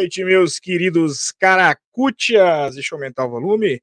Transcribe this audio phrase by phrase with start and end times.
[0.00, 2.74] Noite, meus queridos caracutias.
[2.74, 3.82] Deixa eu aumentar o volume.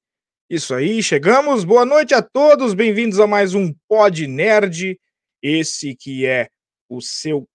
[0.50, 1.64] Isso aí, chegamos.
[1.64, 2.74] Boa noite a todos.
[2.74, 5.00] Bem-vindos a mais um Pod Nerd.
[5.44, 6.50] Esse que é
[6.90, 7.48] o seu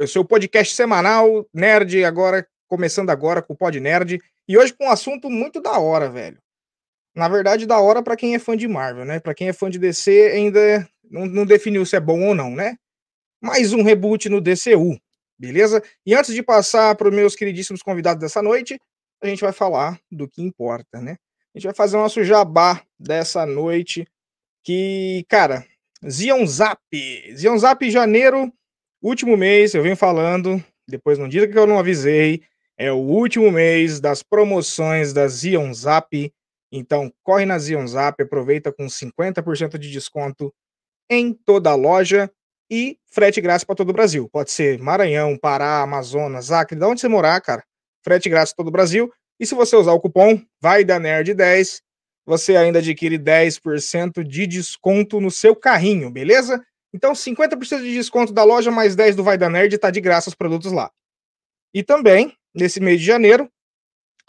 [0.00, 4.86] o seu podcast semanal nerd agora começando agora com o Pod Nerd e hoje com
[4.86, 6.38] um assunto muito da hora, velho.
[7.14, 9.20] Na verdade, da hora para quem é fã de Marvel, né?
[9.20, 12.52] Para quem é fã de DC ainda não, não definiu se é bom ou não,
[12.52, 12.74] né?
[13.38, 14.98] Mais um reboot no DCU
[15.38, 15.82] beleza?
[16.04, 18.78] E antes de passar para os meus queridíssimos convidados dessa noite,
[19.22, 21.16] a gente vai falar do que importa, né?
[21.54, 24.06] A gente vai fazer o nosso jabá dessa noite,
[24.64, 25.66] que, cara,
[26.08, 26.80] Zion Zap.
[27.34, 28.52] Zion Zap janeiro,
[29.02, 32.42] último mês, eu venho falando, depois não diga que eu não avisei,
[32.76, 36.32] é o último mês das promoções da Zion Zap.
[36.72, 40.52] Então, corre na Zion Zap, aproveita com 50% de desconto
[41.10, 42.30] em toda a loja
[42.72, 44.30] e frete grátis para todo o Brasil.
[44.32, 47.62] Pode ser Maranhão, Pará, Amazonas, Acre, de onde você morar, cara.
[48.02, 49.12] Frete grátis para todo o Brasil.
[49.38, 51.82] E se você usar o cupom vai da nerd 10,
[52.24, 56.64] você ainda adquire 10% de desconto no seu carrinho, beleza?
[56.94, 60.30] Então 50% de desconto da loja mais 10 do Vai da Nerd tá de graça
[60.30, 60.90] os produtos lá.
[61.74, 63.50] E também, nesse mês de janeiro,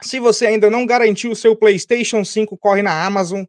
[0.02, 3.46] se você ainda não garantiu o seu PlayStation 5, corre na Amazon,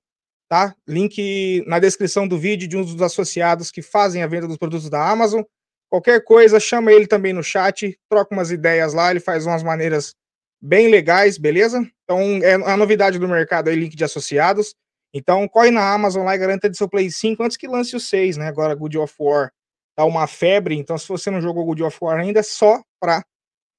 [0.48, 0.74] tá?
[0.86, 4.88] Link na descrição do vídeo de um dos associados que fazem a venda dos produtos
[4.88, 5.42] da Amazon.
[5.90, 10.14] Qualquer coisa, chama ele também no chat, troca umas ideias lá, ele faz umas maneiras
[10.60, 11.86] bem legais, beleza?
[12.04, 14.74] Então, é a novidade do mercado aí, link de associados.
[15.12, 18.00] Então, corre na Amazon lá e garanta de seu Play 5 antes que lance o
[18.00, 18.48] 6, né?
[18.48, 19.52] Agora, Good of War
[19.96, 23.24] tá uma febre, então se você não jogou Good of War ainda, é só para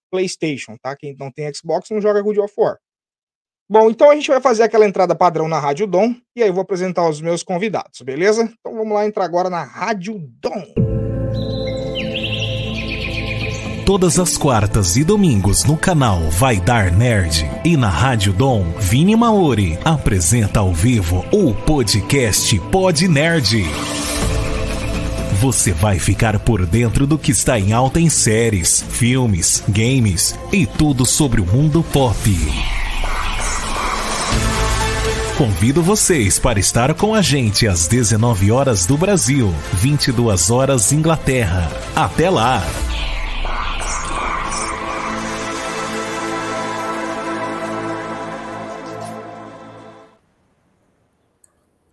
[0.09, 0.95] PlayStation, tá?
[0.95, 2.77] Quem não tem Xbox não joga Good of War.
[3.67, 6.53] Bom, então a gente vai fazer aquela entrada padrão na Rádio Dom e aí eu
[6.53, 8.43] vou apresentar os meus convidados, beleza?
[8.59, 10.63] Então vamos lá entrar agora na Rádio Dom.
[13.83, 19.15] Todas as quartas e domingos no canal Vai Dar Nerd e na Rádio Dom, Vini
[19.15, 23.63] Maori apresenta ao vivo o podcast Pod Nerd.
[25.41, 30.67] Você vai ficar por dentro do que está em alta em séries, filmes, games e
[30.67, 32.15] tudo sobre o mundo pop.
[35.37, 41.67] Convido vocês para estar com a gente às 19 horas do Brasil, 22 horas Inglaterra.
[41.93, 42.61] Até lá!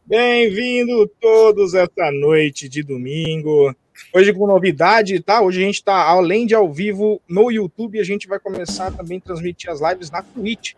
[0.07, 3.75] Bem-vindo todos esta noite de domingo.
[4.15, 5.43] Hoje com novidade, tá?
[5.43, 9.19] Hoje a gente está além de ao vivo no YouTube, a gente vai começar também
[9.19, 10.75] a transmitir as lives na Twitch.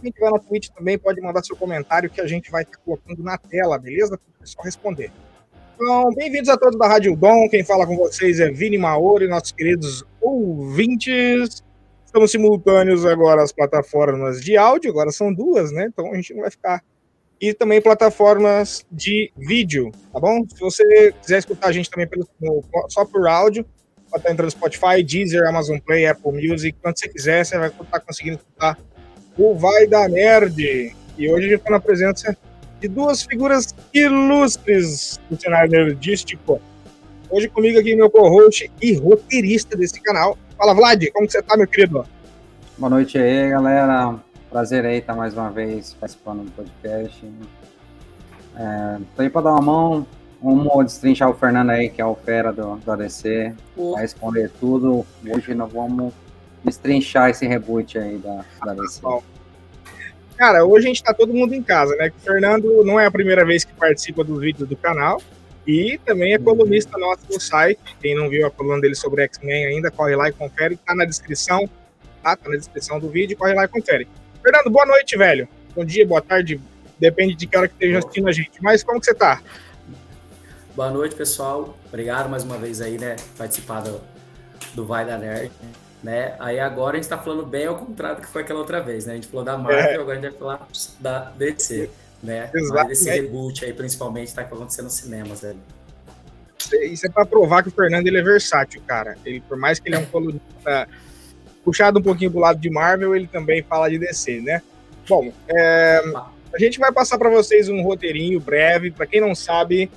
[0.00, 3.22] Quem estiver na Twitch também pode mandar seu comentário que a gente vai estar colocando
[3.22, 4.18] na tela, beleza?
[4.18, 5.10] Para pessoal responder.
[5.74, 7.48] Então, bem-vindos a todos da Rádio Dom.
[7.48, 11.62] Quem fala com vocês é Vini Maori, nossos queridos ouvintes.
[12.04, 15.86] Estamos simultâneos agora as plataformas de áudio, agora são duas, né?
[15.86, 16.82] Então a gente não vai ficar.
[17.40, 20.46] E também plataformas de vídeo, tá bom?
[20.48, 22.26] Se você quiser escutar a gente também pelo,
[22.88, 23.64] só por áudio,
[24.10, 27.68] pode estar entrando no Spotify, Deezer, Amazon Play, Apple Music, quando você quiser, você vai
[27.68, 28.78] estar conseguindo escutar
[29.38, 30.94] o Vai da Nerd.
[31.18, 32.36] E hoje a gente está na presença
[32.80, 36.60] de duas figuras ilustres do cenário nerdístico.
[37.30, 40.38] Hoje comigo aqui meu co-host e roteirista desse canal.
[40.56, 42.06] Fala, Vlad, como que você tá, meu querido?
[42.78, 44.14] Boa noite aí, galera.
[44.50, 47.26] Prazer aí estar mais uma vez participando do podcast.
[48.56, 50.06] É, tô aí para dar uma mão.
[50.42, 53.54] Vamos destrinchar o Fernando aí, que é o fera do, do ADC.
[53.76, 55.04] Vai responder tudo.
[55.26, 56.12] Hoje nós vamos
[56.66, 59.00] destrinchar esse reboot aí da, da DC.
[60.36, 62.12] Cara, hoje a gente tá todo mundo em casa, né?
[62.14, 65.22] O Fernando não é a primeira vez que participa dos vídeos do canal
[65.66, 67.80] e também é colunista nosso no site.
[68.00, 70.76] Quem não viu a coluna dele sobre X-Men ainda, corre lá e confere.
[70.76, 71.66] Tá na descrição,
[72.22, 72.36] tá?
[72.36, 74.06] Tá na descrição do vídeo, corre lá e confere.
[74.42, 75.48] Fernando, boa noite, velho.
[75.74, 76.60] Bom dia, boa tarde,
[76.98, 78.62] depende de que hora que esteja assistindo a gente.
[78.62, 79.40] Mas como que você tá?
[80.74, 81.76] Boa noite, pessoal.
[81.86, 84.00] Obrigado mais uma vez aí, né, participar do,
[84.74, 85.50] do Vai da Nerd
[86.06, 86.36] né?
[86.38, 89.06] Aí agora a gente tá falando bem ao contrário do que foi aquela outra vez,
[89.06, 89.14] né?
[89.14, 89.94] A gente falou da Marvel, é.
[89.96, 90.68] agora a gente vai falar
[91.00, 91.90] da DC,
[92.22, 92.48] né?
[92.54, 95.58] Exato, Mas esse reboot aí, principalmente, tá acontecendo nos cinemas, velho.
[96.84, 99.18] Isso é pra provar que o Fernando ele é versátil, cara.
[99.24, 100.88] Ele, por mais que ele é um colunista
[101.64, 104.62] puxado um pouquinho do lado de Marvel, ele também fala de DC, né?
[105.08, 106.00] Bom, é,
[106.54, 108.92] a gente vai passar para vocês um roteirinho breve.
[108.92, 109.90] Para quem não sabe,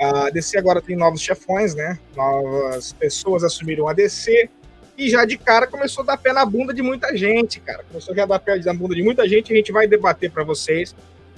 [0.00, 1.98] a DC agora tem novos chefões, né?
[2.14, 4.48] Novas pessoas assumiram a DC
[4.98, 7.84] e já de cara começou a dar pé na bunda de muita gente, cara.
[7.84, 9.52] Começou a dar pé na bunda de muita gente.
[9.52, 10.94] A gente vai debater para vocês,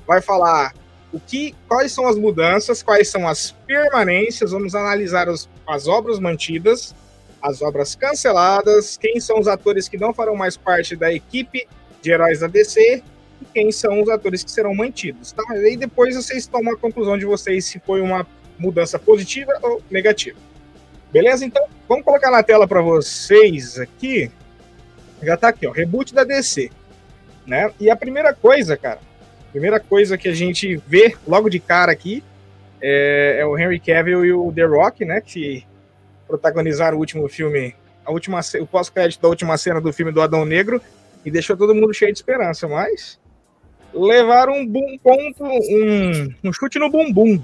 [0.07, 0.73] vai falar
[1.13, 4.53] o que, quais são as mudanças, quais são as permanências.
[4.53, 6.95] Vamos analisar as, as obras mantidas
[7.43, 11.67] as obras canceladas, quem são os atores que não farão mais parte da equipe
[12.03, 13.03] de heróis da DC
[13.41, 15.43] e quem são os atores que serão mantidos, tá?
[15.57, 18.27] E depois vocês tomam a conclusão de vocês se foi uma
[18.59, 20.39] mudança positiva ou negativa.
[21.13, 21.45] Beleza?
[21.45, 24.31] Então, vamos colocar na tela para vocês aqui.
[25.23, 26.71] Já tá aqui, ó, reboot da DC,
[27.47, 27.71] né?
[27.79, 29.01] E a primeira coisa, cara,
[29.51, 32.23] primeira coisa que a gente vê logo de cara aqui
[32.81, 35.65] é, é o Henry Cavill e o The Rock, né, que
[36.27, 37.75] protagonizaram o último filme,
[38.05, 40.81] a última, o pós-crédito da última cena do filme do Adão Negro
[41.25, 43.21] e deixou todo mundo cheio de esperança, mas
[43.93, 47.43] levaram um bom ponto, um, um chute no bumbum.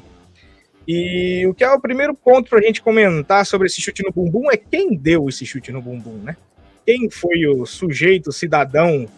[0.87, 4.13] E o que é o primeiro ponto para a gente comentar sobre esse chute no
[4.13, 6.37] bumbum é quem deu esse chute no bumbum, né?
[6.85, 9.09] Quem foi o sujeito, cidadão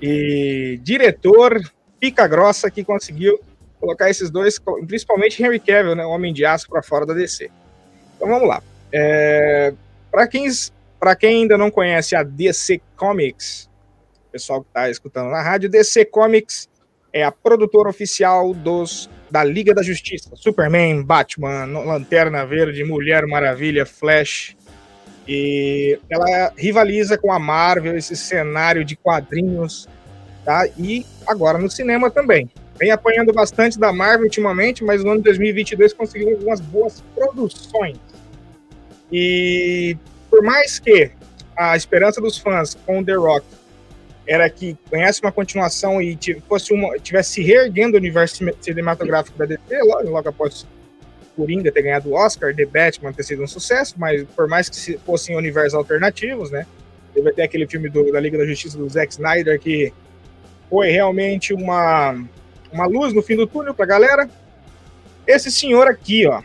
[0.00, 1.58] e diretor
[1.98, 3.40] pica grossa que conseguiu
[3.80, 7.50] colocar esses dois, principalmente Henry Cavill, né, o Homem de Aço, para fora da DC.
[8.16, 8.62] Então vamos lá.
[8.92, 9.72] É,
[10.10, 10.46] para quem,
[11.18, 13.70] quem ainda não conhece a DC Comics,
[14.30, 16.68] pessoal que está escutando na rádio, DC Comics
[17.12, 23.84] é a produtora oficial dos da Liga da Justiça, Superman, Batman, Lanterna Verde, Mulher Maravilha,
[23.84, 24.56] Flash.
[25.28, 29.88] E ela rivaliza com a Marvel, esse cenário de quadrinhos,
[30.44, 30.68] tá?
[30.78, 32.48] E agora no cinema também.
[32.78, 37.96] Vem apanhando bastante da Marvel ultimamente, mas no ano de 2022 conseguiu algumas boas produções.
[39.10, 39.96] E
[40.28, 41.10] por mais que
[41.56, 43.46] a esperança dos fãs com The Rock
[44.26, 46.18] era que ganhasse uma continuação e
[46.48, 50.66] fosse uma, tivesse se reerguendo o universo cinematográfico da DC, logo, logo após
[51.36, 54.98] Coringa ter ganhado o Oscar, The Batman ter sido um sucesso, mas por mais que
[54.98, 56.66] fossem universos alternativos, né?
[57.14, 59.92] Teve até aquele filme do, da Liga da Justiça do Zack Snyder que
[60.68, 62.18] foi realmente uma,
[62.72, 64.28] uma luz no fim do túnel pra galera.
[65.26, 66.42] Esse senhor aqui, ó,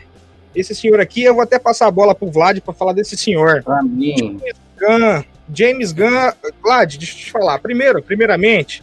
[0.54, 3.62] esse senhor aqui, eu vou até passar a bola pro Vlad para falar desse senhor.
[3.62, 4.40] Pra mim.
[5.52, 6.32] James Gunn.
[6.62, 7.58] Vlad, deixa eu te falar.
[7.58, 8.82] Primeiro, primeiramente,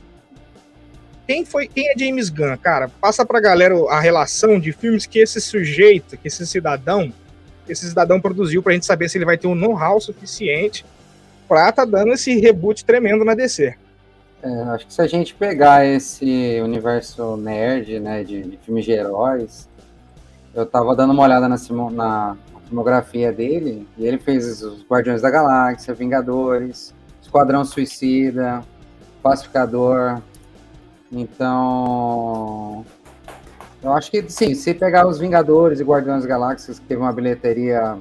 [1.27, 2.89] quem foi, quem é James Gunn, cara?
[3.01, 7.13] Passa pra galera a relação de filmes que esse sujeito, que esse cidadão,
[7.67, 10.85] esse cidadão produziu pra gente saber se ele vai ter um know-how suficiente
[11.47, 13.75] pra tá dando esse reboot tremendo na DC.
[14.41, 18.91] É, acho que se a gente pegar esse universo nerd, né, de, de filmes de
[18.91, 19.67] heróis,
[20.53, 21.57] eu tava dando uma olhada na,
[21.91, 22.37] na
[22.69, 28.63] filmografia dele e ele fez os Guardiões da Galáxia, Vingadores, Esquadrão Suicida,
[29.21, 30.21] Pacificador.
[31.11, 32.85] Então,
[33.81, 37.11] eu acho que sim, se pegar os Vingadores e Guardiões da Galáxia, que teve uma
[37.11, 37.97] bilheteria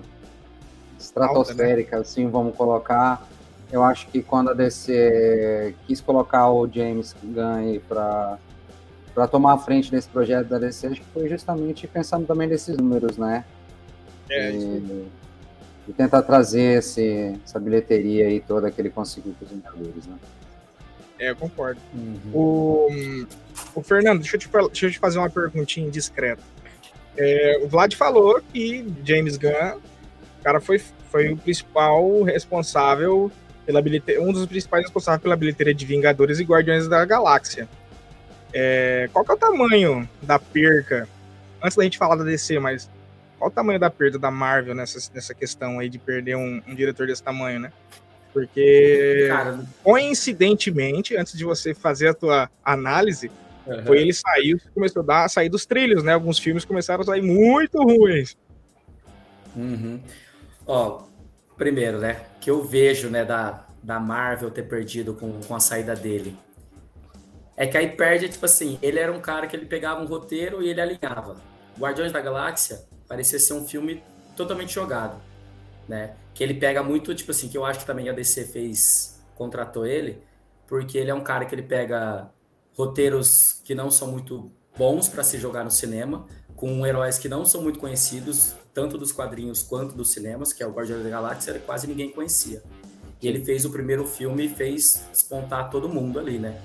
[0.98, 2.02] estratosférica, Alta, né?
[2.02, 3.26] assim, vamos colocar.
[3.72, 8.38] Eu acho que quando a DC quis colocar o James Gunn para
[9.14, 12.76] para tomar a frente desse projeto da DC, acho que foi justamente pensando também nesses
[12.76, 13.44] números, né?
[14.30, 15.08] É, e,
[15.88, 20.16] e tentar trazer esse, essa bilheteria aí toda que ele conseguiu para os Vingadores, né?
[21.18, 21.80] É, eu concordo.
[21.92, 22.30] Uhum.
[22.32, 23.26] O,
[23.74, 26.42] o Fernando, deixa eu, te, deixa eu te fazer uma perguntinha indiscreta.
[27.16, 29.78] É, o Vlad falou que James Gunn,
[30.38, 30.78] o cara foi,
[31.10, 33.32] foi o principal responsável
[33.66, 37.68] pela bilheteria, um dos principais responsáveis pela bilheteria de Vingadores e Guardiões da Galáxia.
[38.52, 41.08] É, qual que é o tamanho da perca?
[41.62, 42.88] Antes da gente falar da DC, mas
[43.38, 46.74] qual o tamanho da perda da Marvel nessa, nessa questão aí de perder um, um
[46.74, 47.72] diretor desse tamanho, né?
[48.32, 53.30] Porque, Cara, coincidentemente, antes de você fazer a tua análise,
[53.66, 53.86] uhum.
[53.86, 56.12] foi ele saiu, começou a, dar, a sair dos trilhos, né?
[56.12, 58.36] Alguns filmes começaram a sair muito ruins.
[59.56, 60.00] Uhum.
[60.66, 61.04] Ó,
[61.56, 65.96] primeiro, né, que eu vejo, né, da, da Marvel ter perdido com, com a saída
[65.96, 66.36] dele
[67.58, 70.62] é que aí perde, tipo assim, ele era um cara que ele pegava um roteiro
[70.62, 71.34] e ele alinhava.
[71.76, 74.02] Guardiões da Galáxia parecia ser um filme
[74.36, 75.20] totalmente jogado,
[75.88, 76.14] né?
[76.34, 79.86] Que ele pega muito, tipo assim, que eu acho que também a DC fez, contratou
[79.86, 80.22] ele,
[80.66, 82.30] porque ele é um cara que ele pega
[82.76, 87.44] roteiros que não são muito bons para se jogar no cinema, com heróis que não
[87.44, 91.60] são muito conhecidos, tanto dos quadrinhos quanto dos cinemas, que é o Guardiões da Galáxia,
[91.66, 92.62] quase ninguém conhecia.
[93.20, 96.60] E ele fez o primeiro filme e fez despontar todo mundo ali, né?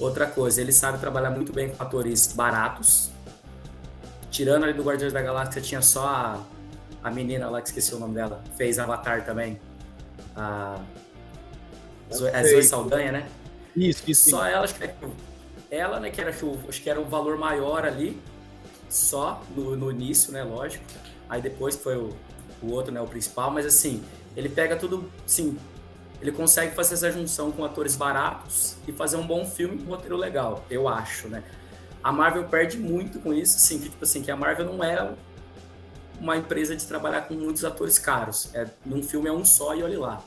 [0.00, 3.11] Outra coisa, ele sabe trabalhar muito bem com atores baratos.
[4.32, 6.42] Tirando ali do Guardiões da Galáxia, tinha só a,
[7.04, 9.60] a menina lá, que esqueci o nome dela, fez Avatar também.
[10.34, 10.80] A,
[12.10, 13.28] a Zoe Saldanha, né?
[13.76, 14.30] Isso, isso.
[14.30, 14.94] Só ela, acho que é,
[15.70, 18.18] ela, né, que era, acho que era o valor maior ali,
[18.88, 20.82] só no, no início, né, lógico.
[21.28, 22.16] Aí depois foi o,
[22.62, 24.02] o outro, né, o principal, mas assim,
[24.34, 25.58] ele pega tudo, sim,
[26.22, 29.94] ele consegue fazer essa junção com atores baratos e fazer um bom filme com um
[29.94, 31.42] roteiro legal, eu acho, né?
[32.02, 35.12] A Marvel perde muito com isso, assim, que, tipo assim, que a Marvel não é
[36.20, 38.50] uma empresa de trabalhar com muitos atores caros.
[38.54, 40.22] É, num filme é um só e olhe lá.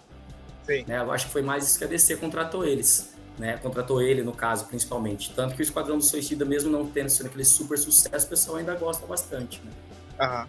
[0.66, 0.84] Sim.
[0.88, 1.00] Né?
[1.00, 3.14] Eu acho que foi mais isso que a DC contratou eles.
[3.38, 3.58] Né?
[3.58, 5.34] Contratou ele, no caso, principalmente.
[5.36, 8.58] Tanto que o Esquadrão do Suicida, mesmo não tendo sido aquele super sucesso, o pessoal
[8.58, 9.62] ainda gosta bastante.
[9.64, 9.72] Né?
[10.20, 10.48] Aham.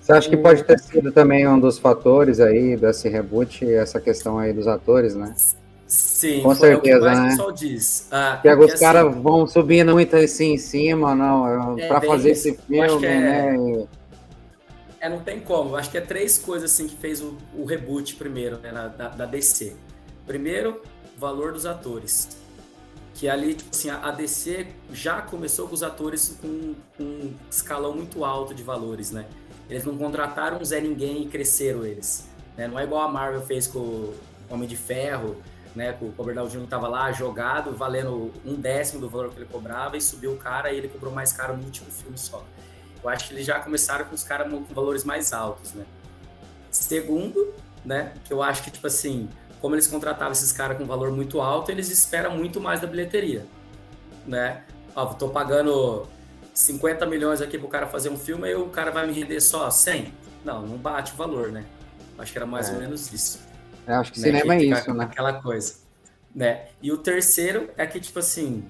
[0.00, 4.38] Você acha que pode ter sido também um dos fatores aí desse reboot, essa questão
[4.38, 5.34] aí dos atores, né?
[5.88, 7.34] Sim, com certeza, né?
[7.40, 8.08] O diz.
[8.10, 12.32] Ah, que os assim, caras vão subindo muito assim em cima, não, é, para fazer
[12.32, 13.86] esse filme, é, né?
[15.00, 15.76] É, não tem como.
[15.76, 19.08] Acho que é três coisas assim que fez o, o reboot primeiro, né, na, da,
[19.08, 19.74] da, DC.
[20.26, 20.82] Primeiro,
[21.16, 22.36] valor dos atores.
[23.14, 27.34] Que ali, tipo assim, a, a DC já começou com os atores com, com um
[27.50, 29.24] escalão muito alto de valores, né?
[29.70, 32.28] Eles não contrataram um Zé Ninguém e cresceram eles.
[32.58, 32.68] Né?
[32.68, 34.14] Não é igual a Marvel fez com o
[34.50, 35.36] Homem de Ferro,
[35.78, 35.96] né?
[36.00, 36.64] O Robert Jr.
[36.64, 40.72] estava lá jogado, valendo um décimo do valor que ele cobrava, e subiu o cara
[40.72, 42.44] e ele cobrou mais caro no último filme só.
[43.00, 45.86] Eu acho que eles já começaram com os caras com valores mais altos, né?
[46.68, 47.54] Segundo,
[47.84, 48.12] né?
[48.24, 49.28] Que eu acho que, tipo assim,
[49.60, 53.46] como eles contratavam esses caras com valor muito alto, eles esperam muito mais da bilheteria,
[54.26, 54.64] né?
[54.96, 56.08] Ó, tô pagando
[56.52, 59.70] 50 milhões aqui pro cara fazer um filme e o cara vai me render só
[59.70, 60.12] 100?
[60.44, 61.64] Não, não bate o valor, né?
[62.18, 62.72] Acho que era mais é.
[62.72, 63.47] ou menos isso.
[63.88, 64.26] Eu acho que né?
[64.26, 65.04] cinema que é isso, né?
[65.04, 65.76] Aquela coisa.
[66.34, 66.68] Né?
[66.82, 68.68] E o terceiro é que, tipo assim,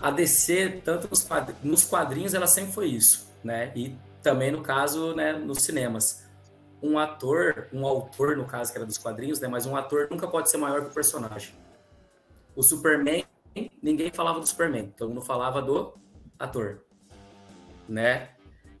[0.00, 3.72] a DC, tanto nos quadrinhos, nos quadrinhos, ela sempre foi isso, né?
[3.76, 6.26] E também, no caso, né, nos cinemas.
[6.82, 9.48] Um ator, um autor, no caso, que era dos quadrinhos, né?
[9.48, 11.54] Mas um ator nunca pode ser maior que o personagem.
[12.54, 13.24] O Superman,
[13.80, 15.94] ninguém falava do Superman, todo mundo falava do
[16.38, 16.84] ator,
[17.88, 18.30] né?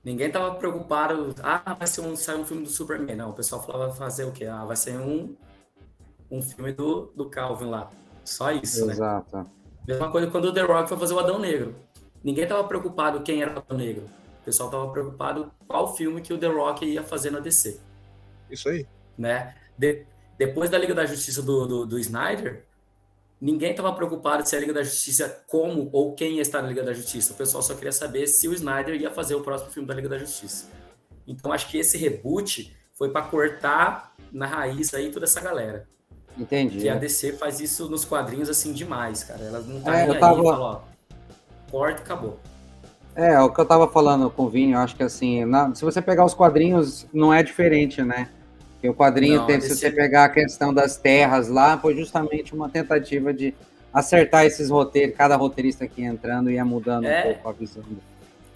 [0.04, 3.16] Ninguém tava preocupado, ah, vai ser um, sair um filme do Superman.
[3.16, 4.46] Não, o pessoal falava fazer o quê?
[4.46, 5.34] Ah, vai ser um,
[6.30, 7.90] um filme do, do Calvin lá.
[8.24, 8.92] Só isso, né?
[8.92, 9.36] Exato.
[9.36, 9.46] né?
[9.86, 11.74] Mesma coisa quando o The Rock foi fazer o Adão Negro.
[12.22, 14.04] Ninguém tava preocupado quem era o Adão Negro.
[14.42, 17.80] O pessoal tava preocupado qual filme que o The Rock ia fazer na DC.
[18.50, 18.86] Isso aí.
[19.16, 19.54] Né?
[19.76, 22.64] De, depois da Liga da Justiça do, do, do Snyder,
[23.40, 26.82] ninguém estava preocupado se a Liga da Justiça, como ou quem ia estar na Liga
[26.82, 27.32] da Justiça.
[27.32, 30.08] O pessoal só queria saber se o Snyder ia fazer o próximo filme da Liga
[30.08, 30.66] da Justiça.
[31.26, 35.86] Então acho que esse reboot foi para cortar na raiz aí toda essa galera.
[36.36, 36.80] Entendi.
[36.80, 39.42] Que a DC faz isso nos quadrinhos assim demais, cara.
[39.42, 40.42] Ela não tá é, nem aí, tava...
[40.42, 40.80] fala, ó,
[41.70, 42.38] corta e acabou.
[43.14, 45.74] É, o que eu tava falando com o Vini, eu acho que assim, na...
[45.74, 48.28] se você pegar os quadrinhos, não é diferente, né?
[48.78, 52.68] Porque o quadrinho, tem, se você pegar a questão das terras lá, foi justamente uma
[52.68, 53.52] tentativa de
[53.92, 57.82] acertar esses roteiros, cada roteirista aqui entrando e ia mudando é, um pouco a visão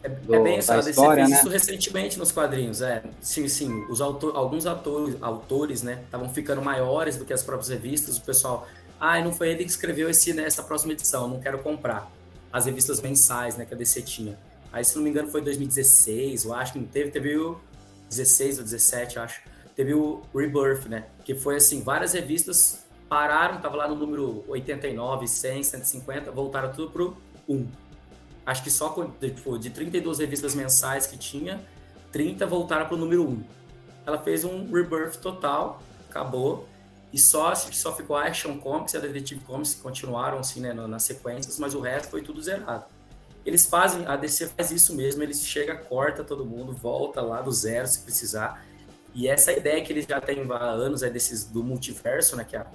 [0.05, 1.37] é, do, é bem isso, a DC história, fez né?
[1.37, 3.03] isso recentemente nos quadrinhos, é.
[3.21, 7.69] Sim, sim, os autor, alguns autores, autores, né, estavam ficando maiores do que as próprias
[7.69, 8.69] revistas, o pessoal,
[9.01, 12.09] ah, não foi ele que escreveu esse nessa próxima edição, não quero comprar.
[12.53, 14.39] As revistas mensais, né, que a DC tinha.
[14.73, 17.59] Aí, se não me engano, foi 2016, eu acho que não teve, teve o
[18.09, 19.41] 16 ou 17, acho
[19.75, 21.07] teve o Rebirth, né?
[21.25, 26.91] Que foi assim, várias revistas pararam, tava lá no número 89, 100, 150, voltaram tudo
[26.91, 27.17] pro
[27.49, 27.67] 1.
[28.45, 28.89] Acho que só
[29.21, 31.61] tipo, de 32 revistas mensais que tinha,
[32.11, 33.45] 30 voltaram pro número 1.
[34.07, 36.69] Ela fez um rebirth total, acabou.
[37.13, 40.73] E só, só ficou a Action Comics e a Detective Comics que continuaram assim, né,
[40.73, 42.87] nas sequências, mas o resto foi tudo zerado.
[43.45, 47.53] Eles fazem, a DC faz isso mesmo, eles chega, corta todo mundo, volta lá do
[47.53, 48.65] zero se precisar
[49.15, 52.45] e essa ideia que eles já têm há anos é desses do multiverso, né?
[52.49, 52.67] Que a,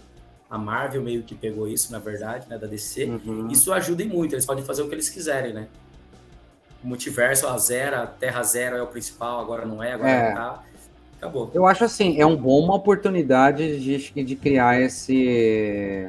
[0.49, 2.57] a Marvel meio que pegou isso, na verdade, né?
[2.57, 3.05] Da DC.
[3.05, 3.47] Uhum.
[3.49, 5.67] Isso ajuda muito, eles podem fazer o que eles quiserem, né?
[6.83, 10.33] O multiverso, a Zero, a Terra Zero é o principal, agora não é, agora é.
[10.33, 10.63] tá.
[11.17, 11.49] Acabou.
[11.51, 16.07] Eu acho assim, é um bom uma oportunidade de, de criar esse,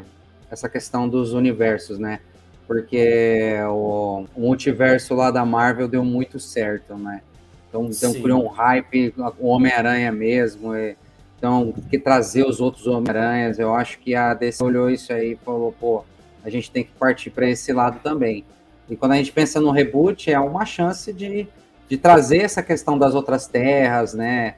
[0.50, 2.20] essa questão dos universos, né?
[2.66, 7.22] Porque o, o multiverso lá da Marvel deu muito certo, né?
[7.68, 10.74] Então, então criou um hype, o Homem-Aranha mesmo.
[10.74, 10.96] E,
[11.36, 13.58] então, que trazer os outros Homem-Aranhas.
[13.58, 16.04] Eu acho que a DC olhou isso aí e falou, pô,
[16.42, 18.44] a gente tem que partir para esse lado também.
[18.88, 21.46] E quando a gente pensa no reboot, é uma chance de,
[21.88, 24.54] de trazer essa questão das outras terras, né?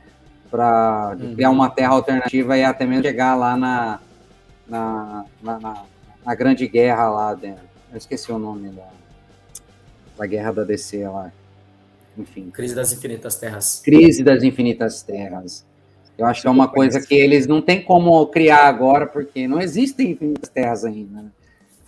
[0.50, 1.34] Para uhum.
[1.34, 4.00] criar uma terra alternativa e até mesmo chegar lá na,
[4.66, 5.82] na, na, na,
[6.24, 7.64] na Grande Guerra lá dentro.
[7.90, 8.88] Eu esqueci o nome da,
[10.16, 11.32] da Guerra da DC lá
[12.16, 12.50] enfim.
[12.50, 13.80] Crise das Infinitas Terras.
[13.84, 15.64] Crise das Infinitas Terras.
[16.20, 19.58] Eu acho que é uma coisa que eles não têm como criar agora, porque não
[19.58, 21.22] existem infinitas terras ainda.
[21.22, 21.30] Né?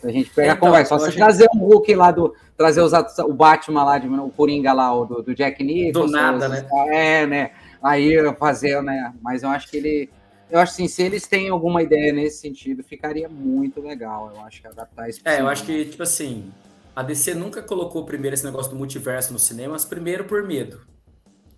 [0.03, 0.99] A gente pega então, a conversa.
[0.99, 2.35] Só se trazer um Hulk lá do.
[2.57, 6.07] Trazer os, o Batman lá, de, o Coringa lá, o do, do Jack Nicholson.
[6.07, 6.67] Do nada, né?
[6.89, 7.51] É, né?
[7.83, 9.13] Aí fazer, né?
[9.21, 10.11] Mas eu acho que ele.
[10.51, 14.33] Eu acho assim, se eles têm alguma ideia nesse sentido, ficaria muito legal.
[14.35, 15.21] Eu acho que adaptar isso.
[15.25, 16.51] É, eu acho que, tipo assim,
[16.95, 20.81] a DC nunca colocou primeiro esse negócio do multiverso nos cinemas, primeiro por medo.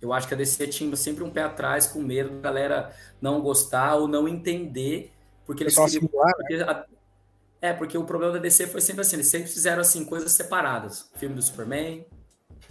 [0.01, 3.41] Eu acho que a DC tinha sempre um pé atrás, com medo da galera não
[3.41, 5.11] gostar ou não entender,
[5.45, 5.89] porque eles queriam...
[5.89, 6.63] Singular, porque né?
[6.63, 6.85] a...
[7.61, 11.09] É, porque o problema da DC foi sempre assim, eles sempre fizeram assim coisas separadas.
[11.15, 12.05] Filme do Superman,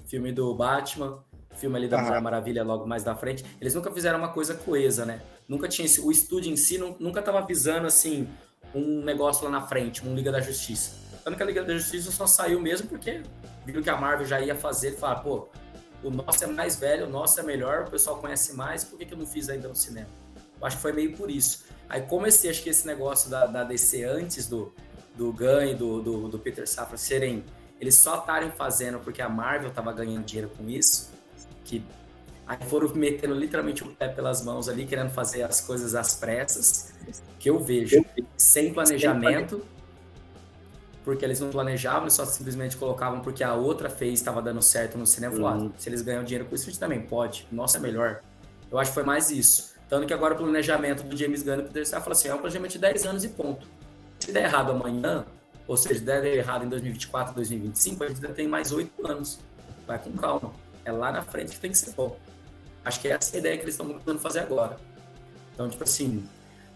[0.06, 1.24] filme do Batman,
[1.56, 3.44] filme ali da Mulher Maravilha logo mais da frente.
[3.60, 5.20] Eles nunca fizeram uma coisa coesa, né?
[5.48, 6.00] Nunca tinha esse...
[6.00, 8.28] o estúdio em si nunca estava visando assim
[8.72, 11.03] um negócio lá na frente, um Liga da Justiça.
[11.24, 13.22] Tanto que a Liga da Justiça só saiu mesmo porque
[13.64, 15.48] viram que a Marvel já ia fazer e falaram, pô,
[16.02, 19.06] o nosso é mais velho, o nosso é melhor, o pessoal conhece mais, por que,
[19.06, 20.08] que eu não fiz ainda no cinema?
[20.60, 21.64] Eu acho que foi meio por isso.
[21.88, 24.74] Aí como esse, acho que esse negócio da, da DC antes do,
[25.14, 27.42] do Gunn e do, do, do Peter Safra serem,
[27.80, 31.10] eles só estarem fazendo porque a Marvel estava ganhando dinheiro com isso,
[31.64, 31.82] que
[32.46, 36.92] aí foram metendo literalmente o pé pelas mãos ali, querendo fazer as coisas às pressas,
[37.38, 38.04] que eu vejo,
[38.36, 39.64] sem planejamento,
[41.04, 44.96] porque eles não planejavam, eles só simplesmente colocavam porque a outra fez estava dando certo
[44.96, 45.54] no cinema.
[45.54, 45.72] Uhum.
[45.76, 47.46] se eles ganham dinheiro com isso, a gente também pode.
[47.52, 48.22] Nossa, é melhor.
[48.70, 49.74] Eu acho que foi mais isso.
[49.88, 52.72] Tanto que agora o planejamento do James Gunn e do fala assim, é um planejamento
[52.72, 53.66] de 10 anos e ponto.
[54.18, 55.26] Se der errado amanhã,
[55.68, 59.38] ou seja, se der errado em 2024, 2025, a gente ainda tem mais 8 anos.
[59.86, 60.52] Vai com calma.
[60.86, 62.16] É lá na frente que tem que ser bom.
[62.82, 64.76] Acho que essa é a ideia que eles estão tentando fazer agora.
[65.52, 66.26] Então, tipo assim,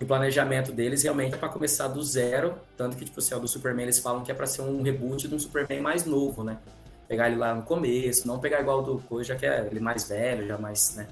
[0.01, 3.49] o planejamento deles realmente é para começar do zero, tanto que, tipo assim, o do
[3.49, 6.59] Superman eles falam que é para ser um reboot de um Superman mais novo, né?
[7.09, 10.09] Pegar ele lá no começo, não pegar igual do coisa, já que é ele mais
[10.09, 11.09] velho, já mais, né?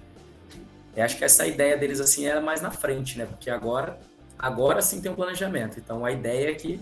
[0.95, 3.27] Eu acho que essa ideia deles, assim, era mais na frente, né?
[3.27, 3.99] Porque agora,
[4.39, 5.79] agora sim tem um planejamento.
[5.79, 6.81] Então, a ideia é que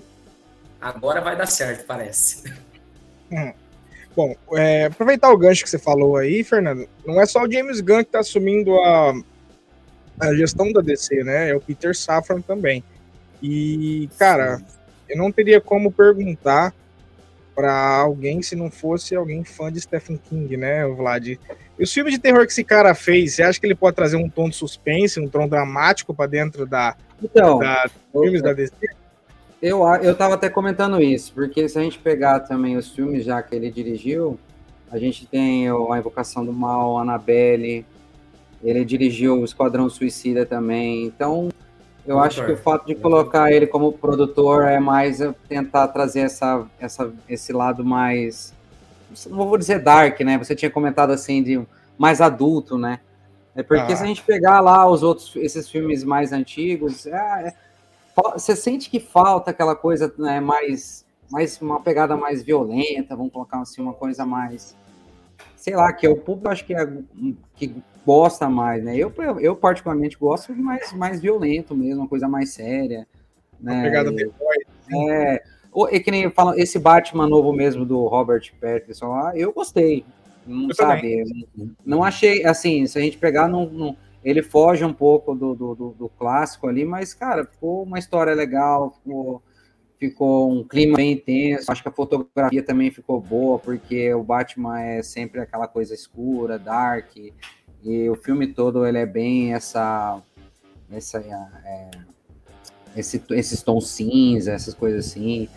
[0.80, 2.44] agora vai dar certo, parece.
[3.32, 3.54] Hum.
[4.14, 7.80] Bom, é, aproveitar o gancho que você falou aí, Fernando, não é só o James
[7.80, 9.14] Gunn que está assumindo a,
[10.18, 11.50] a gestão da DC, né?
[11.50, 12.82] É o Peter Safran também.
[13.42, 14.60] E, cara,
[15.08, 16.72] eu não teria como perguntar
[17.54, 21.28] para alguém se não fosse alguém fã de Stephen King, né, Vlad?
[21.28, 21.38] E
[21.82, 24.28] os filmes de terror que esse cara fez, você acha que ele pode trazer um
[24.28, 28.74] tom de suspense, um tom dramático para dentro da, então, da filmes eu, da DC?
[29.62, 33.42] Eu, eu tava até comentando isso, porque se a gente pegar também os filmes já
[33.42, 34.38] que ele dirigiu,
[34.90, 37.84] a gente tem A Invocação do Mal, Annabelle,
[38.64, 41.04] ele dirigiu o Esquadrão Suicida também.
[41.04, 41.50] Então,
[42.06, 46.66] eu acho que o fato de colocar ele como produtor é mais tentar trazer essa,
[46.80, 48.54] essa, esse lado mais.
[49.28, 50.38] Não vou dizer dark, né?
[50.38, 53.00] Você tinha comentado assim, de mais adulto, né?
[53.54, 53.96] É porque ah.
[53.96, 57.54] se a gente pegar lá os outros, esses filmes mais antigos, é, é,
[58.32, 61.60] você sente que falta aquela coisa né, mais, mais.
[61.60, 64.74] uma pegada mais violenta, vamos colocar assim, uma coisa mais.
[65.56, 66.86] Sei lá, que o público acho que, é,
[67.54, 67.74] que
[68.04, 68.96] gosta mais, né?
[68.96, 73.06] Eu, eu particularmente gosto de mais, mais violento mesmo, uma coisa mais séria.
[73.60, 73.74] Né?
[73.74, 75.10] Uma pegada de assim.
[75.10, 75.42] É,
[75.90, 80.04] é que nem fala, esse Batman novo mesmo do Robert Pattinson lá, eu gostei.
[80.46, 81.24] Não eu sabe?
[81.24, 81.76] Também.
[81.84, 85.74] Não achei, assim, se a gente pegar, não, não ele foge um pouco do, do,
[85.74, 89.42] do, do, clássico ali, mas, cara, ficou uma história legal, ficou,
[89.98, 91.70] ficou um clima bem intenso.
[91.70, 96.58] Acho que a fotografia também ficou boa, porque o Batman é sempre aquela coisa escura,
[96.58, 97.14] dark,
[97.84, 100.20] e o filme todo ele é bem essa.
[100.90, 101.90] essa é,
[102.96, 105.48] esse, esses tons cinza, essas coisas assim.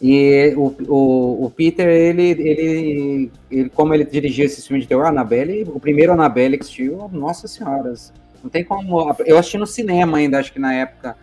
[0.00, 5.06] E o, o, o, Peter, ele, ele, ele, como ele dirigiu esse filme de terror,
[5.06, 7.92] Annabelle, o primeiro Annabelle que assistiu, nossa senhora,
[8.42, 9.14] não tem como.
[9.26, 11.16] Eu assisti no cinema ainda, acho que na época.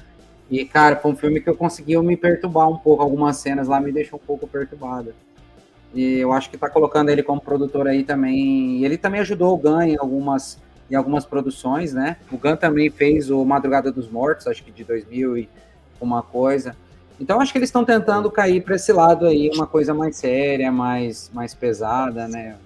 [0.50, 3.02] E, cara, foi um filme que eu consegui me perturbar um pouco.
[3.02, 5.16] Algumas cenas lá me deixam um pouco perturbada.
[5.96, 8.84] E eu acho que tá colocando ele como produtor aí também.
[8.84, 10.60] Ele também ajudou o Gun em algumas,
[10.92, 12.18] em algumas produções, né?
[12.30, 15.50] O Gun também fez o Madrugada dos Mortos, acho que de 2000 e
[16.00, 16.76] uma coisa.
[17.20, 20.70] Então acho que eles estão tentando cair para esse lado aí, uma coisa mais séria,
[20.70, 22.58] mais, mais pesada, né?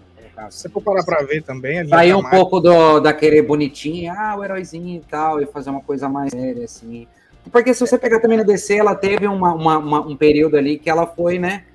[0.50, 1.86] Se você for parar para ver também.
[1.88, 6.08] Sair um pouco do, daquele bonitinho, ah, o heróizinho e tal, e fazer uma coisa
[6.08, 7.06] mais séria, assim.
[7.52, 10.80] Porque se você pegar também na DC, ela teve uma, uma, uma, um período ali
[10.80, 11.66] que ela foi, né?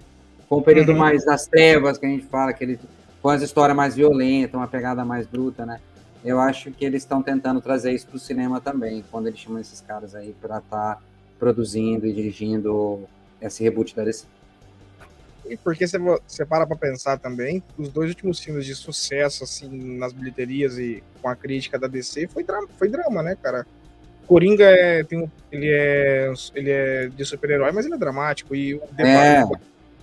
[0.55, 0.99] Foi um período uhum.
[0.99, 2.79] mais das trevas, que a gente fala, que ele
[3.21, 5.81] foi uma história mais violenta, uma pegada mais bruta, né?
[6.25, 9.61] Eu acho que eles estão tentando trazer isso para o cinema também, quando eles chamam
[9.61, 11.03] esses caras aí para estar tá
[11.39, 13.01] produzindo e dirigindo
[13.41, 14.27] esse reboot da DC.
[15.47, 19.99] E porque você, você para para pensar também, os dois últimos filmes de sucesso, assim,
[19.99, 23.67] nas bilheterias e com a crítica da DC, foi drama, foi drama né, cara?
[24.27, 28.55] Coringa é, tem ele, é, ele é de super-herói, mas ele é dramático.
[28.55, 29.45] E o é.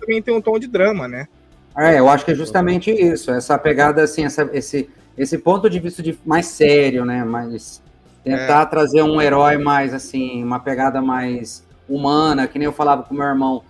[0.02, 1.28] Também tem um tom de drama, né?
[1.76, 5.78] É, eu acho que é justamente isso, essa pegada, assim, essa, esse, esse ponto de
[5.80, 7.24] vista de mais sério, né?
[7.24, 7.80] Mais
[8.22, 8.66] tentar é.
[8.66, 13.24] trazer um herói mais, assim, uma pegada mais humana, que nem eu falava com meu
[13.24, 13.62] irmão.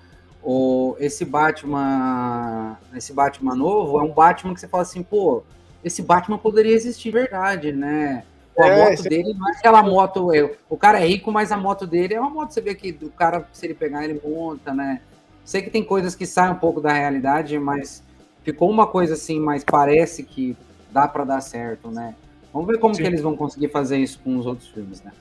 [0.42, 5.44] O, esse Batman, esse Batman novo é um Batman que você fala assim, pô,
[5.84, 8.24] esse Batman poderia existir de verdade, né?
[8.58, 10.34] a é, moto dele não é aquela moto.
[10.34, 12.52] Eu, o cara é rico, mas a moto dele é uma moto.
[12.52, 15.00] Você vê que o cara, se ele pegar, ele monta, né?
[15.44, 18.02] Sei que tem coisas que saem um pouco da realidade, mas
[18.42, 20.56] ficou uma coisa assim, mas parece que
[20.90, 22.14] dá para dar certo, né?
[22.52, 23.02] Vamos ver como Sim.
[23.02, 25.12] que eles vão conseguir fazer isso com os outros filmes, né?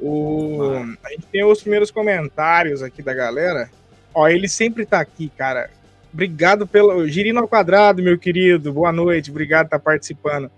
[0.00, 0.72] O...
[1.04, 3.70] A gente tem os primeiros comentários aqui da galera.
[4.12, 5.70] Ó, ele sempre tá aqui, cara.
[6.12, 7.06] Obrigado pelo.
[7.06, 8.72] Girino ao quadrado, meu querido.
[8.72, 10.50] Boa noite, obrigado por estar tá participando.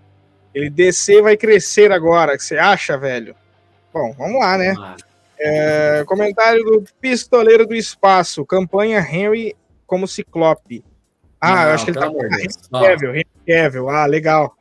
[0.53, 2.33] Ele descer vai crescer agora.
[2.33, 3.35] O que você acha, velho?
[3.93, 4.73] Bom, vamos lá, né?
[5.39, 8.45] É, comentário do Pistoleiro do Espaço.
[8.45, 10.83] Campanha Henry como Ciclope.
[11.39, 13.89] Ah, não, eu acho que ele tá com Henry Cavill, Henry Cavill.
[13.89, 14.55] Ah, legal.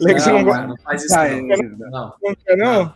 [0.00, 2.14] legal não, não, não faz isso não.
[2.20, 2.56] Não, não.
[2.56, 2.94] não.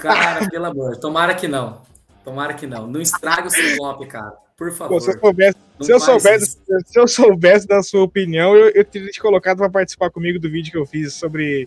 [0.00, 1.82] Cara, pelo amor, tomara que não.
[2.24, 2.86] Tomara que não.
[2.86, 4.34] Não estraga o Ciclope, cara.
[4.56, 4.94] Por favor.
[4.94, 8.84] Pô, se eu soubesse, se eu soubesse, se eu soubesse da sua opinião, eu, eu
[8.84, 11.66] teria te colocado para participar comigo do vídeo que eu fiz sobre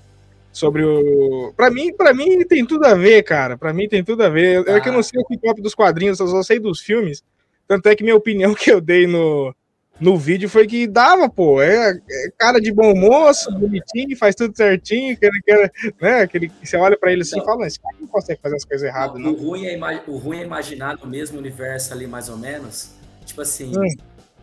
[0.53, 1.51] sobre o.
[1.57, 3.57] Pra mim, para mim tem tudo a ver, cara.
[3.57, 4.63] Para mim tem tudo a ver.
[4.69, 4.73] Ah.
[4.73, 7.23] É que eu não sei o Ciclope dos quadrinhos, eu só sei dos filmes.
[7.67, 9.53] Tanto é que minha opinião que eu dei no,
[9.99, 11.59] no vídeo foi que dava, pô.
[11.59, 15.13] É, é cara de bom moço, bonitinho, faz tudo certinho.
[15.13, 18.39] Aquele, aquele, né, aquele, você olha para ele assim e fala: esse cara não consegue
[18.39, 19.31] fazer as coisas erradas, não.
[19.31, 22.91] O, ruim é, o ruim é imaginar no mesmo universo ali, mais ou menos.
[23.25, 23.87] Tipo assim, hum.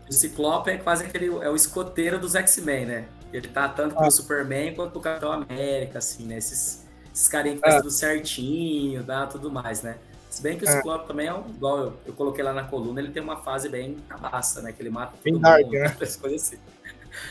[0.09, 1.27] o Ciclope é quase aquele.
[1.27, 3.05] É o escoteiro dos X-Men, né?
[3.33, 4.11] Ele tá tanto pro ah.
[4.11, 6.39] Superman quanto pro Capitão América, assim, né?
[6.39, 7.83] Esses, esses carinhas que fazem ah.
[7.83, 9.97] tudo certinho, dá tudo mais, né?
[10.31, 10.73] Se bem que o é.
[10.73, 13.69] Ciclope também é um, igual eu, eu, coloquei lá na coluna, ele tem uma fase
[13.69, 14.73] bem cabaça, né?
[14.73, 15.89] Que ele mata bem dark, mundo, né?
[16.21, 16.59] coisas assim.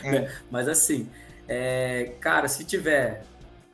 [0.04, 0.30] É.
[0.50, 1.08] Mas assim,
[1.48, 3.24] é, cara, se tiver,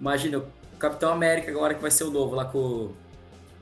[0.01, 0.47] imagina, o
[0.79, 2.93] Capitão América agora que vai ser o novo lá com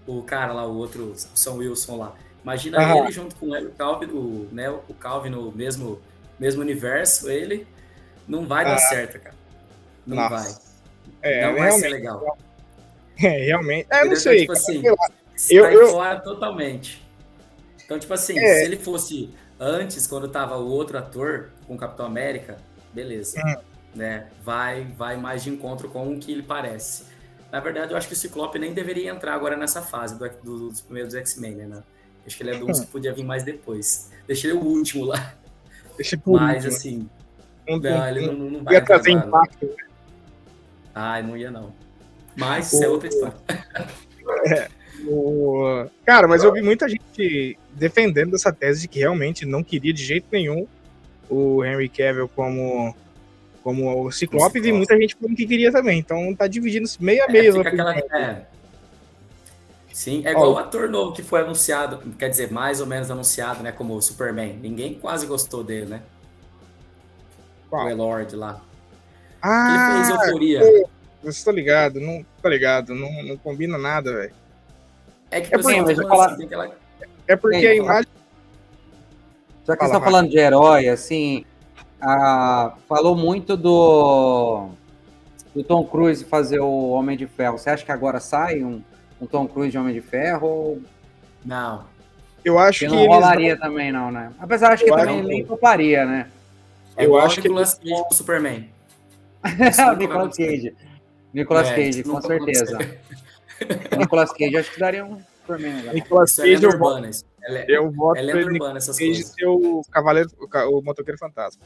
[0.07, 2.15] o, o cara lá, o outro, São Wilson lá.
[2.43, 5.99] Imagina ele junto com o Calvin, o, né, o Calvin no mesmo,
[6.39, 7.67] mesmo universo, ele
[8.27, 9.35] não vai dar certo, cara.
[10.07, 10.35] Não Nossa.
[10.35, 10.55] vai.
[11.23, 12.39] É, não vai ser legal.
[13.17, 13.87] É, realmente.
[13.91, 14.41] É, não sei.
[14.41, 14.83] Tipo assim,
[15.51, 15.89] eu, eu...
[15.89, 17.05] fora totalmente.
[17.85, 18.59] Então, tipo assim, é.
[18.59, 22.59] se ele fosse antes, quando tava o outro ator com o Capitão América,
[22.93, 23.41] beleza.
[23.41, 23.55] Hum.
[23.95, 24.29] Né?
[24.43, 27.05] Vai, vai mais de encontro com o que ele parece.
[27.53, 30.69] Na verdade, eu acho que o Ciclope nem deveria entrar agora nessa fase do, do,
[30.71, 31.83] dos primeiros X-Men, né?
[32.27, 32.73] Acho que ele é do hum.
[32.73, 34.11] que podia vir mais depois.
[34.27, 35.35] Deixa ele o último lá.
[35.97, 36.77] Deixa por Mas, último.
[36.77, 37.11] assim...
[37.69, 39.67] Não, não, ele não, não vai ia trazer impacto.
[39.67, 39.73] Né?
[40.95, 41.73] Ah, não ia não.
[42.37, 43.35] Mas isso é outra história.
[44.47, 44.69] É.
[45.07, 45.87] O...
[46.07, 50.03] Cara, mas eu vi muita gente defendendo essa tese de que realmente não queria de
[50.03, 50.67] jeito nenhum
[51.29, 52.95] o Henry Cavill como,
[53.63, 55.99] como o Ciclope, e muita gente falando que queria também.
[55.99, 57.51] Então tá dividindo meia a meia.
[57.51, 57.99] É, aquela...
[57.99, 58.47] é.
[59.93, 63.63] Sim, é igual o ator novo que foi anunciado, quer dizer, mais ou menos anunciado,
[63.63, 64.59] né, como Superman.
[64.61, 66.03] Ninguém quase gostou dele, né?
[67.75, 67.87] Qual?
[67.87, 68.61] O Elord lá.
[69.43, 70.85] Ah, ele fez euforia.
[71.25, 74.33] Você tá ligado, não tá ligado, não, não combina nada, velho.
[75.29, 76.27] É que é porque, mas falar...
[76.27, 76.71] assim, aquela...
[77.27, 78.11] é porque a imagem.
[79.67, 81.45] Já que você está falando de herói, assim,
[82.01, 82.75] a...
[82.89, 84.69] falou muito do...
[85.53, 87.59] do Tom Cruise fazer o Homem de Ferro.
[87.59, 88.81] Você acha que agora sai um,
[89.21, 90.47] um Tom Cruise de Homem de Ferro?
[90.47, 90.83] Ou...
[91.45, 91.87] Não.
[92.45, 92.87] Eu acho que.
[92.87, 94.31] Não rolaria também, não, né?
[94.39, 95.29] Apesar, acho que eu também acho...
[95.29, 96.29] nem toparia, né?
[96.97, 97.49] É eu acho que.
[97.49, 98.71] Nicolas Cage pro Superman.
[99.99, 100.77] Nicolas Cage.
[101.33, 102.79] Nicolas é, Cage, com certeza.
[103.99, 105.83] Nicolas Cage, acho que daria um Superman.
[105.83, 105.93] Né?
[105.95, 107.07] Nicolas é Cage, eu voto.
[107.47, 109.33] É, eu voto é Nicolas essas Cage coisas.
[109.33, 111.63] ser o cavaleiro, o, o motoqueiro fantasma.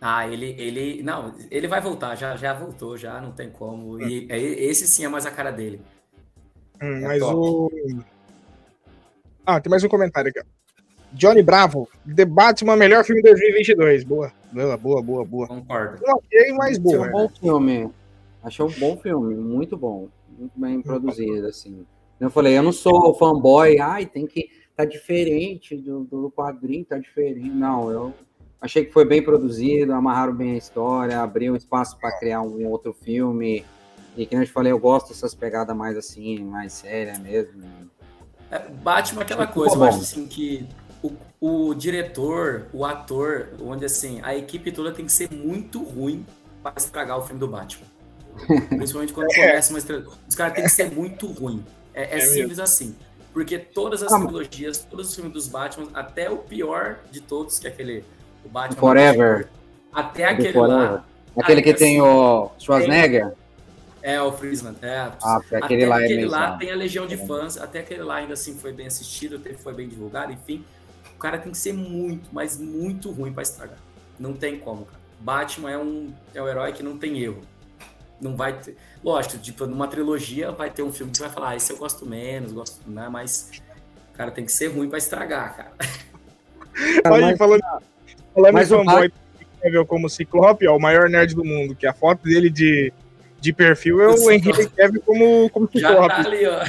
[0.00, 3.96] Ah, ele, ele, não, ele vai voltar, já, já voltou, já não tem como.
[3.96, 4.00] Hum.
[4.00, 5.82] E esse sim é mais a cara dele.
[6.82, 7.34] Hum, é mas top.
[7.36, 8.04] o.
[9.44, 10.40] Ah, tem mais um comentário aqui.
[11.12, 14.04] Johnny Bravo, The Batman, melhor filme de 2022.
[14.04, 15.24] Boa, boa, boa, boa.
[15.24, 15.46] boa.
[15.48, 16.02] Concordo.
[16.06, 17.06] Ok, mas boa.
[17.06, 17.90] Achei um bom filme.
[18.42, 20.08] Achei um bom filme, muito bom.
[20.38, 21.84] Muito bem produzido, assim.
[22.18, 24.48] Eu falei, eu não sou fanboy, ai, tem que.
[24.76, 27.50] Tá diferente do, do quadrinho, tá diferente.
[27.50, 28.14] Não, eu
[28.60, 32.94] achei que foi bem produzido, amarraram bem a história, abriu espaço para criar um outro
[32.94, 33.64] filme.
[34.16, 37.62] E que eu te falei, eu gosto dessas pegadas mais assim, mais séria mesmo.
[38.50, 40.66] É, Batman é aquela coisa, eu acho assim que
[41.40, 46.26] o, diretor, o ator, onde assim, a equipe toda tem que ser muito ruim
[46.62, 47.86] para estragar o filme do Batman.
[48.68, 50.04] Principalmente quando começa uma estrela.
[50.28, 51.64] Os caras têm que ser muito ruim.
[51.94, 52.94] É, é, é simples assim.
[53.32, 57.58] Porque todas as ah, trilogias, todos os filmes dos Batman, até o pior de todos,
[57.58, 58.04] que é aquele.
[58.44, 58.80] O Batman.
[58.80, 59.48] Forever.
[59.92, 60.92] Até aquele Forever.
[60.92, 61.04] lá.
[61.36, 63.32] Aquele que tem o Schwarzenegger?
[64.02, 64.74] É, o Friesman.
[64.82, 65.10] É.
[65.22, 68.16] Ah, aquele até lá é aquele lá tem a legião de fãs, até aquele lá
[68.16, 70.64] ainda assim foi bem assistido, foi bem divulgado, enfim.
[71.20, 73.76] O cara tem que ser muito, mas muito ruim para estragar.
[74.18, 74.98] Não tem como, cara.
[75.20, 77.42] Batman é um, é um herói que não tem erro.
[78.18, 78.74] Não vai ter.
[79.04, 81.76] Lógico, tipo, numa trilogia vai ter um filme que você vai falar, ah, esse eu
[81.76, 83.06] gosto menos, gosto, né?
[83.10, 83.50] Mas,
[84.14, 85.72] cara, tem que ser ruim pra estragar, cara.
[87.04, 87.62] Aí, mas, falando,
[88.34, 89.12] falando mas em fanboy
[89.60, 92.90] Cavill como Ciclope, ó, o maior nerd do mundo, que a foto dele de,
[93.38, 96.00] de perfil é o, o Henry Cavill como, como Ciclope.
[96.00, 96.64] Já tá ali, ó.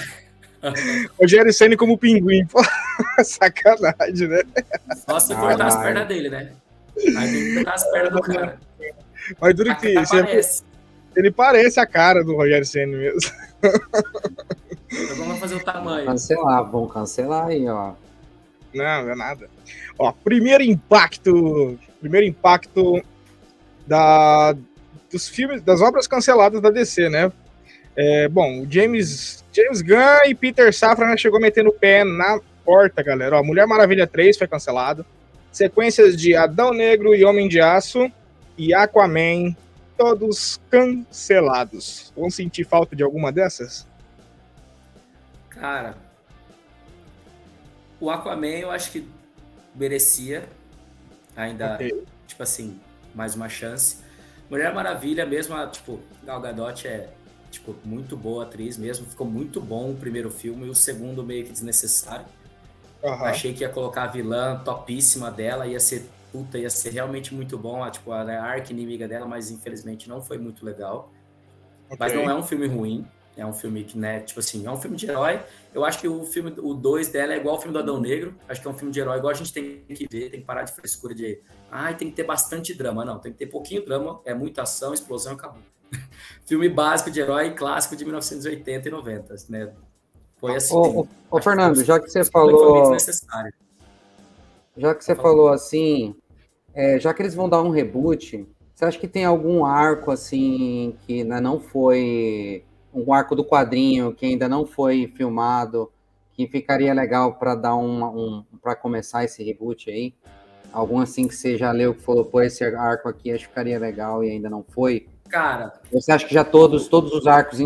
[1.18, 2.46] Rogério Senna como pinguim.
[3.24, 4.42] Sacanagem, né?
[5.08, 6.52] Só se cortar as pernas dele, né?
[7.18, 8.60] Aí tem que cortar as pernas do cara.
[9.40, 10.64] Mas duro que parece.
[11.16, 13.32] ele parece a cara do Rogério Senna mesmo.
[14.92, 16.06] Então vamos fazer o tamanho.
[16.06, 17.94] Cancelar, vamos cancelar aí, ó.
[18.74, 19.50] Não, não é nada.
[19.98, 23.02] Ó, primeiro impacto, primeiro impacto
[23.88, 24.56] da,
[25.12, 27.32] dos filmes, das obras canceladas da DC, né?
[27.96, 32.40] É, bom, o James, James Gunn e Peter Safran né, chegou metendo o pé na
[32.66, 33.38] porta, galera.
[33.40, 35.06] Ó, Mulher Maravilha 3 foi cancelado.
[35.52, 38.12] Sequências de Adão Negro e Homem de Aço
[38.58, 39.56] e Aquaman,
[39.98, 42.14] todos cancelados.
[42.16, 43.86] Vão sentir falta de alguma dessas?
[45.50, 45.96] Cara,
[48.00, 49.08] o Aquaman eu acho que
[49.76, 50.48] merecia
[51.36, 52.04] ainda, okay.
[52.28, 52.80] tipo assim,
[53.14, 53.98] mais uma chance.
[54.50, 57.10] Mulher Maravilha, mesmo, tipo, Gal Gadot é
[57.52, 59.06] tipo, muito boa atriz mesmo.
[59.06, 62.26] Ficou muito bom o primeiro filme e o segundo meio que desnecessário.
[63.04, 63.26] Uhum.
[63.26, 67.58] Achei que ia colocar a vilã topíssima dela, ia ser puta, ia ser realmente muito
[67.58, 71.12] bom, a, tipo, a, a arca inimiga dela, mas infelizmente não foi muito legal.
[71.86, 71.98] Okay.
[72.00, 73.06] Mas não é um filme ruim.
[73.36, 75.42] É um filme que, né, tipo assim, é um filme de herói.
[75.74, 78.36] Eu acho que o filme, o 2 dela é igual ao filme do Adão Negro.
[78.48, 80.46] Acho que é um filme de herói igual a gente tem que ver, tem que
[80.46, 83.06] parar de frescura de, ai, ah, tem que ter bastante drama.
[83.06, 85.62] Não, tem que ter pouquinho drama, é muita ação, explosão e acabou.
[86.46, 89.74] filme básico de herói clássico de 1980 e 90, né?
[90.42, 90.76] Foi assim.
[90.76, 92.98] Ô, ô, ô Fernando, já que você falou.
[94.76, 96.16] Já que você falou assim,
[96.74, 100.96] é, já que eles vão dar um reboot, você acha que tem algum arco assim
[101.06, 105.92] que ainda não foi um arco do quadrinho que ainda não foi filmado,
[106.34, 110.14] que ficaria legal para dar uma, um para começar esse reboot aí?
[110.74, 113.78] Algum assim que você já leu que falou, pô, esse arco aqui acho que ficaria
[113.78, 115.08] legal e ainda não foi?
[115.30, 117.60] Cara, você acha que já todos todos os arcos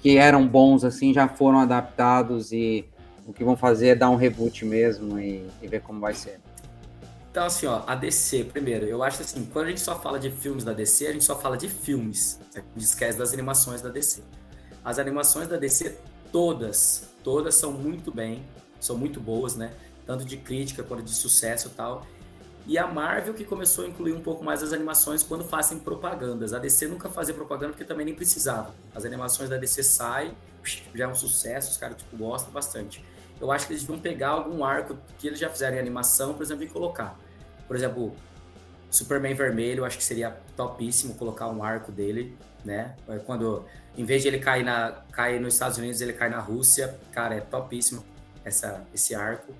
[0.00, 2.84] que eram bons assim já foram adaptados e
[3.26, 6.40] o que vão fazer é dar um reboot mesmo e, e ver como vai ser?
[7.30, 10.30] Então, assim, ó, a DC, primeiro, eu acho assim, quando a gente só fala de
[10.30, 12.40] filmes da DC, a gente só fala de filmes.
[12.54, 14.22] A gente esquece das animações da DC.
[14.84, 15.98] As animações da DC,
[16.32, 18.42] todas, todas são muito bem,
[18.80, 19.72] são muito boas, né?
[20.06, 22.06] Tanto de crítica quanto de sucesso e tal.
[22.68, 26.52] E a Marvel que começou a incluir um pouco mais as animações quando fazem propagandas.
[26.52, 28.74] A DC nunca fazia propaganda porque também nem precisava.
[28.94, 30.32] As animações da DC saem,
[30.94, 33.02] já é um sucesso, os caras tipo, gostam bastante.
[33.40, 36.42] Eu acho que eles vão pegar algum arco que eles já fizeram em animação, por
[36.42, 37.18] exemplo, e colocar.
[37.66, 38.14] Por exemplo,
[38.90, 42.94] Superman Vermelho, eu acho que seria topíssimo colocar um arco dele, né?
[43.24, 43.64] Quando
[43.96, 46.98] em vez de ele cair, na, cair nos Estados Unidos, ele cai na Rússia.
[47.12, 48.04] Cara, é topíssimo
[48.44, 49.54] essa, esse arco.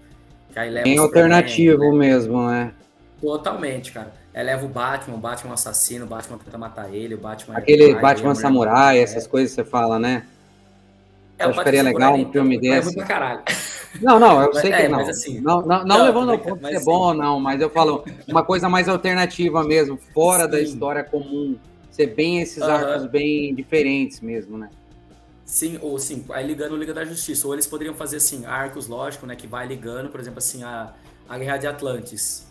[0.52, 1.98] Que aí leva Bem alternativo né?
[1.98, 2.74] mesmo, né?
[3.20, 4.12] Totalmente, cara.
[4.34, 7.56] Aí leva o Batman, o Batman assassino, o Batman tenta matar ele, o Batman...
[7.56, 10.24] É Aquele é Batman samurai, essas coisas que você fala, né?
[11.38, 12.90] É, eu acho que seria legal um filme então, desse.
[12.90, 13.42] É pra caralho.
[14.02, 15.00] Não, não, eu sei que é, não.
[15.00, 15.62] Assim, não.
[15.62, 18.86] Não, não, não levando ao ponto ser bom, não, mas eu falo uma coisa mais
[18.86, 20.50] alternativa mesmo, fora sim.
[20.50, 21.56] da história comum
[21.90, 22.70] ser bem esses uhum.
[22.70, 24.68] arcos bem diferentes mesmo, né?
[25.44, 27.46] Sim, ou sim, aí ligando Liga da Justiça.
[27.46, 29.34] Ou eles poderiam fazer assim, arcos, lógico, né?
[29.34, 30.92] Que vai ligando, por exemplo, assim, a,
[31.26, 32.46] a Guerra de Atlantis.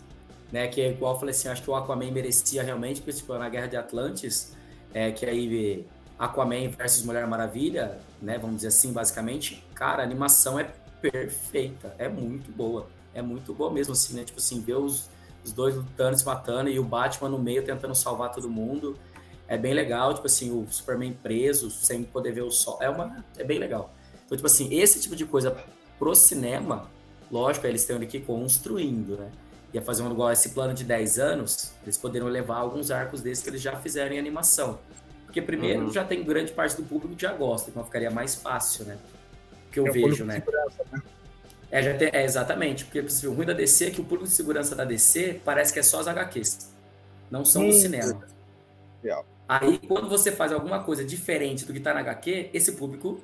[0.50, 3.34] Né, que é igual eu falei assim, acho que o Aquaman merecia realmente, porque tipo,
[3.34, 4.56] na Guerra de Atlantis,
[4.94, 5.86] é, que aí
[6.18, 8.38] Aquaman versus Mulher Maravilha, né?
[8.38, 12.88] Vamos dizer assim, basicamente, cara, a animação é perfeita, é muito boa.
[13.14, 14.24] É muito boa mesmo, assim, né?
[14.24, 15.08] Tipo assim, ver os,
[15.44, 18.98] os dois lutando, se matando, e o Batman no meio tentando salvar todo mundo
[19.46, 22.78] é bem legal, tipo assim, o Superman preso, sem poder ver o sol.
[22.82, 23.94] É, uma, é bem legal.
[24.26, 25.56] Então, tipo assim, esse tipo de coisa
[25.98, 26.90] pro cinema,
[27.30, 29.30] lógico, eles estão aqui construindo, né?
[29.72, 33.44] Ia fazer um igual esse plano de 10 anos, eles poderiam levar alguns arcos desses
[33.44, 34.78] que eles já fizeram em animação.
[35.24, 35.92] Porque primeiro uhum.
[35.92, 38.96] já tem grande parte do público que já gosta, então ficaria mais fácil, né?
[39.70, 40.42] Que eu é vejo, né?
[40.90, 41.02] né?
[41.70, 44.30] É, já tem, é, exatamente, porque o ruim da DC é que o público de
[44.30, 46.72] segurança da DC parece que é só as HQs,
[47.30, 48.24] não são hum, do cinema.
[49.46, 53.20] Aí, quando você faz alguma coisa diferente do que está na HQ, esse público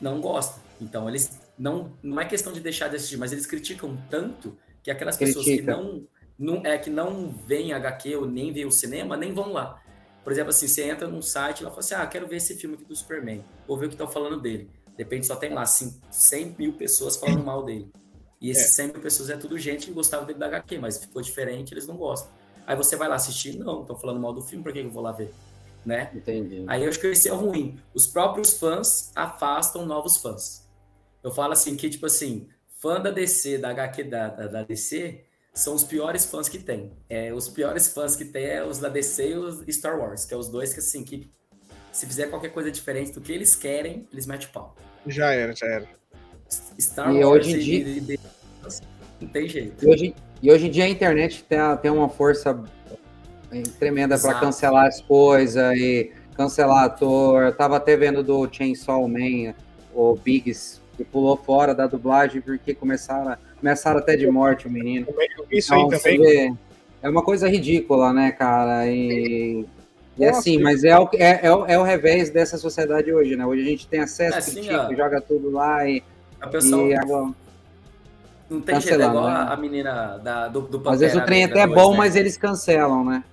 [0.00, 0.60] não gosta.
[0.80, 1.92] Então, eles não.
[2.02, 5.38] Não é questão de deixar de assistir, mas eles criticam tanto que aquelas Critica.
[5.38, 6.06] pessoas que não,
[6.38, 9.82] não, é, que não veem HQ ou nem veem o cinema, nem vão lá.
[10.22, 12.76] Por exemplo, assim, você entra num site e fala assim: ah, quero ver esse filme
[12.76, 14.70] aqui do Superman, vou ver o que estão falando dele.
[14.96, 17.90] Depende, só tem lá assim, 100 mil pessoas falando mal dele.
[18.40, 18.84] E esses é.
[18.84, 21.86] 100 mil pessoas é tudo gente que gostava dele da HQ, mas ficou diferente, eles
[21.86, 22.30] não gostam.
[22.66, 25.02] Aí você vai lá assistir, não, estão falando mal do filme, por que eu vou
[25.02, 25.32] lá ver?
[25.84, 26.10] Né?
[26.14, 26.64] Entendi.
[26.66, 27.78] Aí eu acho que esse é ruim.
[27.94, 30.68] Os próprios fãs afastam novos fãs.
[31.22, 32.46] Eu falo assim que, tipo assim,
[32.80, 35.20] fã da DC, da HQ da, da, da DC,
[35.52, 36.90] são os piores fãs que tem.
[37.08, 40.32] É, os piores fãs que tem é os da DC e os Star Wars, que
[40.32, 41.30] é os dois que, assim, que
[41.92, 44.74] se fizer qualquer coisa diferente do que eles querem, eles metem pau.
[45.06, 45.88] Já era, já era.
[46.80, 48.20] Star E Wars hoje em e- dia- e- e-
[49.20, 49.84] não tem jeito.
[49.84, 52.58] E hoje, e hoje em dia a internet tem, tem uma força
[53.52, 57.42] eh, tremenda para cancelar as coisas e cancelar ator.
[57.42, 59.54] Eu tava até vendo do Chainsaw Man,
[59.92, 65.06] o Biggs, que pulou fora da dublagem porque começaram, começaram até de morte o menino.
[65.50, 66.48] Isso aí Então, você também.
[66.50, 66.54] vê,
[67.02, 68.86] é uma coisa ridícula, né, cara?
[68.86, 69.64] E,
[70.18, 73.46] e assim, mas é o, é, é, o, é o revés dessa sociedade hoje, né?
[73.46, 74.94] Hoje a gente tem acesso, É, assim, critica, ó.
[74.94, 76.02] joga tudo lá e,
[76.38, 77.30] A pessoa e agora,
[78.50, 79.46] não tem jeito, é igual né?
[79.48, 81.92] a, menina da, do, do às vezes o Pantera trem Negra até é 2, bom,
[81.92, 81.98] né?
[81.98, 83.24] mas eles cancelam, né?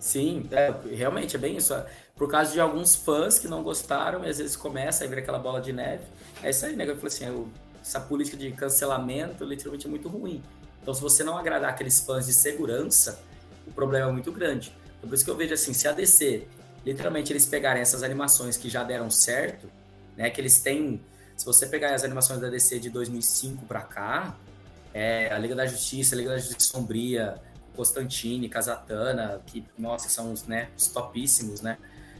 [0.00, 1.74] Sim, é, realmente é bem isso.
[2.16, 5.38] Por causa de alguns fãs que não gostaram, e às vezes começa a vir aquela
[5.38, 6.04] bola de neve.
[6.42, 6.84] É isso aí, né?
[6.88, 7.48] Eu falei assim, eu-
[7.82, 10.42] essa política de cancelamento literalmente é muito ruim.
[10.80, 13.20] Então, se você não agradar aqueles fãs de segurança,
[13.66, 14.74] o problema é muito grande.
[14.96, 16.46] Então, por isso que eu vejo assim, se a DC,
[16.86, 19.68] literalmente, eles pegarem essas animações que já deram certo,
[20.16, 20.30] né?
[20.30, 21.02] Que eles têm.
[21.36, 24.36] Se você pegar as animações da DC de 2005 pra cá,
[24.94, 27.34] é, a Liga da Justiça, a Liga da Justiça Sombria,
[27.76, 31.76] Constantine, Casatana, que, nossa, são os, né, os topíssimos, né?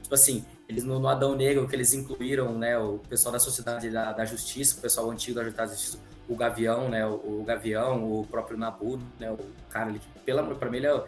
[0.07, 3.91] Tipo assim, eles no, no Adão Negro, que eles incluíram, né, o pessoal da Sociedade
[3.91, 5.99] da, da Justiça, o pessoal antigo da Sociedade da Justiça,
[6.29, 9.39] o Gavião, né, o, o Gavião, o próprio Nabu, né, o
[9.69, 10.01] cara ali,
[10.31, 11.05] amor, pra mim ele é,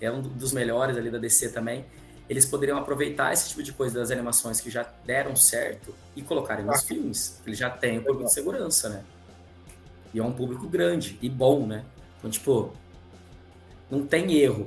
[0.00, 1.84] é um dos melhores ali da DC também.
[2.28, 6.64] Eles poderiam aproveitar esse tipo de coisa das animações que já deram certo e colocarem
[6.64, 7.40] nos filmes.
[7.46, 9.04] Eles já têm o público de segurança, né?
[10.12, 11.84] E é um público grande e bom, né?
[12.18, 12.72] Então, tipo,
[13.88, 14.66] não tem erro.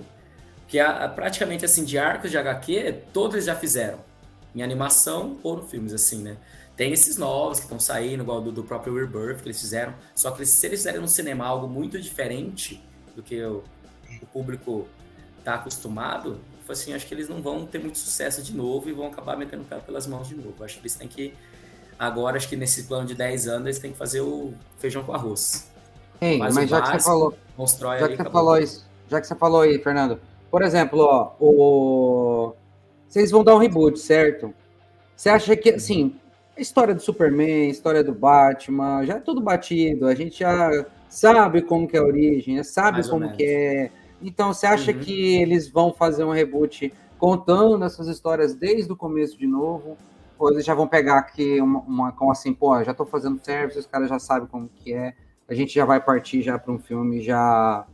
[0.65, 3.99] Porque a, praticamente assim, de arcos de HQ, todos eles já fizeram.
[4.55, 6.37] Em animação ou no filmes, assim, né?
[6.75, 9.93] Tem esses novos que estão saindo, igual do, do próprio Rebirth que eles fizeram.
[10.15, 12.81] Só que eles- se eles fizerem no cinema algo muito diferente
[13.15, 13.63] do que o,
[14.21, 14.87] o público
[15.43, 18.93] tá acostumado, tipo assim, acho que eles não vão ter muito sucesso de novo e
[18.93, 20.63] vão acabar metendo o pé pelas mãos de novo.
[20.63, 21.33] Acho que eles têm que.
[21.99, 25.13] Agora, acho que nesse plano de 10 anos, eles têm que fazer o feijão com
[25.13, 25.71] arroz.
[26.21, 27.39] Ei, mas o já que você básico, falou,
[27.97, 30.21] já que você falou isso, já que você falou aí, Fernando.
[30.55, 32.53] Por exemplo, ó, o
[33.09, 34.53] vocês vão dar um reboot, certo?
[35.13, 36.15] Você acha que assim,
[36.57, 40.85] a história do Superman, a história do Batman, já é tudo batido, a gente já
[41.09, 43.91] sabe como que é a origem, sabe Mais como que é.
[44.21, 44.99] Então, você acha Uhum.
[44.99, 49.97] que eles vão fazer um reboot contando essas histórias desde o começo de novo?
[50.39, 53.77] Ou eles já vão pegar aqui uma, uma como assim, pô, já tô fazendo service,
[53.77, 55.15] os caras já sabem como que é,
[55.49, 57.85] a gente já vai partir já para um filme já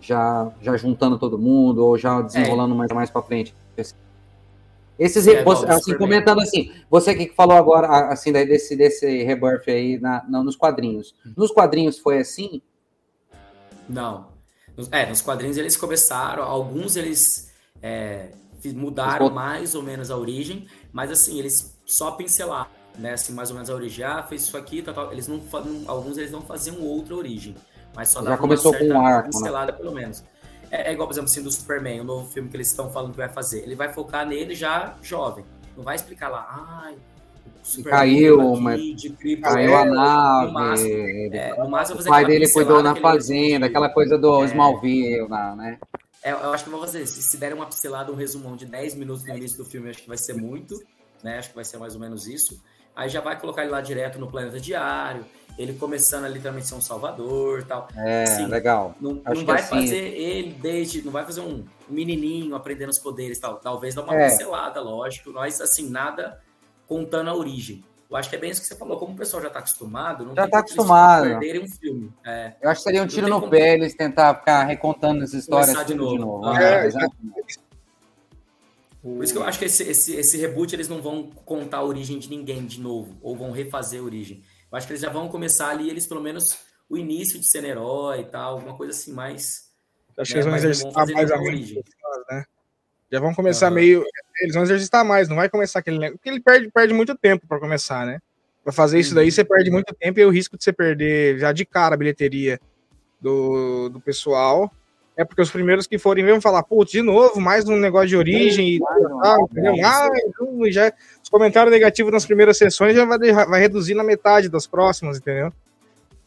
[0.00, 3.54] já já juntando todo mundo ou já desenrolando mais mais para frente.
[4.98, 9.98] Esses é você- assim comentando assim, você que falou agora assim desse desse rebirth aí
[10.00, 11.14] na, na- nos quadrinhos.
[11.36, 12.62] Nos quadrinhos foi assim?
[13.88, 14.28] Não.
[14.90, 18.30] É, nos quadrinhos eles começaram, alguns eles é,
[18.74, 23.12] mudaram Eles mais ou menos a origem, mas assim, eles só pincelaram, né?
[23.12, 24.04] Assim, mais ou menos a origem.
[24.04, 25.12] Ah, fez isso aqui, tal, tal.
[25.12, 25.40] Eles não-
[25.86, 27.54] alguns eles não faziam outra origem,
[27.96, 29.32] mas só Já começou com um arco, né?
[29.32, 30.22] pincelada, pelo menos.
[30.70, 33.12] É, é igual, por exemplo, assim, do Superman, o novo filme que eles estão falando
[33.12, 33.62] que vai fazer.
[33.62, 35.44] Ele vai focar nele já jovem.
[35.76, 36.46] Não vai explicar lá,
[36.84, 38.80] ai, o Superman caiu, aqui mas.
[39.42, 40.46] Caiu a É, nave.
[40.46, 40.88] no máximo,
[41.32, 44.46] É, no máximo, vai o pai dele cuidou na fazenda, aquela coisa do É.
[44.46, 45.78] Smallville né?
[46.22, 47.20] É, eu acho que vão fazer isso.
[47.22, 50.08] Se derem uma pincelada, um resumão de 10 minutos no início do filme, acho que
[50.08, 50.74] vai ser muito,
[51.22, 51.38] né?
[51.38, 52.60] Acho que vai ser mais ou menos isso.
[52.96, 55.24] Aí já vai colocar ele lá direto no planeta diário,
[55.58, 57.88] ele começando a literalmente ser um salvador e tal.
[57.96, 58.46] É, Sim.
[58.46, 58.94] legal.
[59.00, 61.02] Não, não vai assim- fazer ele desde.
[61.02, 63.56] Não vai fazer um menininho aprendendo os poderes e tal.
[63.56, 64.28] Talvez dar uma É.
[64.28, 65.30] pincelada, lógico.
[65.32, 66.40] Mas assim, nada
[66.86, 67.82] contando a origem.
[68.08, 68.98] Eu acho que é bem isso que você falou.
[68.98, 71.24] Como o pessoal já tá acostumado, não Já tá eles acostumado.
[71.24, 72.12] perderem um filme.
[72.24, 72.52] É.
[72.62, 75.70] Eu acho que seria um tiro no como- pé eles tentar ficar recontando as histórias
[75.70, 76.42] Começar de tudo de novo.
[76.44, 76.56] novo.
[76.58, 77.16] É, É, exato.
[79.02, 81.84] Por isso que eu acho que esse, esse, esse reboot eles não vão contar a
[81.84, 84.42] origem de ninguém de novo, ou vão refazer a origem.
[84.70, 86.44] Eu acho que eles já vão começar ali, eles pelo menos
[86.88, 89.70] o início de ser herói e tal, alguma coisa assim mais.
[90.18, 91.82] Acho que É, eles vão exercitar mais a origem.
[92.30, 92.44] né?
[93.10, 93.74] Já vão começar Aham.
[93.74, 94.04] meio.
[94.40, 96.18] Eles vão exercitar mais, não vai começar aquele negócio.
[96.18, 98.18] Porque ele perde, perde muito tempo para começar, né?
[98.64, 99.16] Pra fazer isso Uhum.
[99.16, 101.98] daí, você perde muito tempo e o risco de você perder já de cara a
[101.98, 102.60] bilheteria
[103.20, 104.70] do, do pessoal.
[105.16, 108.16] É porque os primeiros que forem vão falar, putz, de novo, mais um negócio de
[108.16, 109.74] origem e tal, entendeu?
[109.82, 110.10] Ah,
[110.68, 110.92] já,
[111.22, 115.50] os comentários negativos nas primeiras sessões já vai, vai reduzir na metade das próximas, entendeu?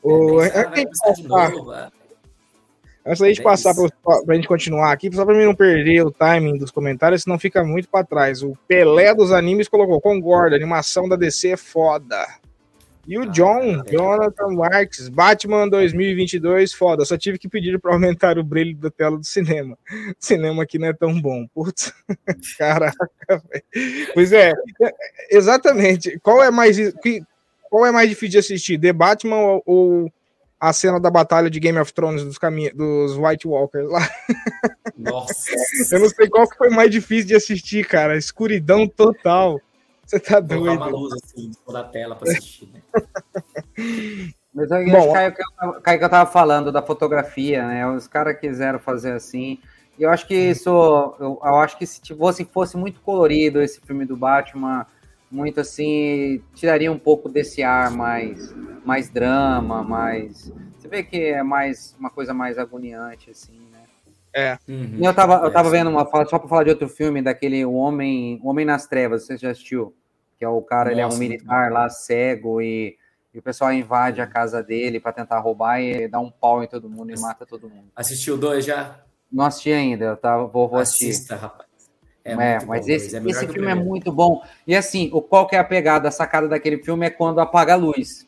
[0.02, 2.00] O, É, é, é.
[3.06, 6.06] Antes da gente É passar para a gente continuar aqui, só para mim não perder
[6.06, 8.44] o timing dos comentários, senão fica muito para trás.
[8.44, 12.28] O Pelé dos animes colocou, concordo, a animação da DC é foda.
[13.10, 13.92] E o Ah, John, é.
[13.92, 17.04] Jonathan Marques, Batman 2022, foda.
[17.04, 19.76] Só tive que pedir para aumentar o brilho da tela do cinema.
[19.92, 21.48] O cinema aqui não é tão bom.
[21.48, 21.92] Putz,
[22.60, 24.12] caraca, velho.
[24.14, 24.94] Pois é, é,
[25.32, 26.20] exatamente.
[26.20, 26.78] Qual é mais
[27.68, 30.14] qual é mais difícil de assistir, The Batman ou, ou
[30.60, 32.38] a cena da batalha de Game of Thrones dos,
[32.76, 34.08] dos White Walkers lá?
[34.96, 35.52] Nossa.
[35.92, 38.16] Eu não sei qual que foi mais difícil de assistir, cara.
[38.16, 39.60] Escuridão total.
[40.10, 40.98] Você tá Colocar uma doido.
[40.98, 42.82] luz assim, da tela pra assistir, né?
[44.52, 46.32] Mas aí, Bom, acho que caiu o que eu tava- caiu o que eu tava
[46.32, 47.88] falando da fotografia, né?
[47.88, 49.60] Os caras quiseram fazer assim.
[50.00, 50.68] E eu acho que isso.
[51.20, 54.88] Eu, eu acho que se fosse, fosse muito colorido esse filme do Batman,
[55.32, 58.52] muito assim, tiraria um pouco desse ar mais,
[58.84, 60.52] mais drama, mais.
[60.80, 64.58] Você vê que é mais uma coisa mais agoniante, assim, né?
[64.68, 64.96] Uhum.
[65.00, 67.22] E eu tava, eu É, tava vendo uma fala, só pra falar de outro filme,
[67.22, 69.94] daquele O Homem, o Homem nas Trevas, você já assistiu?
[70.40, 72.98] Que é o cara, ele é um Nossa, militar lá, cego, e,
[73.34, 76.68] e o pessoal invade a casa dele pra tentar roubar e dá um pau em
[76.68, 77.92] todo mundo e mata todo mundo.
[77.94, 79.02] Assistiu dois já?
[79.30, 81.10] Não assisti ainda, eu tava, vou, vou assistir.
[81.10, 81.68] Assista, rapaz.
[82.24, 83.86] É, muito mas bom, esse, melhor esse filme é primeiro.
[83.86, 84.42] muito bom.
[84.66, 87.74] E assim, o, qual que é a pegada, a sacada daquele filme é quando apaga
[87.74, 88.26] a luz.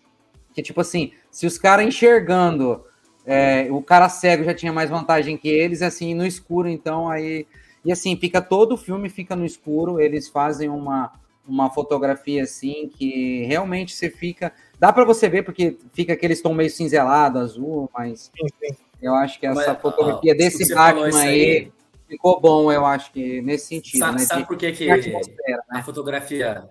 [0.54, 2.84] Que tipo assim, se os caras enxergando,
[3.26, 7.48] é, o cara cego já tinha mais vantagem que eles, assim, no escuro, então aí.
[7.86, 11.12] E assim, fica todo o filme fica no escuro, eles fazem uma,
[11.48, 14.54] uma fotografia assim que realmente você fica.
[14.80, 18.76] Dá para você ver, porque fica aqueles tom meio cinzelado, azul, mas Sim, sim.
[19.02, 21.72] eu acho que essa Mas, fotografia ó, desse Batman aí, aí.
[22.08, 24.26] ficou bom, eu acho que nesse sentido, Sabe, né?
[24.26, 24.98] sabe de- por que, que né?
[25.70, 26.70] a fotografia.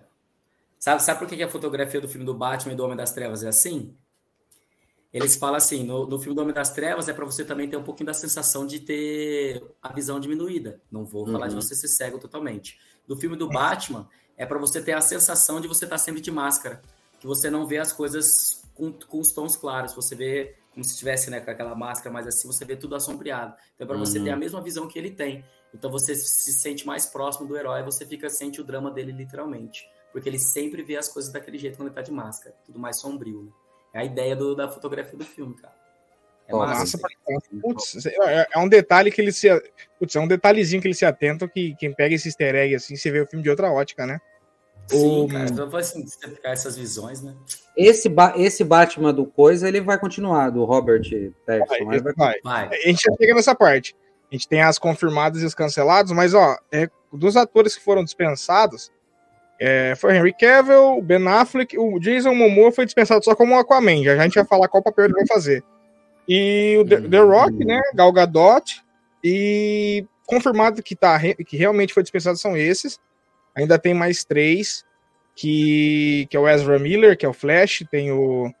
[0.79, 3.11] Sabe, sabe por que, que a fotografia do filme do Batman e do Homem das
[3.13, 3.95] Trevas é assim?
[5.13, 7.75] Eles falam assim: no, no filme do Homem das Trevas é para você também ter
[7.77, 10.81] um pouquinho da sensação de ter a visão diminuída.
[10.89, 11.61] Não vou falar de Uhum.
[11.61, 12.79] você ser cego totalmente.
[13.07, 14.07] No filme do Batman
[14.41, 16.81] é para você ter a sensação de você estar sempre de máscara,
[17.19, 20.91] que você não vê as coisas com, com os tons claros, você vê como se
[20.93, 23.53] estivesse né, com aquela máscara, mas assim você vê tudo assombreado.
[23.75, 24.23] Então é para você Uhum.
[24.25, 25.43] ter a mesma visão que ele tem.
[25.73, 29.87] Então você se sente mais próximo do herói, você fica sente o drama dele literalmente,
[30.11, 32.99] porque ele sempre vê as coisas daquele jeito quando ele tá de máscara, tudo mais
[32.99, 33.43] sombrio.
[33.43, 33.51] Né?
[33.93, 35.75] É a ideia do- da fotografia do filme, cara.
[36.47, 36.97] É massa.
[36.97, 37.41] Caramba.
[37.61, 39.47] Putz, é é um detalhe que ele se.
[39.99, 42.95] Putz, é um detalhezinho que ele se atenta que quem pega esse easter egg assim,
[42.95, 44.19] você vê o filme de outra ótica, né?
[44.87, 45.47] Sim, O- cara.
[45.69, 47.33] Você ficar essas visões, né?
[47.77, 51.01] Esse, ba- esse Batman do Coisa, ele vai continuar, do Robert
[51.45, 51.65] Pattinson.
[51.67, 52.39] Vai, mas vai- vai.
[52.43, 52.67] Vai.
[52.67, 53.95] A gente já chega nessa parte.
[54.31, 58.03] A gente tem as confirmadas e os cancelados, mas ó, é, dos atores que foram
[58.03, 58.91] dispensados,
[59.59, 64.03] é, foi Henry Cavill, o Ben Affleck, o Jason Momoa foi dispensado só como Aquaman,
[64.03, 65.63] já, já a gente vai falar qual papel ele vai fazer.
[66.27, 67.01] E o The.
[67.01, 68.81] The Rock, né, Gal Gadot,
[69.23, 72.99] e confirmado que, tá, que realmente foi dispensado são esses.
[73.55, 74.85] Ainda tem mais três,
[75.35, 78.51] que, que é o Ezra Miller, que é o Flash, tem o,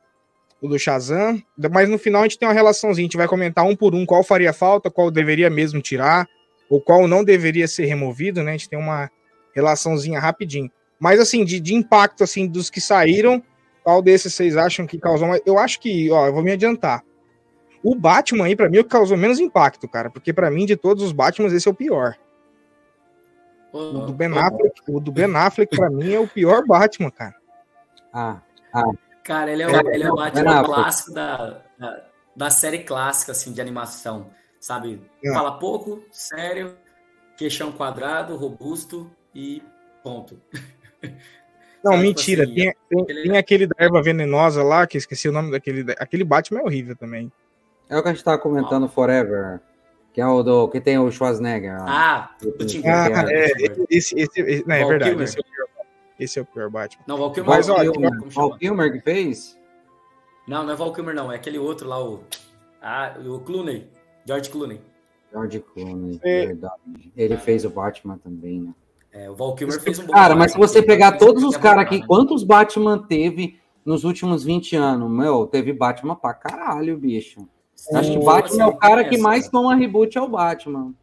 [0.61, 3.65] o do Shazam, mas no final a gente tem uma relaçãozinha, a gente vai comentar
[3.65, 6.27] um por um qual faria falta, qual deveria mesmo tirar,
[6.69, 8.51] ou qual não deveria ser removido, né?
[8.51, 9.09] A gente tem uma
[9.53, 10.71] relaçãozinha rapidinho.
[10.99, 13.43] Mas assim, de, de impacto assim dos que saíram,
[13.83, 15.41] qual desses vocês acham que causou mais?
[15.45, 17.03] Eu acho que, ó, eu vou me adiantar.
[17.83, 20.09] O Batman aí, pra mim, é o que causou menos impacto, cara.
[20.09, 22.15] Porque pra mim, de todos os Batmans, esse é o pior.
[23.73, 27.35] O do Ben Affleck, o do Ben Affleck, pra mim, é o pior Batman, cara.
[28.13, 28.41] Ah,
[29.23, 32.03] Cara, ele é, É, o, ele é o Batman clássico da, da,
[32.35, 34.27] da série clássica, assim, de animação.
[34.59, 35.01] Sabe?
[35.23, 35.33] É.
[35.33, 36.75] Fala pouco, sério,
[37.37, 39.63] queixão quadrado, robusto e
[40.03, 40.39] ponto.
[41.83, 42.43] Não, Tipo mentira.
[42.43, 45.83] assim, tem, tem, ele- tem aquele da erva venenosa lá, que esqueci o nome daquele.
[45.99, 47.31] Aquele Batman é horrível também.
[47.89, 49.59] é o que a gente tava comentando Forever,
[50.13, 51.77] que é o do que tem o Schwarzenegger.
[51.81, 53.51] Ah, do Tim Ah, é,
[53.89, 55.11] esse, esse, esse- não, é Val verdade.
[55.11, 55.23] Kilmer.
[55.27, 55.67] Esse é, o pior,
[56.19, 57.03] esse é o pior Batman.
[57.07, 57.55] Não, Val Kilmer.
[57.55, 58.29] Mas, ó, como Kilmer?
[58.29, 59.57] Val Kilmer que fez?
[60.47, 61.31] Não, não é Val Kilmer, não.
[61.31, 62.21] É aquele outro lá, o.
[62.81, 63.87] Ah, o Clooney.
[64.25, 64.81] George Clooney.
[65.31, 66.47] George Clooney, É.
[66.47, 67.11] verdade.
[67.15, 68.73] Ele fez o Batman também, né?
[69.13, 71.59] É, o Val Kilmer fez um bom Cara, mas se você pegar todos os É
[71.59, 75.09] caras aqui, quantos Batman teve nos últimos 20 anos?
[75.09, 77.47] Meu, teve Batman pra caralho, bicho.
[77.93, 80.93] Acho que O- Batman é o cara que mais toma reboot é o Batman.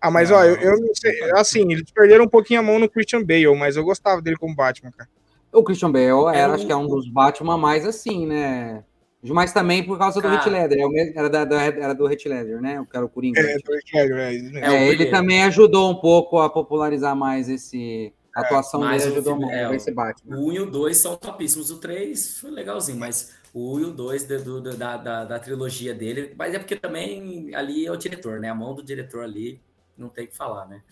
[0.00, 0.36] Ah, mas Não.
[0.36, 1.30] ó, eu, eu não sei.
[1.32, 4.54] Assim, eles perderam um pouquinho a mão no Christian Bale, mas eu gostava dele como
[4.54, 5.08] Batman, cara.
[5.52, 8.82] O Christian Bale era, É acho que é um dos Batman mais assim, né?
[9.24, 10.26] Mas também por causa do.
[10.26, 10.78] Heath Ledger.
[10.80, 12.80] é Era, da, da- era do Heath Ledger, né?
[12.80, 13.40] O cara o Coringa.
[13.40, 14.58] É, tô ligado, é, isso mesmo.
[14.58, 18.12] É, É, ele também ajudou um pouco a popularizar mais esse.
[18.34, 20.36] A atuação mas dele ajudou muito é, esse Batman.
[20.36, 21.70] O 1 e o 2 são topíssimos.
[21.70, 25.38] O 3 foi legalzinho, mas O 1 e o 2 do, do, da, da, da,
[25.38, 28.48] trilogia dele, mas é porque também ali é o diretor, né?
[28.48, 29.60] A mão do diretor ali
[29.96, 30.82] não tem o que falar, né?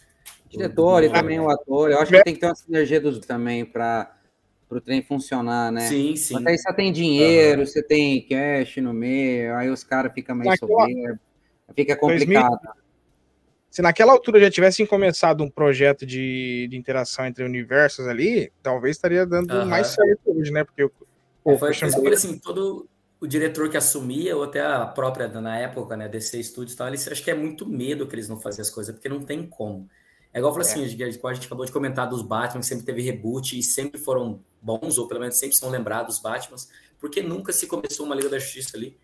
[0.51, 1.91] diretor e também o ator.
[1.91, 4.13] Eu acho que tem que ter uma sinergia dos também para
[4.69, 5.83] o trem funcionar, né?
[5.83, 6.37] Sim, sim.
[6.37, 7.67] Até aí você tem dinheiro, uhum.
[7.67, 10.87] você tem cash no meio, aí os caras ficam meio Naquela...
[10.87, 11.19] soberbos,
[11.75, 12.61] fica complicado.
[12.63, 12.81] 2000...
[13.71, 18.97] Se naquela altura já tivessem começado um projeto de, de interação entre universos ali, talvez
[18.97, 19.67] estaria dando uhum.
[19.67, 20.65] mais certo hoje, né?
[20.65, 20.91] Porque
[21.45, 22.88] o foi, foi assim, todo
[23.20, 27.07] o diretor que assumia, ou até a própria, na época, né, DC Studios, tal, eles
[27.07, 29.88] acho que é muito medo que eles não fazem as coisas, porque não tem como.
[30.32, 30.70] É igual falei é.
[30.70, 34.43] assim, a gente acabou de comentar dos Batman, que sempre teve reboot e sempre foram
[34.62, 36.68] bons, ou pelo menos sempre são lembrados os Batmans,
[36.99, 38.97] porque nunca se começou uma Liga da Justiça ali,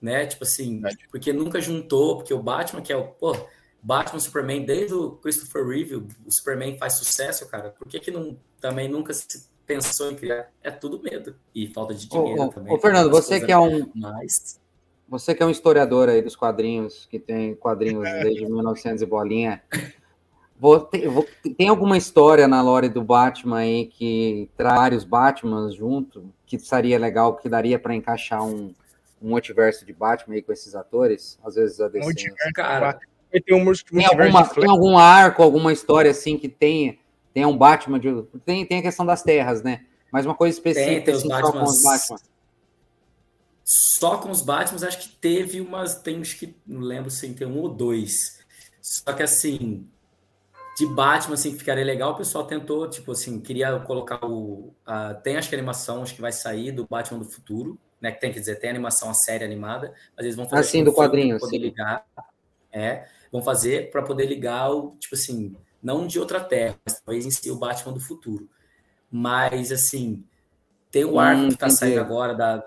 [0.00, 0.26] né?
[0.26, 3.36] Tipo assim, porque nunca juntou, porque o Batman, que é o, pô,
[3.82, 8.38] Batman, Superman, desde o Christopher Reeve, o Superman faz sucesso, cara, por que que não,
[8.60, 10.50] também nunca se pensou em criar?
[10.62, 12.72] É tudo medo e falta de dinheiro ô, também.
[12.72, 13.90] Ô, Fernando, você que é um...
[13.94, 14.60] Mais...
[15.08, 19.62] Você que é um historiador aí dos quadrinhos, que tem quadrinhos desde 1900 e bolinha,
[21.58, 26.98] tem alguma história na lore do Batman aí que traz vários Batmans junto, que seria
[26.98, 28.74] legal, que daria para encaixar um,
[29.20, 31.38] um multiverso de Batman aí com esses atores?
[31.44, 32.04] Às vezes a DC.
[32.04, 33.00] Multiverso, cara.
[33.30, 36.96] Tem, um tem, alguma, tem algum arco, alguma história assim que tenha,
[37.32, 38.22] tenha um Batman de.
[38.44, 39.84] Tem, tem a questão das terras, né?
[40.10, 42.18] Mas uma coisa específica tem, tem só com os Batman.
[43.64, 45.94] Só com os Batman, acho que teve umas.
[45.94, 46.54] Tem acho que.
[46.66, 48.40] Não lembro se tem um ou dois.
[48.80, 49.86] Só que assim,
[50.76, 54.74] de Batman, assim, que ficaria legal, o pessoal tentou, tipo assim, queria colocar o.
[54.86, 58.10] Uh, tem acho que a animação, acho que vai sair do Batman do futuro, né?
[58.10, 60.60] Que tem que dizer, tem animação, a série animada, mas eles vão fazer.
[60.62, 61.38] Assim, do quadrinho.
[61.38, 61.62] Poder sim.
[61.62, 62.04] ligar.
[62.72, 67.26] É, vão fazer para poder ligar o, tipo assim, não de outra terra, mas talvez
[67.26, 68.48] em si o Batman do futuro.
[69.10, 70.24] Mas, assim,
[70.90, 72.64] tem o arco hum, que tá saindo agora da,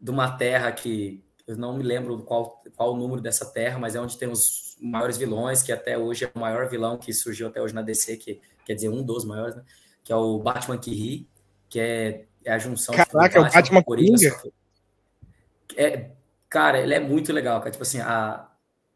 [0.00, 3.94] de uma terra que eu não me lembro qual, qual o número dessa terra, mas
[3.94, 7.46] é onde tem os maiores vilões, que até hoje é o maior vilão que surgiu
[7.46, 9.62] até hoje na DC, que quer dizer, um dos maiores, né?
[10.02, 11.28] Que é o Batman que ri,
[11.68, 14.16] que é, é a junção Caraca, é o Batman Coringa?
[15.76, 16.10] É,
[16.48, 17.70] cara, ele é muito legal, cara.
[17.70, 18.48] Tipo assim, a,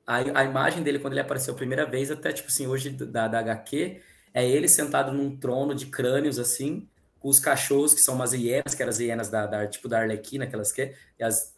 [0.07, 3.29] a, a imagem dele quando ele apareceu a primeira vez, até tipo assim, hoje da,
[3.29, 4.01] da HQ,
[4.33, 6.89] é ele sentado num trono de crânios assim,
[7.19, 10.01] com os cachorros que são umas hienas, que eram as hienas da, da tipo da
[10.01, 11.55] Arlequina, aquelas que as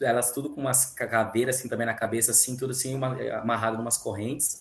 [0.00, 3.80] elas tudo com umas caveiras assim também na cabeça, assim, tudo assim, uma, amarrado em
[3.80, 4.60] umas correntes.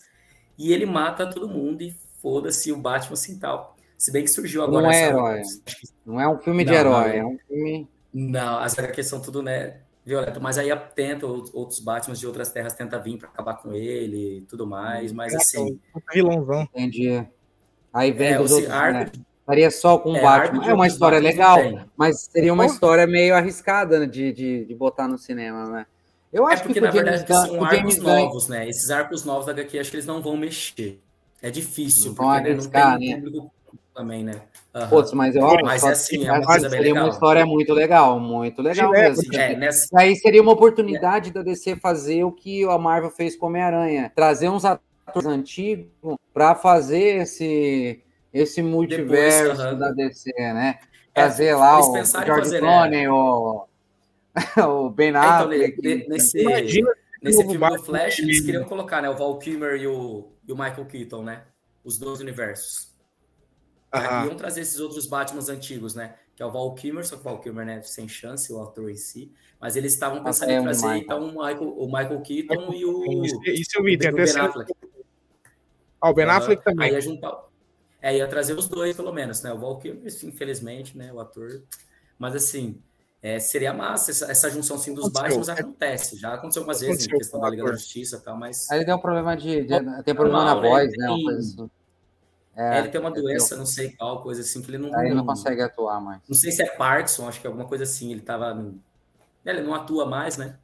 [0.58, 3.76] E ele mata todo mundo e foda-se o Batman assim tal.
[3.98, 4.84] Se bem que surgiu agora.
[4.84, 5.42] Não é herói.
[6.06, 7.90] Não é um filme de não, herói, não, é um filme.
[8.14, 9.82] Não, as HQs são tudo, né?
[10.06, 14.38] Violeta, mas aí tenta, outros Batman de outras terras tenta vir para acabar com ele
[14.38, 15.80] e tudo mais, mas é, assim.
[16.14, 16.62] Vilãozão.
[16.76, 17.26] Entendi.
[17.92, 19.12] Aí vem é, dos outros, arco, né?
[19.40, 20.64] Estaria só com o é, Batman.
[20.64, 21.58] É uma história legal,
[21.98, 25.86] mas seria uma história meio arriscada né, de, de, de botar no cinema, né?
[26.32, 28.70] Eu acho é porque, que na verdade, são arcos novos, né?
[28.70, 31.02] Esses arcos novos da HQ, acho que eles não vão mexer.
[31.42, 33.22] É difícil, não porque né, não tem né?
[33.22, 33.55] público
[33.96, 34.42] também, né?
[34.74, 34.88] Uhum.
[34.90, 37.06] Putz, mas eu mas é assim, é uma coisa seria legal.
[37.06, 39.36] uma história muito legal, muito legal Sim, mesmo.
[39.36, 39.88] É, é, nessa...
[39.98, 41.34] Aí seria uma oportunidade é.
[41.34, 46.54] da DC fazer o que a Marvel fez com Homem-Aranha, trazer uns atores antigos para
[46.54, 48.02] fazer esse
[48.34, 49.80] esse multiverso Depois, uhum.
[49.80, 50.78] da DC, né?
[51.14, 53.10] É, Fazer é, lá o George Clooney, é.
[53.10, 53.66] o,
[54.68, 55.80] o Ben então, Affleck.
[55.82, 56.92] então, nesse, Imagina
[57.22, 60.56] nesse filme do Flash, eles queriam colocar né, o Val Kilmer e o, e o
[60.56, 61.44] Michael Keaton, né?
[61.84, 62.94] Os dois universos.
[63.96, 64.26] Uhum.
[64.28, 66.16] Iam trazer esses outros Batmans antigos, né?
[66.36, 67.82] Que é o Val Kilmer, só que o Val Kilmer, né?
[67.82, 69.32] Sem chance, o ator em si.
[69.60, 71.04] Mas eles estavam pensando em trazer Michael.
[71.04, 73.24] então o Michael, o Michael Keaton e o.
[73.26, 74.74] Isso, isso eu vi, tem até Ben Affleck.
[76.02, 76.88] Ah, o Ben Affleck também.
[76.88, 77.46] Aí ia juntar,
[78.02, 79.52] é, ia trazer os dois, pelo menos, né?
[79.54, 81.12] O Val Kilmer, infelizmente, né?
[81.12, 81.64] O ator.
[82.20, 82.82] Mas, assim,
[83.26, 86.16] é, seria massa essa, essa junção assim, dos baixos acontece.
[86.16, 88.70] Já aconteceu algumas vezes, em questão da Liga da Justiça e tal, mas.
[88.70, 89.64] Aí ele tem um problema de.
[89.64, 91.10] de tem problema na voz, né?
[91.10, 91.72] Uma coisa assim.
[92.56, 94.96] É, ele tem uma doença, não sei qual, coisa assim, que ele não.
[94.98, 96.22] Aí ele não consegue atuar mais.
[96.28, 98.12] Não sei se é Parkinson, acho que é alguma coisa assim.
[98.12, 98.74] Ele tava.
[99.46, 100.58] Ele não atua mais, né?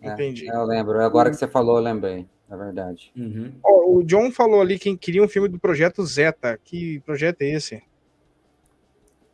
[0.00, 0.46] É, Entendi.
[0.46, 1.00] Eu lembro.
[1.02, 2.28] Agora que você falou, eu lembrei.
[2.50, 3.12] É verdade.
[3.16, 3.52] Uhum.
[3.64, 6.58] Oh, o John falou ali que queria um filme do projeto Zeta.
[6.62, 7.82] Que projeto é esse?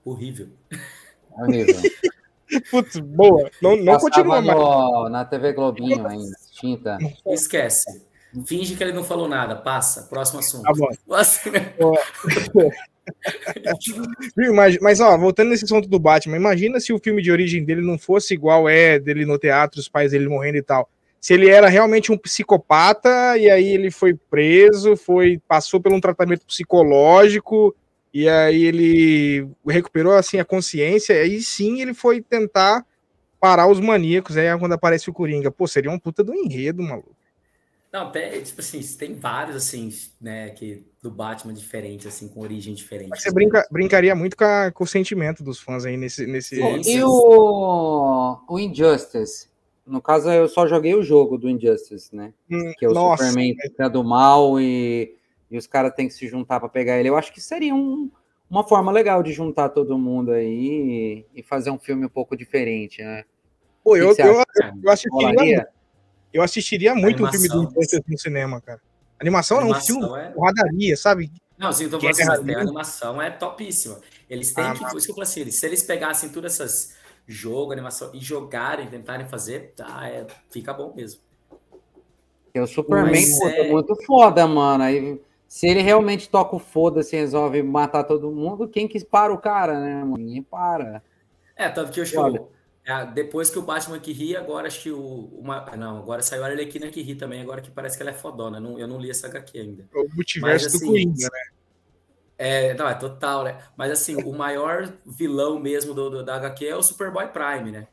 [0.04, 0.48] Horrível.
[1.32, 1.74] Horrível.
[2.70, 3.50] Putz, boa.
[3.60, 5.10] Não, não continua mais.
[5.10, 6.98] Na TV Globinho ainda, tinta.
[7.26, 8.04] Esquece.
[8.46, 9.56] Finge que ele não falou nada.
[9.56, 10.08] Passa.
[10.08, 10.64] Próximo assunto.
[10.64, 10.88] Tá bom.
[14.54, 17.82] mas, mas, ó, voltando nesse assunto do Batman, imagina se o filme de origem dele
[17.82, 20.88] não fosse igual é dele no teatro, os pais dele morrendo e tal
[21.24, 25.98] se ele era realmente um psicopata e aí ele foi preso, foi passou por um
[25.98, 27.74] tratamento psicológico
[28.14, 32.86] e aí ele recuperou assim a consciência, e aí sim ele foi tentar
[33.40, 35.50] parar os maníacos, aí é quando aparece o Coringa.
[35.50, 37.16] Pô, seria um puta do enredo, maluco.
[37.94, 39.88] Não, até, tipo assim, tem vários, assim,
[40.20, 43.10] né, que, do Batman diferente, assim, com origem diferente.
[43.10, 46.26] Mas você brinca, brincaria muito com, a, com, o sentimento dos fãs aí nesse...
[46.26, 46.60] nesse...
[46.60, 49.48] e o, o Injustice?
[49.86, 52.34] No caso, eu só joguei o jogo do Injustice, né?
[52.50, 55.14] Hum, que é o nossa, Superman que é do mal e,
[55.48, 57.10] e os caras têm que se juntar para pegar ele.
[57.10, 58.10] Eu acho que seria um,
[58.50, 62.36] uma forma legal de juntar todo mundo aí e, e fazer um filme um pouco
[62.36, 63.22] diferente, né?
[63.84, 64.42] Pô, eu, eu,
[64.82, 65.68] eu, assistiria,
[66.34, 68.80] eu assistiria muito o filme do Injustice no cinema, cara.
[69.20, 70.34] Animação, animação não, um filme é...
[70.44, 71.30] radaria, sabe?
[71.56, 74.00] Não, sim, então assim, a animação é topíssima.
[74.28, 74.94] Eles têm ah, que, mas...
[74.94, 79.26] isso que eu falei assim, se eles pegassem todas essas jogo, animação e jogarem, tentarem
[79.26, 81.20] fazer, tá, é, fica bom mesmo.
[82.44, 83.70] Porque o Superman é...
[83.70, 84.82] muito foda, mano.
[84.84, 89.32] Aí, se ele realmente toca o foda-se e resolve matar todo mundo, quem que para
[89.32, 90.18] o cara, né, mano?
[90.18, 91.00] Ninguém para.
[91.56, 92.48] É, tanto que eu acho
[92.86, 95.30] é, depois que o Batman que ri, agora acho que o.
[95.32, 98.14] Uma, não, agora saiu a Arlequina que ri também, agora que parece que ela é
[98.14, 98.60] fodona.
[98.60, 99.88] Não, eu não li essa HQ ainda.
[99.94, 101.40] O multiverso Mas, assim, do Coringa, né?
[102.36, 103.58] É, não, é total, né?
[103.74, 107.88] Mas assim, o maior vilão mesmo do, do, da HQ é o Superboy Prime, né?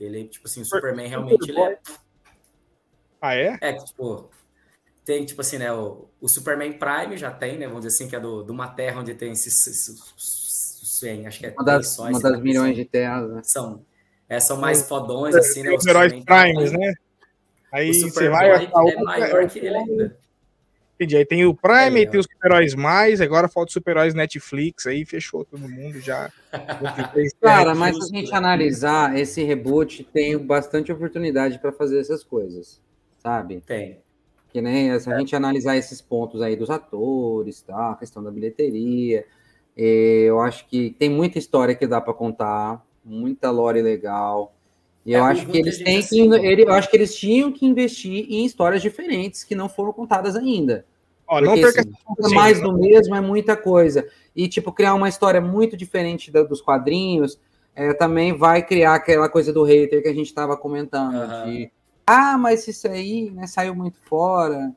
[0.00, 1.78] Ele, tipo assim, o Superman realmente ele é.
[3.20, 3.58] Ah, é?
[3.60, 4.28] É, tipo,
[5.04, 5.72] tem, tipo assim, né?
[5.72, 7.68] O, o Superman Prime já tem, né?
[7.68, 9.66] Vamos dizer assim, que é do, de uma terra onde tem esses.
[9.66, 13.40] esses, esses acho que é uma das, uma das milhões de terras, né?
[13.44, 13.84] São
[14.28, 15.74] é, são mais fodões, assim, né?
[15.74, 16.94] Os heróis primes, né?
[17.72, 18.64] Aí você vai.
[18.64, 20.16] É maior que ele ainda.
[20.96, 21.16] Entendi.
[21.16, 25.04] Aí tem o Prime, é, tem os super-heróis mais, agora falta os super-heróis Netflix, aí
[25.04, 26.32] fechou todo mundo já.
[27.40, 32.80] Cara, mas se a gente analisar, esse reboot tem bastante oportunidade para fazer essas coisas,
[33.18, 33.60] sabe?
[33.60, 33.98] Tem.
[34.50, 37.90] Que nem se a gente analisar esses pontos aí dos atores, tá?
[37.90, 39.26] A questão da bilheteria,
[39.76, 44.52] eu acho que tem muita história que dá para contar muita lore legal.
[45.04, 47.64] E é, eu acho que eles têm que, ele, eu acho que eles tinham que
[47.64, 50.84] investir em histórias diferentes que não foram contadas ainda.
[51.28, 54.06] Ó, Porque, não perca assim, mais do mesmo é muita coisa.
[54.34, 57.38] E tipo criar uma história muito diferente da, dos quadrinhos
[57.74, 61.44] é, também vai criar aquela coisa do hater que a gente estava comentando uhum.
[61.44, 61.70] de
[62.06, 64.72] ah, mas isso aí né, saiu muito fora.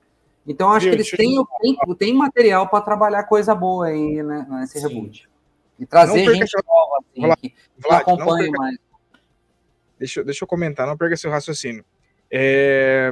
[0.48, 4.80] Então acho que eles têm, têm, têm material para trabalhar coisa boa aí né, nesse
[4.80, 4.88] Sim.
[4.88, 5.29] reboot.
[5.80, 8.78] E trazer gente nova, assim, Vlad, que Vlad, acompanhe mais.
[9.98, 11.84] Deixa, deixa eu comentar, não perca seu raciocínio.
[12.32, 13.12] É,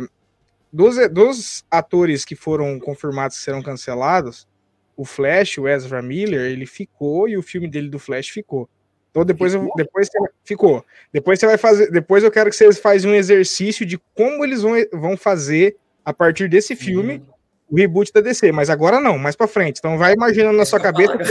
[0.72, 4.48] dos, dos atores que foram confirmados que serão cancelados,
[4.96, 8.70] o Flash, o Ezra Miller, ele ficou e o filme dele do Flash ficou.
[9.12, 9.68] Então depois, ficou?
[9.68, 10.86] Eu, depois você, ficou.
[11.12, 11.90] Depois você vai fazer.
[11.92, 16.14] Depois eu quero que vocês façam um exercício de como eles vão, vão fazer a
[16.14, 17.26] partir desse filme uhum.
[17.72, 18.52] o reboot da DC.
[18.52, 19.78] Mas agora não, mais para frente.
[19.80, 21.26] Então vai imaginando na sua cabeça que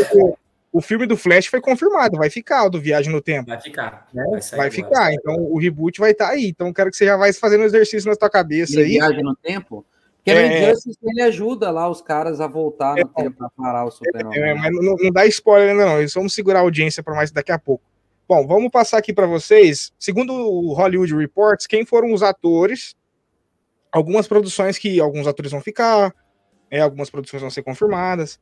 [0.76, 3.48] o filme do Flash foi confirmado, vai ficar o do Viagem no Tempo.
[3.48, 4.06] Vai ficar.
[4.12, 4.24] Né?
[4.30, 5.10] Vai, vai ficar.
[5.14, 6.48] Então o reboot vai estar tá aí.
[6.48, 8.90] Então quero que você já vai fazendo exercício na sua cabeça e aí.
[8.90, 9.86] Viagem no Tempo?
[10.18, 10.72] Porque é...
[10.72, 14.26] no ele ajuda lá os caras a voltar no é, tempo para parar o super
[14.34, 16.06] é, mas não, não, dá spoiler ainda não.
[16.08, 17.84] Vamos segurar a audiência para mais daqui a pouco.
[18.28, 19.94] Bom, vamos passar aqui para vocês.
[19.98, 22.94] Segundo o Hollywood Reports, quem foram os atores?
[23.90, 26.12] Algumas produções que alguns atores vão ficar,
[26.70, 28.38] é, algumas produções vão ser confirmadas.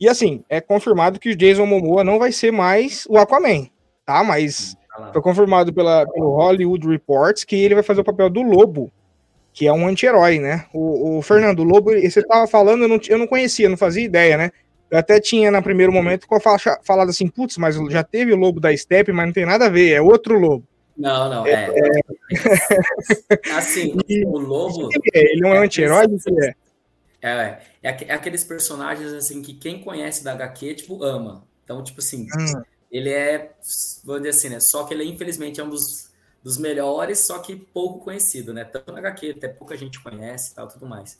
[0.00, 3.66] E assim, é confirmado que o Jason Momoa não vai ser mais o Aquaman,
[4.06, 4.22] tá?
[4.22, 4.76] Mas
[5.12, 8.90] foi confirmado pela, pelo Hollywood Reports que ele vai fazer o papel do Lobo,
[9.52, 10.66] que é um anti-herói, né?
[10.72, 14.04] O, o, Fernando, o Lobo, você tava falando, eu não, eu não conhecia, não fazia
[14.04, 14.50] ideia, né?
[14.90, 16.26] Eu até tinha, no primeiro momento,
[16.82, 19.70] falado assim, putz, mas já teve o Lobo da Steppe, mas não tem nada a
[19.70, 20.64] ver, é outro Lobo.
[20.96, 21.70] Não, não, é.
[21.70, 21.90] é...
[23.54, 23.94] Assim,
[24.26, 24.88] o Lobo...
[25.14, 26.06] Ele não é um anti-herói,
[26.42, 26.54] é.
[27.20, 31.46] É, é, é, aqueles personagens assim que quem conhece da HQ, tipo, ama.
[31.64, 32.62] Então, tipo assim, hum.
[32.90, 33.52] ele é,
[34.04, 34.60] vou dizer assim, né?
[34.60, 36.12] Só que ele, infelizmente, é um dos,
[36.42, 38.64] dos melhores, só que pouco conhecido, né?
[38.64, 41.18] Tanto na HQ, até pouca gente conhece e tal, tudo mais.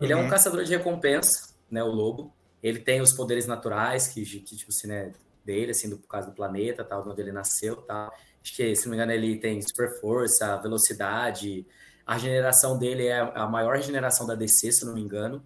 [0.00, 0.20] Ele uhum.
[0.20, 0.30] é um uhum.
[0.30, 1.82] caçador de recompensa, né?
[1.82, 2.32] O lobo.
[2.62, 5.12] Ele tem os poderes naturais, que, que tipo assim, né?
[5.44, 8.12] Dele, assim, do, por causa do planeta, tal, onde ele nasceu, tal.
[8.42, 11.66] Acho que, se não me engano, ele tem super força, velocidade,
[12.08, 15.44] a regeneração dele é a maior regeneração da DC, se não me engano,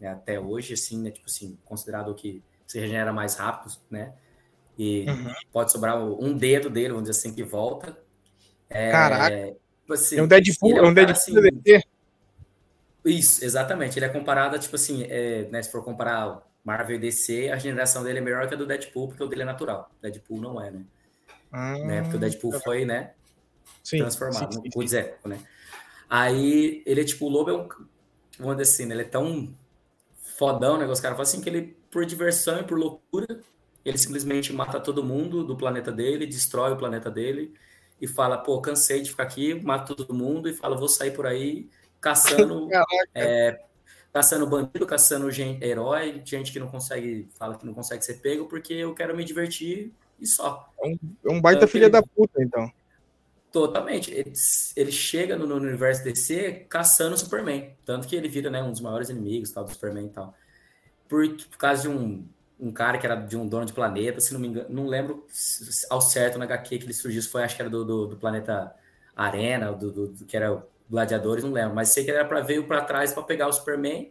[0.00, 4.14] né, até hoje, assim, né, tipo assim, considerado que se regenera mais rápido, né?
[4.78, 5.34] E uhum.
[5.52, 7.98] pode sobrar um dedo dele, vamos dizer assim, que volta.
[8.70, 9.36] É, Caraca.
[9.80, 11.82] Tipo assim, é um Deadpool, é um, é um Deadpool assim,
[13.04, 13.98] Isso, exatamente.
[13.98, 17.56] Ele é comparado a, tipo assim, é, né, se for comparar Marvel e DC, a
[17.56, 19.90] regeneração dele é melhor que a do Deadpool, porque o dele é natural.
[19.98, 20.84] O Deadpool não é, né?
[21.84, 22.00] né?
[22.02, 23.10] Porque o Deadpool ah, foi, né?
[23.84, 24.80] Sim, transformado, sim, sim.
[24.80, 25.38] Dizer, né?
[26.08, 27.68] Aí ele é tipo, o lobo é um.
[28.38, 28.94] Vamos dizer assim, né?
[28.94, 29.54] ele é tão
[30.36, 30.86] fodão, né?
[30.86, 33.40] Os caras falam assim que ele, por diversão e por loucura,
[33.84, 37.52] ele simplesmente mata todo mundo do planeta dele, destrói o planeta dele
[38.00, 41.26] e fala, pô, cansei de ficar aqui, mato todo mundo e fala, vou sair por
[41.26, 41.68] aí
[42.00, 42.68] caçando,
[43.14, 43.60] é,
[44.12, 48.46] caçando bandido, caçando gente, herói, gente que não consegue, fala que não consegue ser pego
[48.46, 50.70] porque eu quero me divertir e só.
[50.80, 52.70] É um, é um baita então, filha ele, da puta, então.
[53.50, 54.10] Totalmente.
[54.12, 54.32] Ele,
[54.76, 57.74] ele chega no, no, universo DC caçando o Superman.
[57.84, 60.34] Tanto que ele vira né, um dos maiores inimigos tal, do Superman e tal.
[61.08, 62.28] Por, por causa de um,
[62.60, 65.26] um cara que era de um dono de planeta, se não me engano, não lembro
[65.88, 68.74] ao certo na HQ que ele surgiu, foi acho que era do, do, do planeta
[69.16, 72.40] Arena, do, do, do, que era Gladiadores, não lembro, mas sei que ele era para
[72.40, 74.10] veio para trás para pegar o Superman.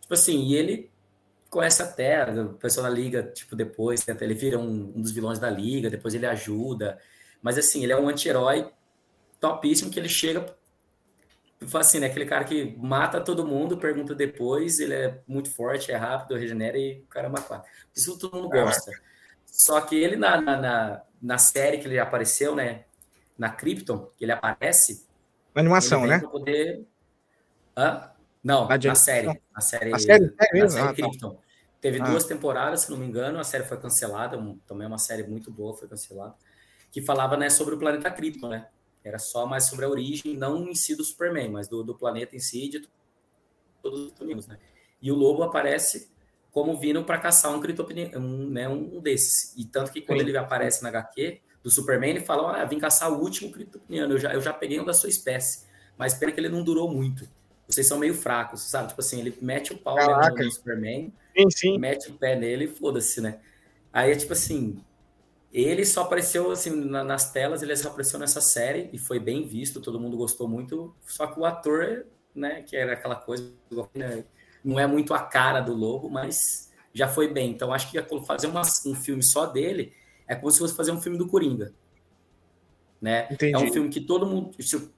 [0.00, 0.90] Tipo assim, e ele
[1.50, 5.38] conhece a Terra, o pessoal da Liga, tipo, depois, ele vira um, um dos vilões
[5.38, 6.98] da Liga, depois ele ajuda.
[7.40, 8.68] Mas assim, ele é um anti-herói
[9.48, 10.56] topíssimo que ele chega
[11.74, 12.06] assim, né?
[12.06, 16.76] Aquele cara que mata todo mundo, pergunta depois, ele é muito forte, é rápido, regenera
[16.76, 17.64] e o cara mata.
[17.94, 18.90] Isso todo mundo gosta.
[19.46, 22.84] Só que ele na, na, na, série que ele apareceu, né?
[23.38, 25.06] Na Krypton, que ele aparece.
[25.54, 26.18] Na animação, né?
[26.20, 26.84] Poder...
[27.76, 28.10] Hã?
[28.44, 29.26] Não, na, na série.
[29.26, 30.94] Na série, a série, é na série ah, tá.
[30.94, 31.30] Krypton.
[31.30, 31.40] Tá.
[31.80, 32.04] Teve ah.
[32.04, 35.22] duas temporadas, se não me engano, a série foi cancelada, um, também é uma série
[35.22, 36.34] muito boa, foi cancelada,
[36.90, 38.66] que falava né, sobre o planeta Krypton, né?
[39.06, 42.34] Era só mais sobre a origem, não em si do Superman, mas do, do planeta
[42.34, 42.88] em si, de
[43.80, 44.58] todos os universos, né?
[45.00, 46.10] E o lobo aparece
[46.50, 47.62] como vindo para caçar um
[48.18, 49.54] um, né, um desses.
[49.56, 50.28] E tanto que quando Sim.
[50.28, 54.18] ele aparece na HQ do Superman, ele fala: Ah, vim caçar o último criptopniano, eu
[54.18, 55.66] já, eu já peguei um da sua espécie.
[55.96, 57.28] Mas pena que ele não durou muito.
[57.68, 58.88] Vocês são meio fracos, sabe?
[58.88, 61.78] Tipo assim, ele mete o pau no Superman, sim, sim.
[61.78, 63.38] mete o pé nele e foda-se, né?
[63.92, 64.82] Aí é tipo assim,
[65.52, 69.46] ele só apareceu assim na, nas telas, ele só apareceu nessa série e foi bem
[69.46, 70.94] visto, todo mundo gostou muito.
[71.06, 73.52] Só que o ator, né, que era aquela coisa,
[73.94, 74.24] né,
[74.64, 77.50] não é muito a cara do Lobo, mas já foi bem.
[77.50, 79.92] Então acho que fazer uma, um filme só dele
[80.26, 81.72] é como se fosse fazer um filme do Coringa.
[83.00, 83.28] Né?
[83.40, 84.50] É um filme que todo mundo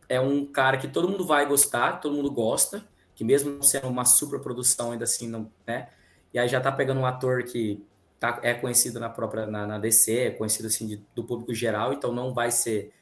[0.08, 4.04] é um cara que todo mundo vai gostar, todo mundo gosta, que mesmo sendo uma
[4.04, 5.88] super produção ainda assim não, né?
[6.32, 7.84] E aí já tá pegando um ator que
[8.18, 11.92] tá, é conhecido na própria na, na DC, é conhecido assim de, do público geral,
[11.92, 12.92] então não vai ser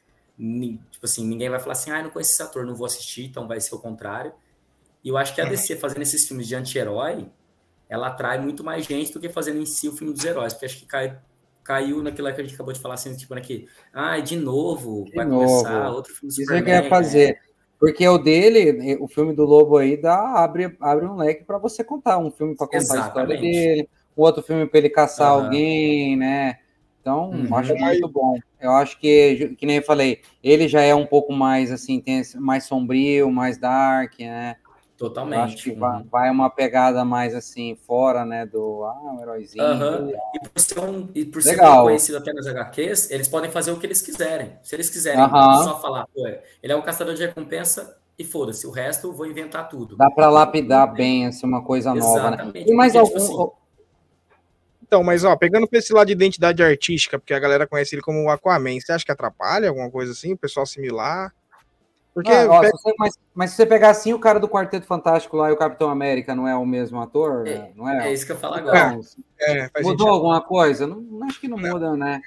[0.91, 3.47] tipo assim, ninguém vai falar assim, ah, não conheço esse ator, não vou assistir, então
[3.47, 4.31] vai ser o contrário.
[5.03, 7.27] E eu acho que a DC fazendo esses filmes de anti-herói,
[7.89, 10.65] ela atrai muito mais gente do que fazendo em si o filme dos heróis, porque
[10.65, 11.17] acho que cai,
[11.63, 15.05] caiu naquilo que a gente acabou de falar assim, tipo, aqui, né, ah, de novo,
[15.05, 15.45] de vai novo.
[15.45, 17.29] começar outro filme do Isso é que ia fazer.
[17.31, 17.47] É.
[17.79, 21.83] Porque o dele, o filme do Lobo aí, dá, abre, abre um leque para você
[21.83, 23.05] contar, um filme para contar Exatamente.
[23.05, 23.89] a história dele,
[24.21, 25.45] o outro filme para ele caçar uhum.
[25.45, 26.59] alguém, né?
[26.99, 27.55] Então, uhum.
[27.55, 28.37] acho muito bom.
[28.59, 32.21] Eu acho que, que nem eu falei, ele já é um pouco mais assim, tem
[32.35, 34.57] mais sombrio, mais dark, né?
[34.97, 35.37] Totalmente.
[35.37, 36.03] Eu acho que uhum.
[36.11, 39.63] vai, uma pegada mais assim, fora, né, do ah, um heróizinho.
[39.63, 40.11] Uhum.
[40.33, 43.79] E por ser, um, e por ser conhecido até nas HQs, eles podem fazer o
[43.79, 44.57] que eles quiserem.
[44.63, 45.63] Se eles quiserem uhum.
[45.63, 49.27] só falar, pô, ele é um caçador de recompensa e foda-se, o resto eu vou
[49.27, 49.95] inventar tudo.
[49.95, 52.39] Dá para lapidar bem, assim, uma coisa Exatamente.
[52.39, 52.63] nova, né?
[52.65, 53.45] E mais Porque, tipo algum...
[53.45, 53.66] Tipo assim,
[54.87, 58.01] então, mas ó, pegando pra esse lado de identidade artística, porque a galera conhece ele
[58.01, 61.33] como o Aquaman, você acha que atrapalha alguma coisa assim, o pessoal similar?
[62.13, 62.71] Porque ah, ó, pega...
[62.71, 65.57] você, mas, mas, se você pegar assim, o cara do Quarteto Fantástico lá e o
[65.57, 67.45] Capitão América não é o mesmo ator?
[67.47, 68.07] É, não é?
[68.07, 68.99] É isso que eu falo agora.
[69.39, 70.87] É, é, mudou alguma coisa?
[70.87, 71.69] Não, acho que não, não.
[71.69, 72.21] muda, né?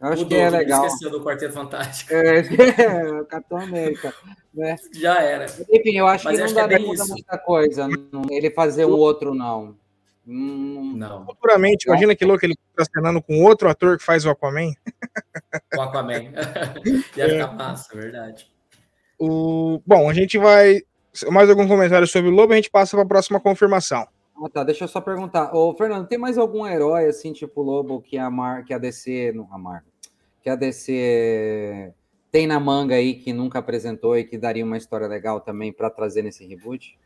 [0.00, 0.86] Eu acho Mudou, que é legal.
[0.86, 2.12] Esqueceu do Quarteto Fantástico.
[2.14, 2.38] É,
[2.84, 4.14] é o Capitão América.
[4.54, 4.76] Né?
[4.92, 5.46] Já era.
[5.70, 7.88] Enfim, eu acho mas que não dá é muda muita coisa.
[8.30, 9.74] Ele fazer um outro, não.
[10.26, 11.26] Hum, não.
[11.26, 14.72] Futuramente, imagina que louco ele tá cenando com outro ator que faz o Aquaman.
[15.76, 16.32] O Aquaman.
[17.16, 17.54] Ia ficar é.
[17.54, 18.46] massa, verdade.
[19.18, 19.80] O...
[19.86, 20.80] Bom, a gente vai.
[21.30, 22.52] Mais algum comentário sobre o Lobo?
[22.52, 24.06] A gente passa para a próxima confirmação.
[24.36, 24.64] Ah, tá.
[24.64, 25.54] Deixa eu só perguntar.
[25.54, 28.64] Ô, Fernando, tem mais algum herói assim, tipo Lobo, que a, Mar...
[28.64, 29.32] que a DC.
[29.34, 29.92] Não, a Marvel.
[30.40, 31.92] Que a DC
[32.30, 35.90] tem na manga aí que nunca apresentou e que daria uma história legal também para
[35.90, 36.98] trazer nesse reboot?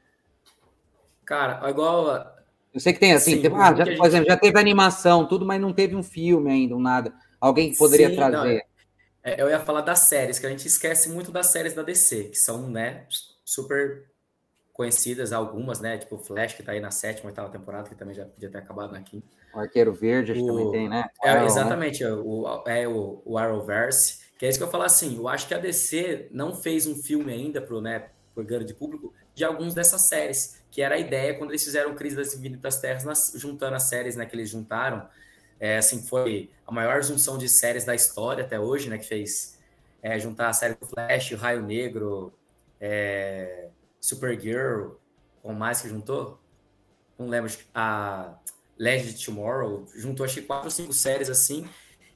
[1.24, 2.35] Cara, igual
[2.76, 5.46] eu sei que tem assim, Sim, teve, ah, já, por exemplo, já teve animação, tudo,
[5.46, 7.10] mas não teve um filme ainda, um nada.
[7.40, 8.54] Alguém que poderia Sim, trazer.
[8.54, 11.82] Não, é, eu ia falar das séries, que a gente esquece muito das séries da
[11.82, 13.06] DC, que são, né,
[13.46, 14.04] super
[14.74, 15.96] conhecidas, algumas, né?
[15.96, 18.92] Tipo Flash, que tá aí na sétima, oitava temporada, que também já podia ter acabado
[18.92, 19.26] na quinta.
[19.54, 21.08] O Arqueiro Verde, acho o, que também tem, né?
[21.24, 22.10] É, Arrow, exatamente, né?
[22.12, 25.54] o, é o, o Arrowverse, que é isso que eu falo assim, eu acho que
[25.54, 30.08] a DC não fez um filme ainda pro, né, pro grande público de alguns dessas
[30.08, 33.84] séries que era a ideia quando eles fizeram Crise das Infinitas Terras, nas, juntando as
[33.84, 35.08] séries né, que eles juntaram.
[35.58, 38.98] É, assim, foi a maior junção de séries da história até hoje, né?
[38.98, 39.58] Que fez
[40.02, 42.32] é, juntar a série do Flash, o Raio Negro,
[42.80, 43.68] é,
[44.00, 44.96] Supergirl,
[45.42, 46.38] com mais que juntou?
[47.18, 48.34] Não lembro, a
[48.78, 51.66] Legend Tomorrow, juntou acho que quatro ou cinco séries assim,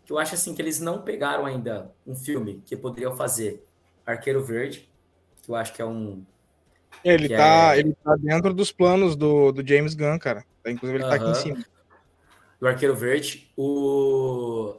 [0.05, 3.64] que eu acho assim que eles não pegaram ainda um filme que poderiam fazer
[4.05, 4.90] Arqueiro Verde,
[5.42, 6.24] que eu acho que é um.
[7.05, 7.80] Ele, tá, é...
[7.80, 10.45] ele tá dentro dos planos do, do James Gunn, cara.
[10.66, 11.11] Inclusive, ele uhum.
[11.11, 11.64] tá aqui em cima.
[12.61, 13.51] Do Arqueiro Verde.
[13.57, 14.74] O...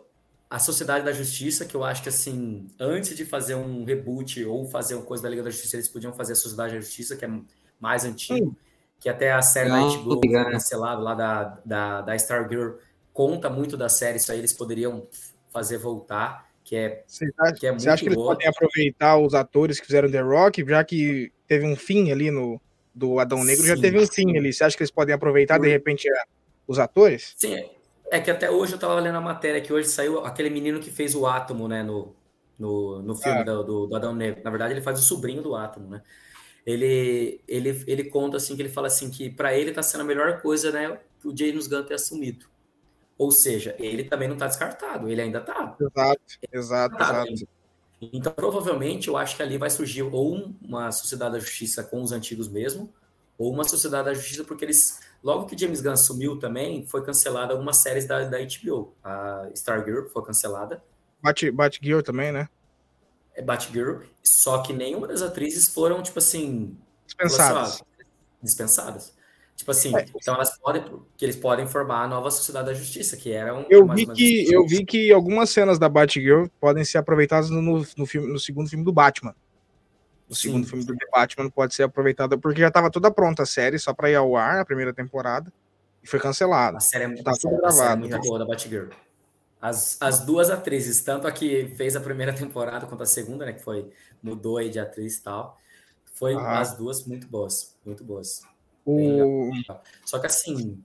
[0.50, 4.66] A Sociedade da Justiça, que eu acho que assim, antes de fazer um reboot ou
[4.66, 7.24] fazer uma coisa da Liga da Justiça, eles podiam fazer a Sociedade da Justiça, que
[7.24, 7.30] é
[7.80, 8.54] mais antigo,
[9.00, 12.74] que até a série não, da HBO foi cancelada lá da, da, da Stargirl
[13.14, 15.08] conta muito da série, isso aí eles poderiam
[15.52, 18.34] fazer voltar, que é, você acha, que, é muito você acha que eles boa.
[18.34, 22.62] podem aproveitar os atores que fizeram The Rock, já que teve um fim ali no
[22.96, 24.14] do Adão Negro, sim, já teve um sim.
[24.14, 24.54] fim ali.
[24.54, 26.08] Você acha que eles podem aproveitar, de repente,
[26.66, 27.34] os atores?
[27.36, 27.62] Sim,
[28.10, 30.90] é que até hoje eu tava lendo a matéria que hoje saiu aquele menino que
[30.90, 32.16] fez o Átomo, né, no,
[32.58, 33.44] no, no filme ah.
[33.44, 34.42] do, do, do Adão Negro.
[34.46, 36.02] Na verdade, ele faz o sobrinho do Átomo, né?
[36.66, 40.06] Ele, ele, ele conta assim que ele fala assim que para ele tá sendo a
[40.06, 42.46] melhor coisa, né, o James Gunn ter assumido.
[43.18, 45.76] Ou seja, ele também não está descartado, ele ainda está.
[45.80, 46.22] Exato,
[46.54, 47.61] exato, tá exato.
[48.02, 52.12] Então, provavelmente, eu acho que ali vai surgir ou uma sociedade da justiça com os
[52.12, 52.92] antigos mesmo,
[53.38, 55.00] ou uma sociedade da justiça, porque eles.
[55.24, 58.96] Logo que James Gunn sumiu também, foi cancelada algumas séries da, da HBO.
[59.04, 60.84] A Stargirl foi cancelada.
[61.22, 62.50] Bat, Batgirl também, né?
[63.36, 64.00] É Batgirl.
[64.24, 66.76] Só que nenhuma das atrizes foram, tipo assim.
[67.06, 67.84] Dispensadas.
[68.42, 69.14] dispensadas.
[69.62, 70.08] Tipo assim, é.
[70.16, 70.84] então elas podem,
[71.16, 73.64] que eles podem formar a nova Sociedade da Justiça, que era um.
[73.70, 78.06] Eu vi que eu vi que algumas cenas da Batgirl podem ser aproveitadas no, no,
[78.08, 79.36] filme, no segundo filme do Batman.
[80.28, 80.42] O Sim.
[80.42, 83.94] segundo filme do Batman pode ser aproveitado porque já estava toda pronta a série só
[83.94, 85.54] para ir ao ar a primeira temporada
[86.04, 86.78] e foi cancelada.
[86.78, 88.90] A série é muito, tá tudo gravado, é muito boa da Batgirl.
[89.62, 93.54] As, as duas atrizes, tanto a que fez a primeira temporada quanto a segunda, né,
[93.54, 93.92] que foi
[94.24, 95.56] mudou aí de atriz e tal,
[96.16, 98.42] foi as duas muito boas, muito boas.
[98.86, 99.52] O...
[100.06, 100.84] Só que assim,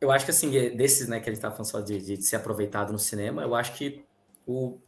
[0.00, 2.36] eu acho que assim, desses, né, que a gente tá falando só de, de ser
[2.36, 4.04] aproveitado no cinema, eu acho que
[4.46, 4.78] o,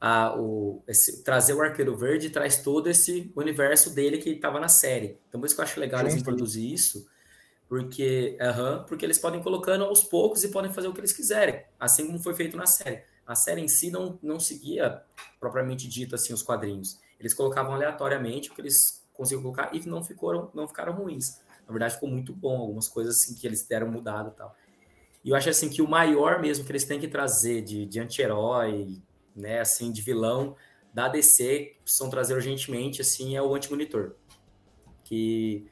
[0.00, 4.68] a, o, esse, trazer o Arqueiro Verde traz todo esse universo dele que estava na
[4.68, 5.18] série.
[5.28, 7.08] Então, por isso que eu acho legal eles introduzir isso,
[7.68, 11.12] porque, uh -huh, porque eles podem colocando aos poucos e podem fazer o que eles
[11.12, 13.02] quiserem, assim como foi feito na série.
[13.26, 15.02] A série em si não, não seguia
[15.38, 16.98] propriamente dito assim os quadrinhos.
[17.18, 21.38] Eles colocavam aleatoriamente o que eles conseguiam colocar e não, ficaram, não ficaram ruins.
[21.70, 24.56] Na verdade, ficou muito bom, algumas coisas assim que eles deram mudado e tal.
[25.24, 28.00] E eu acho assim que o maior mesmo que eles têm que trazer de, de
[28.00, 29.00] anti-herói,
[29.36, 30.56] né, assim, de vilão
[30.92, 34.16] da DC, que precisam trazer urgentemente, assim, é o Anti-Monitor.
[35.04, 35.68] Que,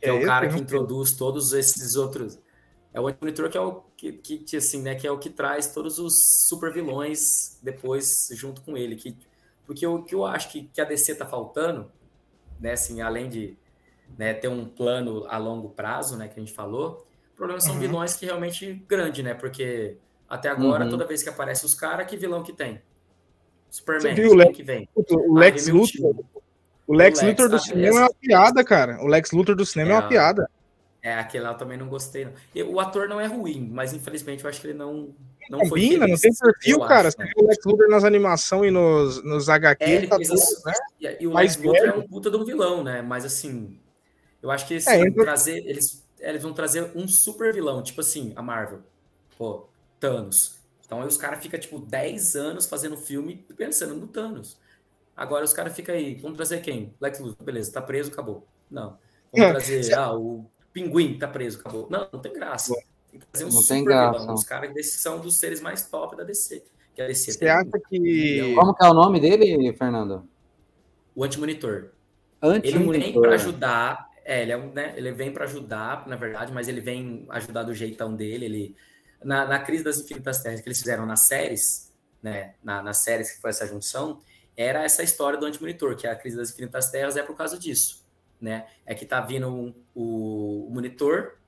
[0.00, 2.38] que é, é, o cara que introduz todos esses outros.
[2.94, 5.74] É o Anti-Monitor que é o que, que, assim, né, que é o que traz
[5.74, 6.14] todos os
[6.48, 8.96] super vilões depois junto com ele.
[8.96, 9.14] Que,
[9.66, 11.92] porque o que eu acho que, que a DC tá faltando,
[12.58, 13.58] né, assim, além de
[14.18, 17.06] né, ter um plano a longo prazo, né, que a gente falou.
[17.32, 17.80] O problema são uhum.
[17.80, 19.34] vilões que realmente grande, né?
[19.34, 19.96] Porque
[20.28, 20.90] até agora, uhum.
[20.90, 22.80] toda vez que aparece os caras, que vilão que tem?
[23.70, 24.88] Superman, viu, o que vem?
[24.94, 26.14] O Lex ah, Luthor.
[26.86, 29.02] O Lex, Lex Luthor do cinema é uma piada, cara.
[29.02, 30.50] O Lex Luthor do cinema é, é uma piada.
[31.02, 32.26] É, aquele lá eu também não gostei.
[32.26, 32.32] Não.
[32.54, 35.14] E, o ator não é ruim, mas infelizmente eu acho que ele não.
[35.50, 37.08] Não Combina, não tem perfil, cara.
[37.08, 37.26] Acho, né?
[37.34, 39.82] Você o Lex Luthor nas animações e nos, nos HQ.
[39.82, 40.34] É, ele tá tudo,
[40.64, 40.72] né?
[41.00, 43.02] E, e o Lex Luthor é um puta de um vilão, né?
[43.02, 43.78] Mas assim,
[44.42, 48.00] eu acho que eles, é, vão trazer, eles, eles vão trazer um super vilão, tipo
[48.00, 48.80] assim, a Marvel.
[49.38, 49.66] Pô,
[50.00, 50.56] Thanos.
[50.84, 54.58] Então aí os caras ficam, tipo, 10 anos fazendo filme pensando no Thanos.
[55.16, 56.92] Agora os caras ficam aí, vamos trazer quem?
[57.00, 58.46] Lex Luthor, beleza, tá preso, acabou.
[58.70, 58.98] Não.
[59.32, 61.86] Vamos é, trazer, ah, o Pinguim tá preso, acabou.
[61.88, 62.74] Não, não tem graça.
[63.10, 64.34] Tem que trazer um não super vilão.
[64.34, 66.64] Os caras desses são dos seres mais top da DC.
[66.94, 68.54] Que a DC Você acha que.
[68.54, 70.26] Como que é o nome dele, Fernando?
[71.14, 71.90] O Antimonitor.
[72.42, 72.94] Antimonitor.
[72.94, 76.68] Ele vem para ajudar é, ele, é, né, ele vem para ajudar, na verdade, mas
[76.68, 78.44] ele vem ajudar do jeitão dele.
[78.44, 78.76] Ele,
[79.22, 81.92] na, na crise das infinitas terras que eles fizeram nas séries,
[82.22, 84.20] né, na, nas séries que foi essa junção,
[84.56, 87.58] era essa história do antimonitor, que é a crise das infinitas terras é por causa
[87.58, 88.04] disso,
[88.40, 88.66] né?
[88.84, 91.38] É que tá vindo um, o, o, monitor,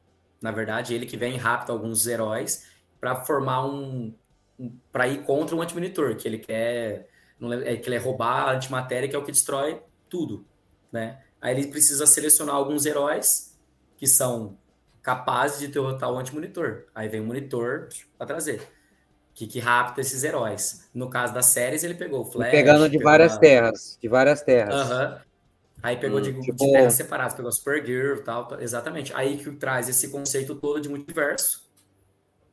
[0.41, 2.67] na verdade, ele que vem rápido alguns heróis
[3.01, 4.15] para formar um,
[4.59, 7.09] um para ir contra o antimonitor, que ele quer
[7.39, 10.47] não, é, que ele é roubar a antimatéria, que é o que destrói tudo,
[10.91, 11.23] né?
[11.45, 13.55] Aí ele precisa selecionar alguns heróis
[13.99, 14.57] que são
[15.03, 16.87] capazes de derrotar o anti-monitor.
[16.95, 18.67] Aí vem o monitor para trazer.
[19.35, 20.89] Que, que rapta esses heróis.
[20.95, 22.51] No caso das séries, ele pegou o Flash.
[22.51, 23.99] Pegando de várias terras.
[24.01, 24.89] De várias terras.
[24.89, 25.19] Uhum.
[25.83, 26.57] Aí pegou hum, de, tipo...
[26.57, 28.59] de terras separadas, pegou Supergirl e tal.
[28.59, 29.13] Exatamente.
[29.15, 31.69] Aí que traz esse conceito todo de multiverso,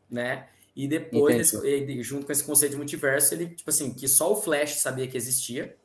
[0.09, 0.49] né?
[0.75, 4.35] E depois, ele, junto com esse conceito de multiverso, ele, tipo assim, que só o
[4.35, 5.77] Flash sabia que existia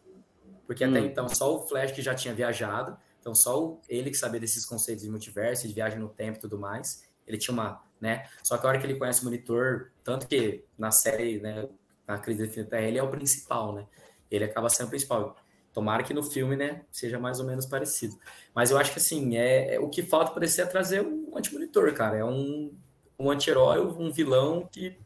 [0.66, 0.90] porque hum.
[0.90, 4.64] até então só o Flash que já tinha viajado, então só ele que sabia desses
[4.64, 7.04] conceitos de multiverso, de viagem no tempo e tudo mais.
[7.26, 8.26] Ele tinha uma, né?
[8.42, 11.68] Só que a hora que ele conhece o monitor, tanto que na série, né,
[12.06, 13.86] na crise da Infinita Terra, ele é o principal, né?
[14.30, 15.36] Ele acaba sendo o principal.
[15.72, 18.16] Tomara que no filme, né, seja mais ou menos parecido.
[18.54, 21.36] Mas eu acho que, assim, é, é o que falta para DC é trazer um
[21.36, 22.16] anti-monitor, cara.
[22.16, 22.72] É um,
[23.18, 24.96] um anti-herói, um vilão que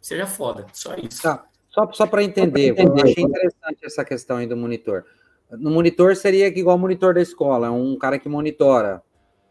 [0.00, 0.66] seja foda.
[0.72, 1.22] Só isso.
[1.22, 1.44] Tá.
[1.72, 5.04] Só, só para entender, entender, eu achei interessante essa questão aí do monitor.
[5.50, 9.02] No monitor seria igual o monitor da escola, é um cara que monitora.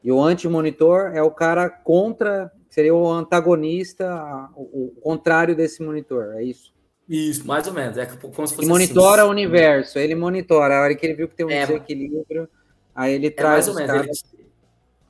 [0.04, 6.36] E o anti-monitor é o cara contra, seria o antagonista, o, o, contrário desse monitor,
[6.36, 6.74] é isso?
[7.08, 7.98] Isso, mais ou menos.
[7.98, 9.30] É como se fosse ele monitora assim.
[9.30, 10.78] o universo, ele monitora.
[10.78, 12.48] A hora que ele viu que tem um é, desequilíbrio,
[12.96, 13.68] aí ele é traz.
[13.68, 14.24] Mais ou menos.
[14.34, 14.48] Ele,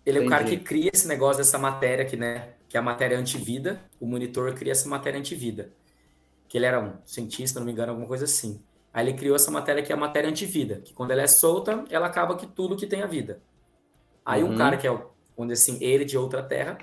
[0.05, 2.49] ele é o cara que cria esse negócio dessa matéria que, né?
[2.67, 3.79] Que é a matéria antivida.
[3.99, 5.69] O monitor cria essa matéria antivida.
[6.51, 8.61] Que ele era um cientista, não me engano, alguma coisa assim.
[8.93, 11.85] Aí ele criou essa matéria que é a matéria antivida, que quando ela é solta,
[11.89, 13.41] ela acaba com tudo que tem a vida.
[14.25, 14.51] Aí uhum.
[14.51, 15.01] um cara que é,
[15.37, 16.77] onde assim, ele de outra terra,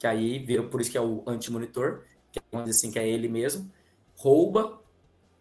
[0.00, 2.02] que aí vira, por isso que é o antimonitor,
[2.32, 3.70] que é, onde assim, que é ele mesmo,
[4.16, 4.80] rouba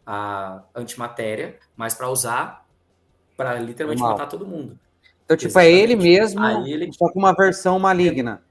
[0.06, 2.68] a antimatéria, mas para usar
[3.36, 4.12] para literalmente Mal.
[4.12, 4.78] matar todo mundo.
[5.26, 5.76] Então, tipo, Exatamente.
[5.76, 6.94] é ele mesmo, ele...
[6.94, 8.44] só com uma versão maligna.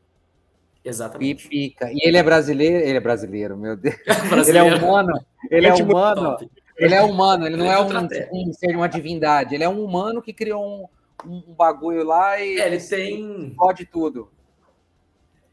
[0.85, 1.47] Exatamente.
[1.47, 1.91] E fica.
[1.93, 3.95] E ele é brasileiro, ele é brasileiro, meu Deus.
[4.28, 4.66] brasileiro.
[4.66, 5.26] Ele é humano.
[5.51, 6.39] Ele é humano.
[6.76, 9.55] Ele é humano, ele não é, é um, um ser, uma divindade.
[9.55, 10.89] Ele é um humano que criou
[11.24, 14.28] um, um bagulho lá e é, ele tem pode tudo.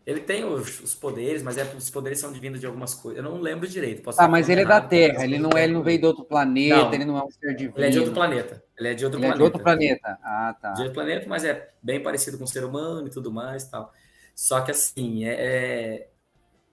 [0.08, 3.24] Ele tem os, os, poderes, mas é, os poderes são divinos de algumas coisas.
[3.24, 4.10] Eu não lembro direito.
[4.18, 5.24] ah, mas ele é da Terra.
[5.24, 6.78] Ele não é, ele não veio de outro planeta.
[6.78, 7.78] Não, ele não é um ser divino.
[7.78, 8.64] Ele é de outro planeta.
[8.76, 9.36] Ele é de outro ele planeta.
[9.36, 10.20] É de outro planeta.
[10.24, 10.72] Ah, tá.
[10.72, 13.94] De outro planeta, mas é bem parecido com o ser humano e tudo mais, tal.
[14.40, 16.10] Só que assim é, é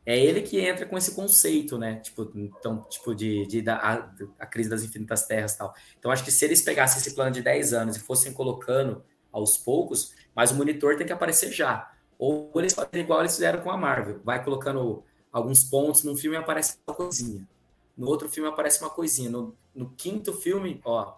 [0.09, 1.97] é ele que entra com esse conceito, né?
[1.97, 4.09] Tipo, então, tipo de, de, a,
[4.39, 5.75] a, crise das infinitas terras e tal.
[5.99, 9.03] Então, acho que se eles pegassem esse plano de 10 anos e fossem colocando
[9.33, 11.91] aos poucos, mas o monitor tem que aparecer já.
[12.17, 14.21] Ou eles fazem igual eles fizeram com a Marvel.
[14.23, 15.03] Vai colocando
[15.33, 17.45] alguns pontos num filme aparece uma coisinha.
[17.97, 19.29] No outro filme aparece uma coisinha.
[19.29, 21.17] No, no quinto filme, ó,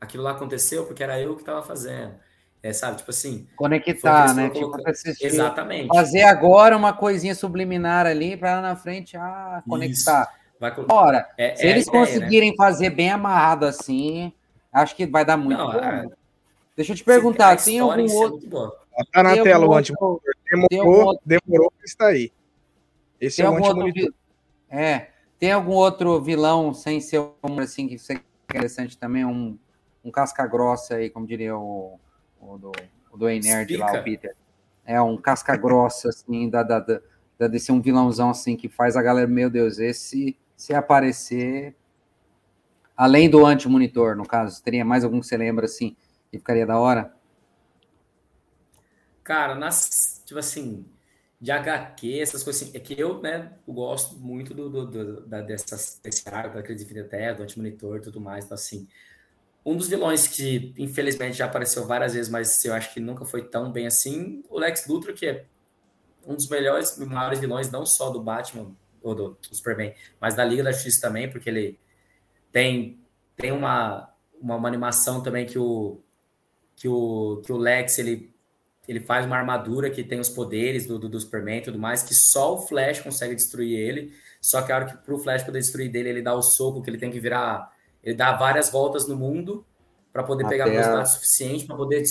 [0.00, 2.18] aquilo lá aconteceu porque era eu que estava fazendo.
[2.62, 3.46] É, sabe, tipo assim.
[3.56, 4.50] Conectar, né?
[4.50, 4.76] Tipo,
[5.20, 5.88] Exatamente.
[5.88, 10.30] Fazer agora uma coisinha subliminar ali para lá na frente ah, conectar.
[10.58, 10.74] Vai...
[10.90, 12.06] Ora, é, se é eles ideia, né?
[12.06, 12.56] conseguirem né?
[12.56, 14.30] fazer bem amarrado assim,
[14.70, 15.78] acho que vai dar muito Não, bom.
[15.78, 16.06] É...
[16.76, 18.72] Deixa eu te perguntar, tem algum outro.
[19.10, 20.20] Tá na tela o antimonitor.
[20.68, 21.22] Demorou, outro...
[21.24, 22.30] demorou estar aí.
[23.18, 24.12] Esse tem é o antimonitor.
[24.68, 25.08] É.
[25.38, 29.58] Tem algum outro vilão sem ser um assim que é interessante também, um,
[30.04, 31.98] um casca grossa aí, como diria o
[32.40, 32.72] o do,
[33.12, 34.34] o do Nerd lá, o Peter.
[34.84, 37.00] É um casca grossa, assim, da, da, da,
[37.70, 41.76] um vilãozão, assim, que faz a galera, meu Deus, esse, se aparecer,
[42.96, 45.96] além do anti-monitor, no caso, teria mais algum que você lembra, assim,
[46.30, 47.14] que ficaria da hora?
[49.22, 50.84] Cara, nas, tipo assim,
[51.40, 55.20] de HQ, essas coisas assim, é que eu, né, eu gosto muito do, do, do
[55.26, 58.86] da, dessas, desse arco, da crise de Terra, do anti-monitor e tudo mais, então assim,
[59.64, 63.42] um dos vilões que, infelizmente, já apareceu várias vezes, mas eu acho que nunca foi
[63.42, 65.44] tão bem assim, o Lex Luthor, que é
[66.26, 70.44] um dos melhores, maiores vilões, não só do Batman ou do, do Superman, mas da
[70.44, 71.78] Liga da Justiça também, porque ele
[72.52, 73.00] tem,
[73.36, 76.00] tem uma, uma, uma, animação também que o,
[76.76, 78.32] que o, que o Lex ele,
[78.86, 82.02] ele faz uma armadura que tem os poderes do, do, do Superman e tudo mais,
[82.02, 84.12] que só o Flash consegue destruir ele.
[84.40, 86.88] Só que a hora que pro Flash poder destruir dele, ele dá o soco que
[86.88, 87.70] ele tem que virar
[88.02, 89.64] ele dá várias voltas no mundo
[90.12, 90.76] para poder pegar terra.
[90.76, 92.02] velocidade suficiente para poder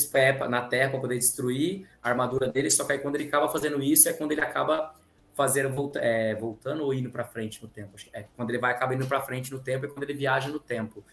[0.50, 2.72] na Terra para poder destruir a armadura dele.
[2.72, 4.94] Só que aí quando ele acaba fazendo isso é quando ele acaba
[5.36, 7.96] fazendo volta, é, voltando ou indo para frente no tempo.
[8.14, 10.60] É quando ele vai acaba indo para frente no tempo é quando ele viaja no
[10.60, 11.04] tempo.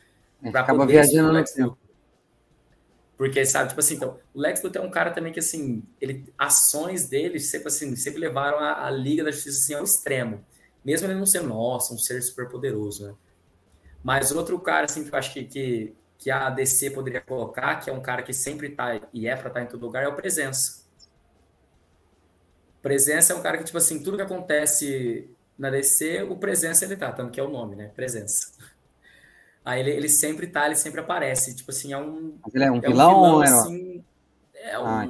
[0.55, 1.79] Acaba viajando no tempo.
[3.17, 6.31] Porque, sabe, tipo assim, então, o Lex Luthor é um cara também que, assim, ele,
[6.37, 10.45] ações dele sempre, assim, sempre levaram a, a Liga da Justiça, assim, ao extremo.
[10.85, 13.15] Mesmo ele não sendo, nossa, um ser super poderoso, né?
[14.07, 17.91] Mas outro cara, assim, que eu acho que, que, que a DC poderia colocar, que
[17.91, 20.07] é um cara que sempre tá e é para estar tá em todo lugar, é
[20.07, 20.85] o Presença.
[22.81, 25.29] Presença é um cara que, tipo assim, tudo que acontece
[25.59, 27.91] na DC, o Presença ele tá, tanto que é o nome, né?
[27.97, 28.53] Presença.
[29.65, 31.57] Aí ele, ele sempre tá, ele sempre aparece.
[31.57, 32.39] Tipo assim, é um.
[32.45, 34.05] Mas ele é um é vilão, um vilão assim,
[34.55, 35.07] é um, ah,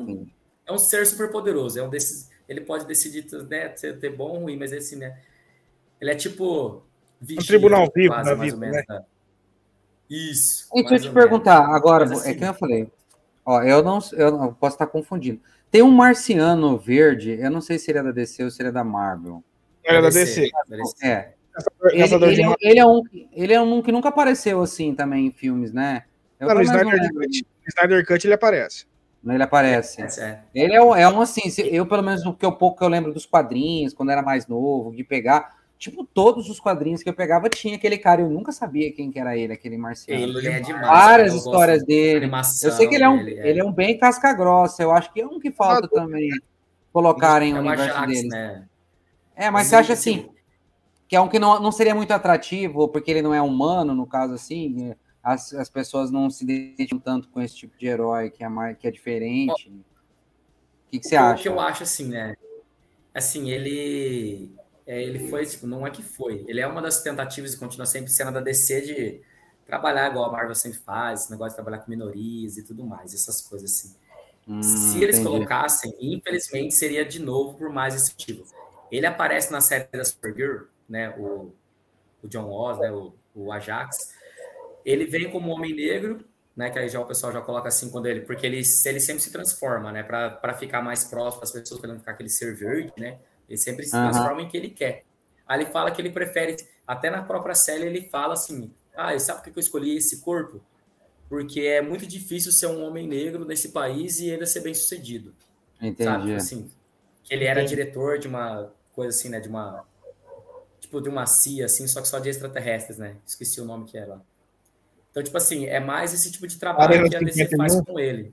[0.64, 1.78] é um ser super poderoso.
[1.78, 2.30] É um desses.
[2.48, 5.20] Ele pode decidir né, ter, ter bom ou ruim, mas esse, né?
[6.00, 6.82] Ele é tipo
[7.20, 8.84] Vigia, um tribunal vivo quase, da vida, menos, né?
[8.88, 9.02] né?
[10.08, 10.68] Isso.
[10.74, 11.76] E deixa eu te perguntar, menos.
[11.76, 12.90] agora, é assim, é que eu falei.
[13.44, 15.40] Ó, eu não, eu não posso estar confundindo.
[15.70, 18.68] Tem um marciano verde, eu não sei se ele é da DC ou se ele
[18.68, 19.42] é da Marvel.
[19.84, 20.50] Ele é da DC.
[21.02, 21.32] É.
[21.92, 23.02] Ele, ele, é ele, é um,
[23.32, 26.04] ele é um que nunca apareceu assim também em filmes, né?
[26.38, 28.86] Eu não, no Snyder, Cut, Snyder Cut ele aparece.
[29.26, 30.02] Ele aparece.
[30.02, 30.40] É, é.
[30.54, 33.12] Ele é, é um assim, eu pelo menos o que eu pouco que eu lembro
[33.12, 37.48] dos quadrinhos, quando era mais novo, de pegar, tipo, todos os quadrinhos que eu pegava
[37.48, 40.38] tinha aquele cara, eu nunca sabia quem que era ele, aquele marciano.
[40.38, 40.86] Ele é demais.
[40.86, 42.30] Várias histórias dele.
[42.62, 45.12] Eu sei que ele é um, dele, ele é um bem casca grossa, eu acho
[45.12, 46.30] que é um que falta também
[46.92, 48.28] colocarem o é o universo dele.
[48.28, 48.68] né?
[49.34, 50.20] É, mas você acha sim.
[50.20, 50.30] assim,
[51.06, 54.06] que é um que não, não seria muito atrativo, porque ele não é humano, no
[54.06, 58.30] caso assim, é, as, as pessoas não se identificam tanto com esse tipo de herói
[58.30, 59.68] que é, mais, que é diferente.
[59.68, 61.42] O que, que você o acha?
[61.42, 62.34] que eu acho assim, né?
[63.12, 64.50] Assim, ele
[64.86, 66.44] é, ele foi, tipo, não é que foi.
[66.46, 69.20] Ele é uma das tentativas e continua sempre sendo da DC de
[69.66, 73.12] trabalhar igual a Marvel sempre faz, esse negócio de trabalhar com minorias e tudo mais,
[73.12, 73.94] essas coisas assim.
[74.46, 75.28] Hum, Se eles entendi.
[75.28, 78.44] colocassem, infelizmente seria de novo por mais esse motivo.
[78.92, 81.10] Ele aparece na série da Supergirl, né?
[81.18, 81.52] O,
[82.22, 82.92] o John Oz, né?
[82.92, 84.14] O, o Ajax.
[84.84, 86.24] Ele vem como homem negro,
[86.56, 86.70] né?
[86.70, 89.32] Que aí já o pessoal já coloca assim quando ele, porque ele, ele sempre se
[89.32, 90.04] transforma, né?
[90.04, 93.18] Para ficar mais próximo das pessoas, para não ficar aquele ser verde, né?
[93.48, 95.04] Ele sempre se transforma em que ele quer.
[95.46, 96.56] Aí ele fala que ele prefere,
[96.86, 100.20] até na própria série ele fala assim: ah, e sabe por que eu escolhi esse
[100.20, 100.60] corpo?
[101.28, 105.34] Porque é muito difícil ser um homem negro nesse país e ainda ser bem sucedido.
[105.74, 105.88] Sabe?
[105.88, 106.34] Entendi.
[106.34, 106.70] Assim,
[107.22, 107.76] que ele era Entendi.
[107.76, 109.40] diretor de uma coisa assim, né?
[109.40, 109.84] De uma.
[110.80, 113.16] Tipo, de uma CIA, assim, só que só de extraterrestres, né?
[113.26, 114.20] Esqueci o nome que era.
[115.10, 117.56] Então, tipo assim, é mais esse tipo de trabalho que a DC 51.
[117.56, 118.32] faz com ele.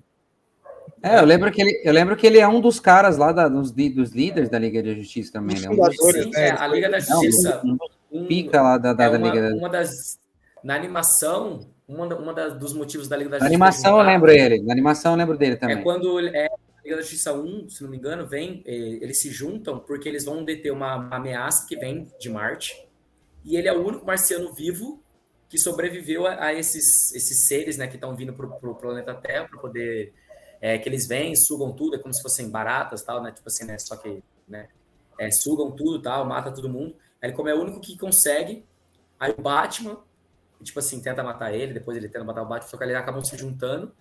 [1.04, 3.50] É, eu lembro que ele, eu lembro que ele é um dos caras lá da-
[3.50, 5.68] dos, dos líderes da Liga da Justiça também, né?
[5.70, 6.48] Um dos, Fundadores, Sim, né?
[6.48, 7.62] é, a Liga da não, Justiça.
[7.66, 10.20] um dos um- pica lá da, da, é da uma, Liga da uma das.
[10.64, 13.54] Na animação, uma, da- uma das- dos motivos da Liga da Na Justiça.
[13.54, 14.62] animação eu lembro ele.
[14.64, 15.78] Na animação eu lembro dele também.
[15.78, 19.00] É quando ele- é, a Liga da Justiça 1, se não me engano, vem, eh,
[19.02, 22.88] eles se juntam porque eles vão deter uma, uma ameaça que vem de Marte.
[23.44, 25.04] E ele é o único marciano vivo
[25.50, 29.48] que sobreviveu a, a esses, esses seres né, que estão vindo para o planeta Terra
[29.50, 30.14] para poder.
[30.64, 33.34] É, que eles vêm, sugam tudo, é como se fossem baratas, tal, né?
[33.34, 33.78] Tipo assim, né?
[33.78, 34.70] Só que né,
[35.20, 36.96] é, sugam tudo tal, mata todo mundo.
[37.22, 38.66] Aí ele, como é o único que consegue,
[39.20, 39.98] aí o Batman,
[40.64, 43.22] tipo assim, tenta matar ele, depois ele tenta matar o Batman, só que eles acabam
[43.22, 43.94] se juntando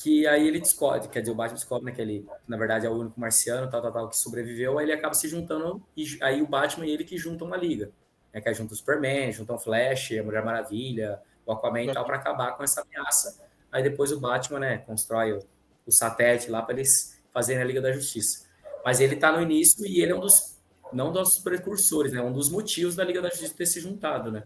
[0.00, 2.88] que aí ele descobre, quer dizer, o Batman descobre né, que ele, na verdade, é
[2.88, 6.40] o único marciano, tal, tal, tal, que sobreviveu, aí ele acaba se juntando, e aí
[6.40, 7.90] o Batman e ele que juntam uma liga.
[8.32, 11.92] Né, que aí juntam o Superman, juntam o Flash, a Mulher Maravilha, o Aquaman e
[11.92, 13.44] tal, para acabar com essa ameaça.
[13.70, 15.38] Aí depois o Batman, né, constrói
[15.86, 18.46] o satélite lá para eles fazerem a Liga da Justiça.
[18.84, 20.58] Mas ele tá no início e ele é um dos,
[20.92, 24.44] não dos precursores, né, um dos motivos da Liga da Justiça ter se juntado, né.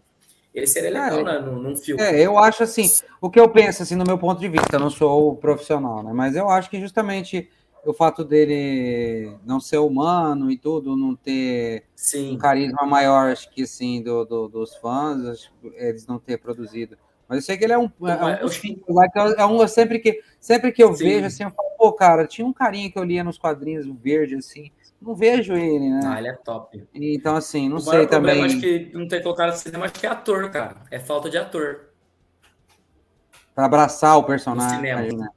[0.54, 2.02] Ele seria legal É, né, num, num filme.
[2.04, 2.90] É, eu acho assim,
[3.20, 6.12] o que eu penso, assim, no meu ponto de vista, eu não sou profissional, né?
[6.12, 7.48] Mas eu acho que justamente
[7.84, 11.84] o fato dele não ser humano e tudo, não ter
[12.28, 12.38] um Sim.
[12.38, 16.98] carisma maior, acho que assim, do, do- dos fãs, acho que eles não ter produzido.
[17.28, 18.86] Mas eu sei que ele é um, é um acho que-
[19.38, 20.96] é um eu sempre que sempre que eu Sim.
[20.96, 24.36] vejo assim, eu falo, pô, cara, tinha um carinha que eu lia nos quadrinhos, verde
[24.36, 24.70] assim,
[25.00, 26.02] não vejo ele, né?
[26.04, 26.88] Ah, ele é top.
[26.94, 28.44] Então assim, não o sei maior também.
[28.44, 30.84] problema, acho que não ter colocado no cinema, acho que é ator, cara.
[30.90, 31.92] É falta de ator
[33.54, 35.06] Para abraçar o no personagem, cinema.
[35.18, 35.28] né?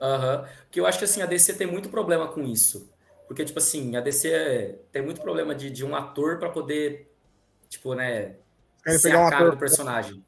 [0.00, 0.48] Aham.
[0.64, 2.92] Porque eu acho que assim, a DC tem muito problema com isso.
[3.26, 7.10] Porque, tipo assim, a DC tem muito problema de, de um ator para poder,
[7.68, 8.38] tipo, né,
[8.82, 9.50] Querem ser pegar um a cara ator.
[9.50, 10.24] do personagem.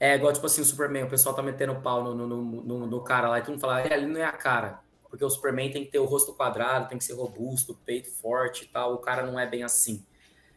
[0.00, 2.26] É igual, tipo assim, o Superman, o pessoal tá metendo pau no, no,
[2.62, 4.80] no, no- cara lá e todo mundo fala, é, ele não é a cara.
[5.10, 8.64] Porque o Superman tem que ter o rosto quadrado, tem que ser robusto, peito forte
[8.64, 8.94] e tal.
[8.94, 10.04] O cara não é bem assim.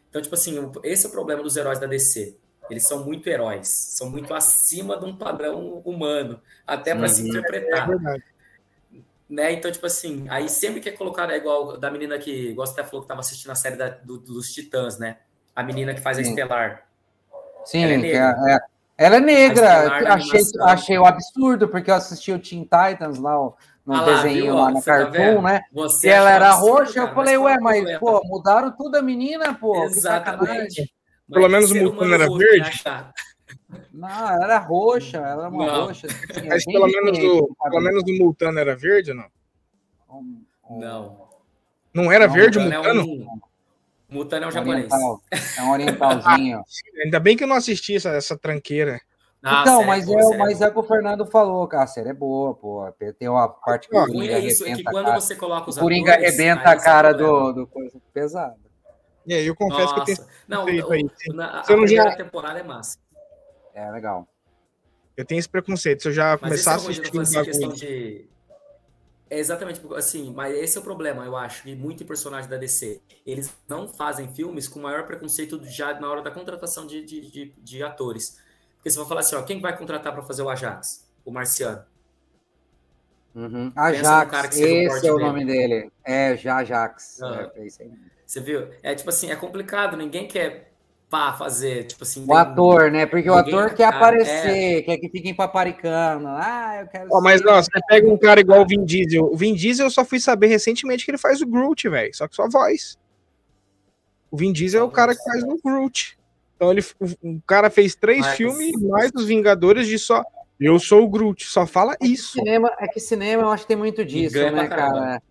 [0.09, 2.38] Então, tipo assim, esse é o problema dos heróis da DC.
[2.69, 7.23] Eles são muito heróis, são muito acima de um padrão humano, até para se.
[7.23, 8.23] É interpretar verdade.
[9.30, 9.53] né?
[9.53, 12.73] Então, tipo assim, aí sempre que é colocado, é igual da menina que, igual você
[12.73, 15.19] até falou que tava assistindo a série da- do- dos Titãs, né?
[15.55, 16.30] A menina que faz a Sim.
[16.30, 16.88] Estelar.
[17.65, 18.70] Sim, é é- é-
[19.06, 20.02] ela é negra.
[20.02, 23.56] Na Achei, achei o absurdo, porque eu assisti o Teen Titans lá, o-
[23.86, 25.41] no Ah lá, desenho viu, lá no você tá Cartoon, vendo?
[25.41, 25.61] né?
[25.73, 27.99] Você E ela era absurdo, roxa, cara, eu falei, ué, mas, problema?
[27.99, 29.86] pô, mudaram tudo a menina, pô.
[29.86, 30.94] Exatamente.
[31.32, 32.84] Pelo menos o Mutano era roxo verde?
[33.94, 35.86] Não, ela era roxa, ela era uma Não.
[35.88, 36.07] roxa.
[36.07, 39.32] assim, é Mas pelo menos, o, pelo menos o Multano era verde ou não?
[40.69, 41.30] Não.
[41.94, 43.02] Não era Não, verde o Mutano é Multano?
[43.03, 43.40] um,
[44.11, 44.91] Mutano é um japonês.
[44.91, 45.21] oriental.
[45.57, 46.63] É um orientalzinho.
[47.05, 48.99] Ainda bem que eu não assisti essa, essa tranqueira.
[49.43, 50.38] Ah, então, sério, mas, é, sério.
[50.39, 51.83] mas é o que o Fernando falou, cara.
[51.85, 52.85] A série é boa, pô.
[53.17, 55.19] Tem uma parte que o Coringa é isso, é que a quando cara.
[55.19, 58.55] você coloca os O Coringa atores, arrebenta a é cara do, do coisa pesada.
[59.25, 60.29] E aí, eu confesso que eu tenho Nossa.
[60.47, 62.97] Não, feito na, a Se eu não já- primeira temporada é massa.
[63.73, 64.27] É legal.
[65.15, 66.01] Eu tenho esse preconceito.
[66.03, 68.29] Se eu já Mas esse começar é a tô assistir assim, questão de.
[69.32, 72.58] É exatamente assim, mas esse é o problema, eu acho, e muito em personagem da
[72.58, 72.99] DC.
[73.26, 77.53] Eles não fazem filmes com maior preconceito já na hora da contratação de, de, de,
[77.58, 78.41] de atores.
[78.76, 81.10] Porque você vai falar assim, ó, quem vai contratar para fazer o Ajax?
[81.24, 81.82] O Marciano.
[83.34, 83.72] Uhum.
[83.74, 85.26] Ajax, esse é o dele.
[85.26, 85.91] nome dele.
[86.03, 87.22] É, já Ajax.
[87.22, 87.49] Ah.
[87.56, 87.91] É, é isso aí.
[88.26, 88.68] Você viu?
[88.84, 90.70] É tipo assim, é complicado, ninguém quer
[91.11, 92.25] pá, fazer, tipo assim.
[92.25, 93.05] O ator, né?
[93.05, 94.81] Porque o ator quer aparecer, é...
[94.81, 96.27] quer que fiquem paparicando.
[96.29, 97.09] Ah, eu quero.
[97.11, 99.25] Oh, mas você pega um cara igual o Vin Diesel.
[99.25, 102.15] O Vin Diesel eu só fui saber recentemente que ele faz o Groot, velho.
[102.15, 102.97] Só que só voz.
[104.31, 106.17] O Vin Diesel é o cara que faz o Groot.
[106.55, 108.38] Então ele, o, o cara fez três mas...
[108.38, 110.23] filmes mais dos Vingadores de só.
[110.57, 112.33] Eu sou o Groot, só fala é isso.
[112.33, 115.21] Cinema, é que cinema eu acho que tem muito disso, né, cara?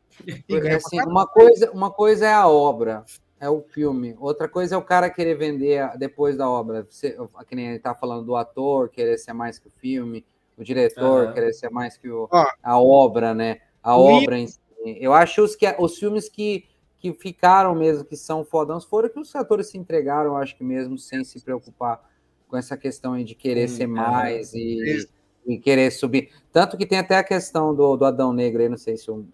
[0.47, 3.05] Porque, assim, uma, coisa, uma coisa é a obra,
[3.41, 4.15] é o filme.
[4.21, 6.87] Outra coisa é o cara querer vender depois da obra.
[6.89, 7.17] Você,
[7.49, 10.25] que nem ele tá falando do ator, querer ser mais que o filme,
[10.59, 11.33] o diretor uhum.
[11.33, 12.29] querer ser mais que o,
[12.63, 13.61] a obra, né?
[13.83, 14.61] A obra em si.
[14.85, 16.67] Eu acho os, que, os filmes que,
[16.99, 20.99] que ficaram mesmo, que são fodões, foram que os atores se entregaram, acho que mesmo,
[20.99, 22.09] sem se preocupar
[22.47, 25.07] com essa questão aí de querer hum, ser mais e,
[25.47, 26.31] e, querer subir.
[26.53, 29.27] Tanto que tem até a questão do, do Adão Negro aí, não sei se o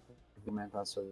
[0.45, 1.11] comentar sobre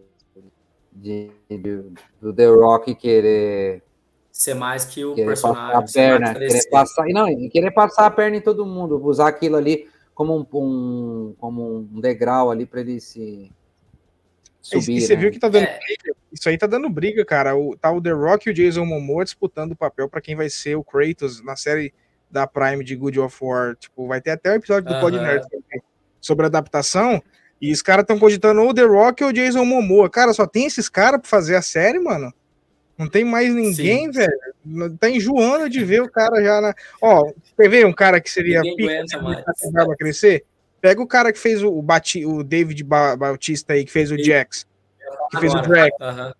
[0.94, 1.82] de, de,
[2.20, 3.82] do The Rock querer
[4.30, 8.36] ser mais que o personagem, passar a perna, querer passar, não, querer passar a perna
[8.36, 13.00] em todo mundo, usar aquilo ali como um, um como um degrau ali para ele
[13.00, 13.50] se
[14.60, 14.96] subir.
[14.96, 15.20] E você né?
[15.20, 15.78] viu que tá dando é.
[15.78, 17.56] briga, isso aí tá dando briga, cara.
[17.56, 20.48] O, tá o The Rock e o Jason Momoa disputando o papel para quem vai
[20.48, 21.92] ser o Kratos na série
[22.30, 23.76] da Prime de Good of War.
[23.76, 25.00] Tipo, vai ter até o episódio do uh -huh.
[25.00, 25.46] Pod Nerd
[26.20, 27.22] sobre adaptação.
[27.64, 30.10] E os caras estão cogitando ou The Rock ou Jason Momoa.
[30.10, 32.30] Cara, só tem esses caras pra fazer a série, mano.
[32.98, 34.10] Não tem mais ninguém, Sim.
[34.10, 34.98] velho.
[35.00, 36.74] Tá enjoando de ver o cara já na.
[37.00, 39.02] Ó, quer ver um cara que seria pica
[39.72, 40.44] pra crescer?
[40.78, 44.66] Pega o cara que fez o, Bati, o David Bautista aí, que fez o Jax.
[45.30, 45.96] Que fez o Drax.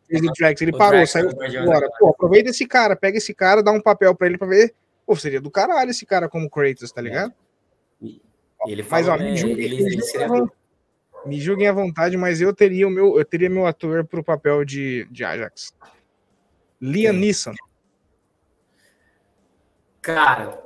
[0.07, 0.61] Fez o Drax.
[0.61, 1.89] Ele o parou, Drax, saiu fora.
[1.99, 4.75] Pô, aproveita esse cara, pega esse cara, dá um papel pra ele pra ver.
[5.07, 7.33] Pô, seria do caralho esse cara como Kratos, tá ligado?
[8.03, 8.21] E
[8.67, 10.29] ele Mas, ó, né, ele, ele, ele seria
[11.27, 14.25] me julguem à vontade, mas eu teria o meu, eu teria meu ator para o
[14.25, 15.75] papel de, de Ajax.
[16.81, 17.55] Liam Neeson.
[20.03, 20.61] Cara,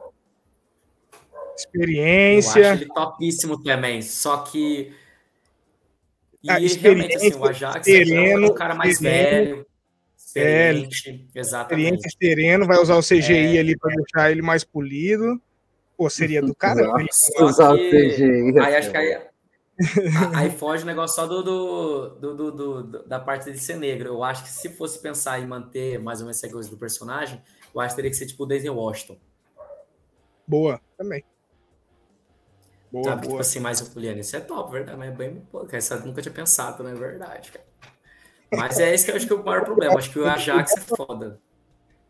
[1.57, 2.59] experiência.
[2.61, 4.93] Eu acho ele topíssimo também, só que
[6.43, 9.67] e ah, realmente assim, o Ajax sereno, é um cara mais sereno, velho.
[10.17, 12.07] Experiente, é, exatamente.
[12.07, 15.41] Experiência sereno, vai usar o CGI é, ali para deixar ele mais polido.
[15.97, 16.89] Pô, seria do cara.
[17.41, 18.59] Usar o CGI.
[18.61, 19.28] Aí acho que aí,
[20.35, 24.09] Aí foge o negócio só do, do, do, do, da parte de ser negro.
[24.09, 27.43] Eu acho que se fosse pensar em manter mais ou menos essa coisa do personagem,
[27.75, 29.17] eu acho que teria que ser tipo o Disney Washington.
[30.47, 31.25] Boa, também.
[32.91, 33.41] Boa, Sabe, tipo boa.
[33.41, 36.07] Tipo assim, mais o Juliano, isso é top, verdade, mas é bem, pô, essa eu
[36.07, 37.67] nunca tinha pensado, não é verdade, cara.
[38.51, 39.99] Mas é isso que eu acho que é o maior problema.
[39.99, 41.39] Acho que o Ajax é foda.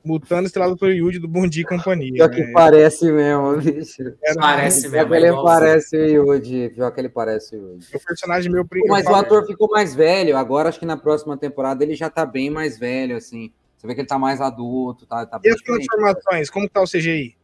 [0.05, 2.13] Mutando estrelado pelo Yuji do Bom Dia e Companhia.
[2.13, 2.53] Pior que né?
[2.53, 4.15] parece mesmo, bicho.
[4.39, 5.09] parece mesmo.
[5.09, 6.69] Pior que ele parece o Yuji.
[6.71, 7.97] Pior que ele parece o Yuji.
[7.97, 10.37] O personagem meu Mas o ator ficou mais velho.
[10.37, 13.53] Agora, acho que na próxima temporada ele já tá bem mais velho, assim.
[13.77, 15.07] Você vê que ele tá mais adulto.
[15.07, 16.51] Tá, tá e as transformações?
[16.51, 17.37] Como tá o CGI?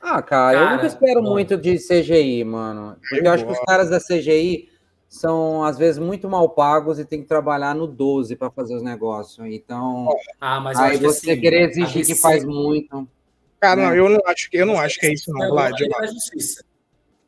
[0.00, 1.30] Ah, cara, cara eu nunca espero bom.
[1.30, 2.96] muito de CGI, mano.
[3.00, 4.68] Porque eu, eu acho que os caras da CGI
[5.08, 8.82] são às vezes muito mal pagos e tem que trabalhar no 12 para fazer os
[8.82, 9.46] negócios.
[9.46, 10.08] Então,
[10.40, 13.08] ah, mas aí você assim, querer exigir que faz muito.
[13.60, 13.88] Cara, né?
[13.88, 15.80] não, eu não acho que eu não acho que é isso não, Vlad.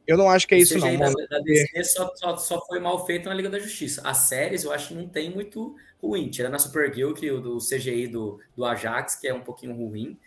[0.07, 0.97] Eu não acho que é isso não.
[0.97, 4.01] Da, da DC só, só, só, foi mal feito na Liga da Justiça.
[4.03, 6.31] As séries eu acho que não tem muito ruim.
[6.31, 10.19] Tirando a Supergirl, que o do CGI do, do Ajax, que é um pouquinho ruim.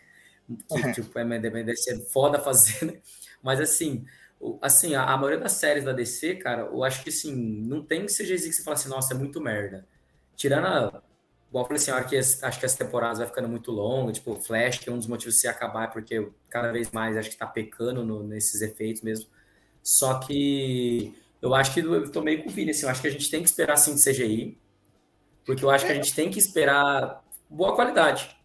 [0.67, 0.91] Que, uhum.
[0.91, 2.99] tipo, é, deve ser foda fazer, né?
[3.41, 4.05] Mas assim,
[4.61, 8.05] assim, a, a, maioria das séries da DC, cara, eu acho que assim, não tem
[8.05, 9.87] CGI que você fala assim, nossa, é muito merda.
[10.35, 11.03] Tirando a.
[11.49, 14.79] Igual eu falei assim, que acho que as temporadas vai ficando muito longas, tipo, Flash,
[14.79, 17.45] que é um dos motivos de se acabar, porque cada vez mais acho que tá
[17.45, 19.29] pecando no, nesses efeitos mesmo.
[19.83, 23.07] Só que eu acho que eu tô meio com o Vini, assim, eu acho que
[23.07, 24.57] a gente tem que esperar assim de CGI,
[25.45, 28.35] porque eu acho que a gente tem que esperar boa qualidade.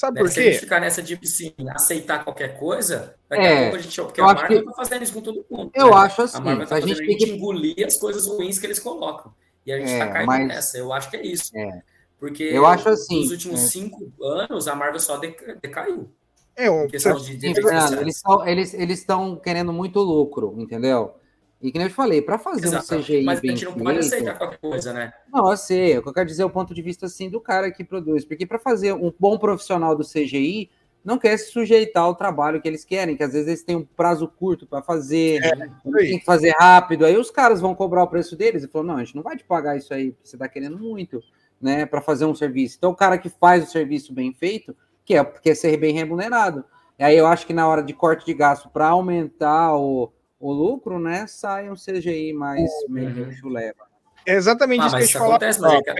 [0.00, 0.20] Sabe né?
[0.22, 0.34] por quê?
[0.34, 3.78] Se a gente ficar nessa de assim, aceitar qualquer coisa, daqui é, a pouco a
[3.80, 4.00] gente.
[4.00, 4.64] Porque a Marvel que...
[4.64, 5.70] tá fazendo isso com todo mundo.
[5.74, 5.96] Eu né?
[5.96, 6.38] acho assim.
[6.38, 9.30] A Marvel tá a gente tem que engolir as coisas ruins que eles colocam.
[9.66, 10.48] E a gente é, tá caindo mas...
[10.48, 10.78] nessa.
[10.78, 11.54] Eu acho que é isso.
[11.54, 11.82] É.
[12.18, 13.66] Porque eu acho assim, nos últimos é.
[13.66, 16.10] cinco anos a Marvel só decaiu.
[16.56, 16.86] É, um...
[16.86, 19.06] de, de eles estão eles, eles
[19.44, 21.14] querendo muito lucro, entendeu?
[21.62, 22.94] E que nem eu te falei, para fazer Exato.
[22.94, 25.12] um CGI Mas bem a gente não feito, pode aceitar qualquer coisa, né?
[25.30, 25.98] Não, eu sei.
[25.98, 28.24] O que eu quero dizer é o ponto de vista assim do cara que produz.
[28.24, 30.70] Porque para fazer um bom profissional do CGI,
[31.04, 33.84] não quer se sujeitar ao trabalho que eles querem, que às vezes eles têm um
[33.84, 35.68] prazo curto para fazer, é,
[35.98, 37.04] tem que fazer rápido.
[37.04, 39.36] Aí os caras vão cobrar o preço deles e falam: não, a gente não vai
[39.36, 41.22] te pagar isso aí, você está querendo muito,
[41.60, 42.76] né, para fazer um serviço.
[42.78, 44.74] Então, o cara que faz o serviço bem feito,
[45.04, 46.64] quer, quer ser bem remunerado.
[46.98, 50.52] E aí eu acho que na hora de corte de gasto para aumentar o o
[50.52, 52.94] lucro, né, sai um CGI mais uhum.
[52.94, 53.86] meio chuleva.
[54.24, 55.38] É exatamente ah, isso que a gente fala.
[55.38, 55.94] pega,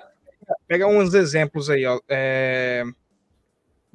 [0.66, 2.00] pega uns exemplos aí, ó.
[2.08, 2.84] É...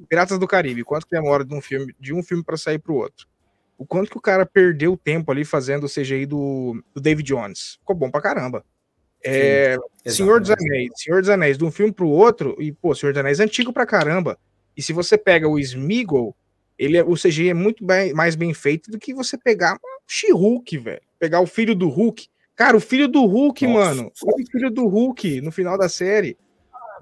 [0.08, 2.92] Piratas do Caribe, quanto que demora de um filme, de um filme para sair para
[2.92, 3.26] o outro?
[3.76, 7.76] O quanto que o cara perdeu tempo ali fazendo o CGI do, do David Jones?
[7.80, 8.64] Ficou bom pra caramba.
[9.24, 13.12] É, Senhor dos Anéis, Senhor dos Anéis, de um filme pro outro, e pô, Senhor
[13.12, 14.38] dos Anéis é antigo pra caramba.
[14.76, 16.36] E se você pega o Smeagol,
[16.78, 19.78] ele é, o CGI é muito bem, mais bem feito do que você pegar o
[20.06, 21.00] She-Hulk, velho.
[21.18, 22.28] Pegar o filho do Hulk.
[22.54, 23.94] Cara, o filho do Hulk, Nossa.
[23.94, 24.12] mano.
[24.22, 26.36] O filho do Hulk no final da série.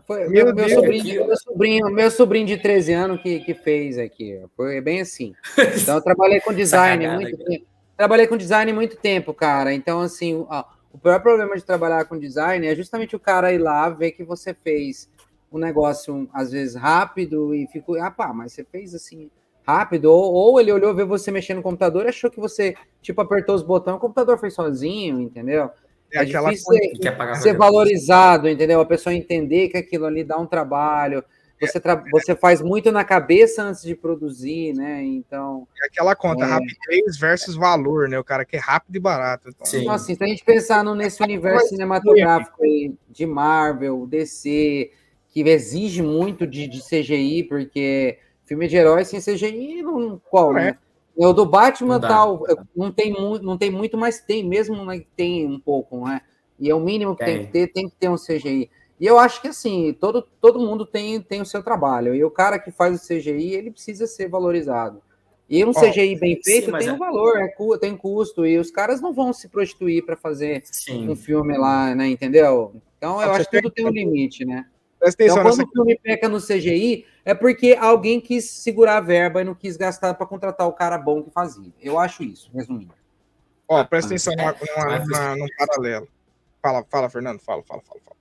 [0.07, 4.41] Foi, meu, meu, sobrinho, meu, sobrinho, meu sobrinho de 13 anos que, que fez aqui.
[4.57, 5.35] Foi bem assim.
[5.81, 7.67] Então, eu trabalhei com design muito tempo.
[7.97, 9.73] Trabalhei com design muito tempo, cara.
[9.73, 13.59] Então, assim, ó, o pior problema de trabalhar com design é justamente o cara ir
[13.59, 15.09] lá ver que você fez
[15.51, 19.31] um negócio, às vezes, rápido e ficou, ah, pá, mas você fez assim
[19.67, 23.21] rápido, ou, ou ele olhou, ver você mexendo no computador e achou que você, tipo,
[23.21, 25.71] apertou os botões, o computador fez sozinho, entendeu?
[26.13, 28.81] É, é aquela difícil ser, ser valorizado, entendeu?
[28.81, 31.25] A pessoa entender que aquilo ali dá um trabalho.
[31.61, 32.03] Você, tra...
[32.11, 35.03] você faz muito na cabeça antes de produzir, né?
[35.03, 35.67] Então.
[35.83, 36.49] É aquela conta, é...
[36.49, 38.19] rapidez versus valor, né?
[38.19, 39.49] O cara quer rápido e barato.
[39.49, 39.83] Então, Sim.
[39.83, 44.91] Então, assim, se a gente pensar no, nesse universo cinematográfico aí, de Marvel, DC,
[45.29, 50.59] que exige muito de, de CGI, porque filme de herói sem CGI, não, qual, não
[50.59, 50.65] é.
[50.65, 50.79] né?
[51.17, 52.43] O do Batman não tal,
[52.75, 56.21] não tem, não tem muito, mas tem mesmo, né, tem um pouco, né?
[56.59, 57.37] E é o mínimo que tem.
[57.37, 58.69] tem que ter, tem que ter um CGI.
[59.01, 62.15] E eu acho que assim, todo, todo mundo tem, tem o seu trabalho.
[62.15, 65.03] E o cara que faz o CGI, ele precisa ser valorizado.
[65.49, 66.93] E um oh, CGI bem feito sim, tem é...
[66.93, 71.09] um valor, é, tem custo, e os caras não vão se prostituir para fazer sim.
[71.09, 72.09] um filme lá, né?
[72.09, 72.75] Entendeu?
[72.97, 74.67] Então eu acho que tudo tem um limite, né?
[75.07, 75.63] Então, quando nessa...
[75.65, 79.77] o filme peca no CGI, é porque alguém quis segurar a verba e não quis
[79.77, 81.73] gastar para contratar o cara bom que fazia.
[81.81, 82.95] Eu acho isso, resumindo.
[83.69, 86.09] Ó, presta atenção é, numa, numa, num paralelo.
[86.63, 88.01] Fala, fala, Fernando, fala, fala, fala.
[88.05, 88.17] fala.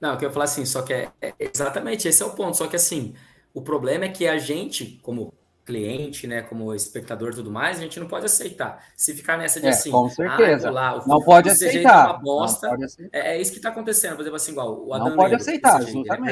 [0.00, 2.56] Não, eu quero falar assim, só que é, é, exatamente esse é o ponto.
[2.56, 3.14] Só que assim,
[3.54, 5.32] o problema é que a gente, como
[5.64, 8.84] cliente, né, como espectador e tudo mais, a gente não pode aceitar.
[8.96, 10.68] Se ficar nessa de é, assim, com certeza.
[10.68, 12.10] Ah, lá, o não pode é aceitar.
[12.10, 12.76] Uma bosta,
[13.12, 14.16] é, é, isso que está acontecendo.
[14.16, 16.30] Por exemplo, assim, igual o Adam Não pode aceitar, é absolutamente.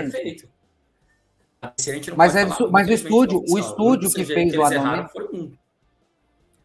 [1.63, 2.17] É perfeito.
[2.17, 5.31] mas, é, falar, mas o estúdio, o estúdio que fez o Adam Negro...
[5.33, 5.53] Um.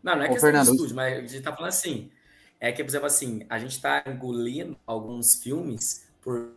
[0.02, 2.12] Não, não é Ô, questão Fernando, do estúdio, mas a gente está falando assim,
[2.60, 6.52] é que, por exemplo, assim, a gente está engolindo alguns filmes por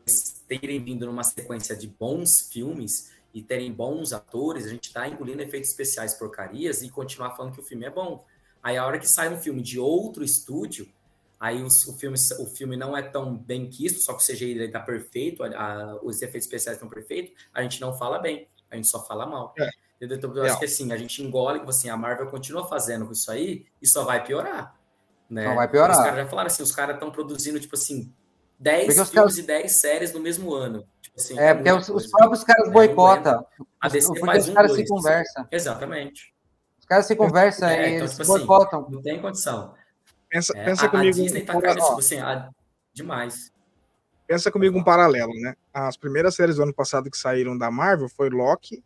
[0.47, 5.43] terem vindo numa sequência de bons filmes e terem bons atores, a gente está engolindo
[5.43, 8.25] efeitos especiais porcarias e continuar falando que o filme é bom.
[8.63, 10.89] Aí a hora que sai um filme de outro estúdio,
[11.39, 14.81] aí o filme, o filme não é tão bem quisto, só que o CGI está
[14.81, 18.89] perfeito, a, a, os efeitos especiais estão perfeitos, a gente não fala bem, a gente
[18.89, 19.55] só fala mal.
[19.59, 19.69] É.
[20.01, 23.67] Então, eu acho que assim, a gente engole, assim, a Marvel continua fazendo isso aí
[23.83, 24.77] e só vai piorar.
[25.29, 25.45] Né?
[25.45, 25.97] Só vai piorar.
[25.97, 28.13] Os caras já falaram assim, os caras estão produzindo, tipo assim,
[28.61, 29.39] 10 porque filmes caras...
[29.39, 30.87] e 10 séries no mesmo ano.
[31.19, 33.45] Assim, é, porque os, os, próprios caras é, boicotam.
[33.81, 35.49] A DC porque faz os caras um, se conversam.
[35.51, 36.35] Exatamente.
[36.79, 38.81] Os caras se conversam é, e então, tipo assim, boicotam.
[38.83, 39.75] Assim, não tem condição.
[40.29, 41.09] Pensa, é, pensa a, comigo.
[41.09, 42.51] A Disney tá caindo, tipo assim, a,
[42.93, 43.53] demais.
[44.29, 45.55] Pensa comigo um paralelo, né?
[45.75, 48.85] As primeiras séries do ano passado que saíram da Marvel foi Loki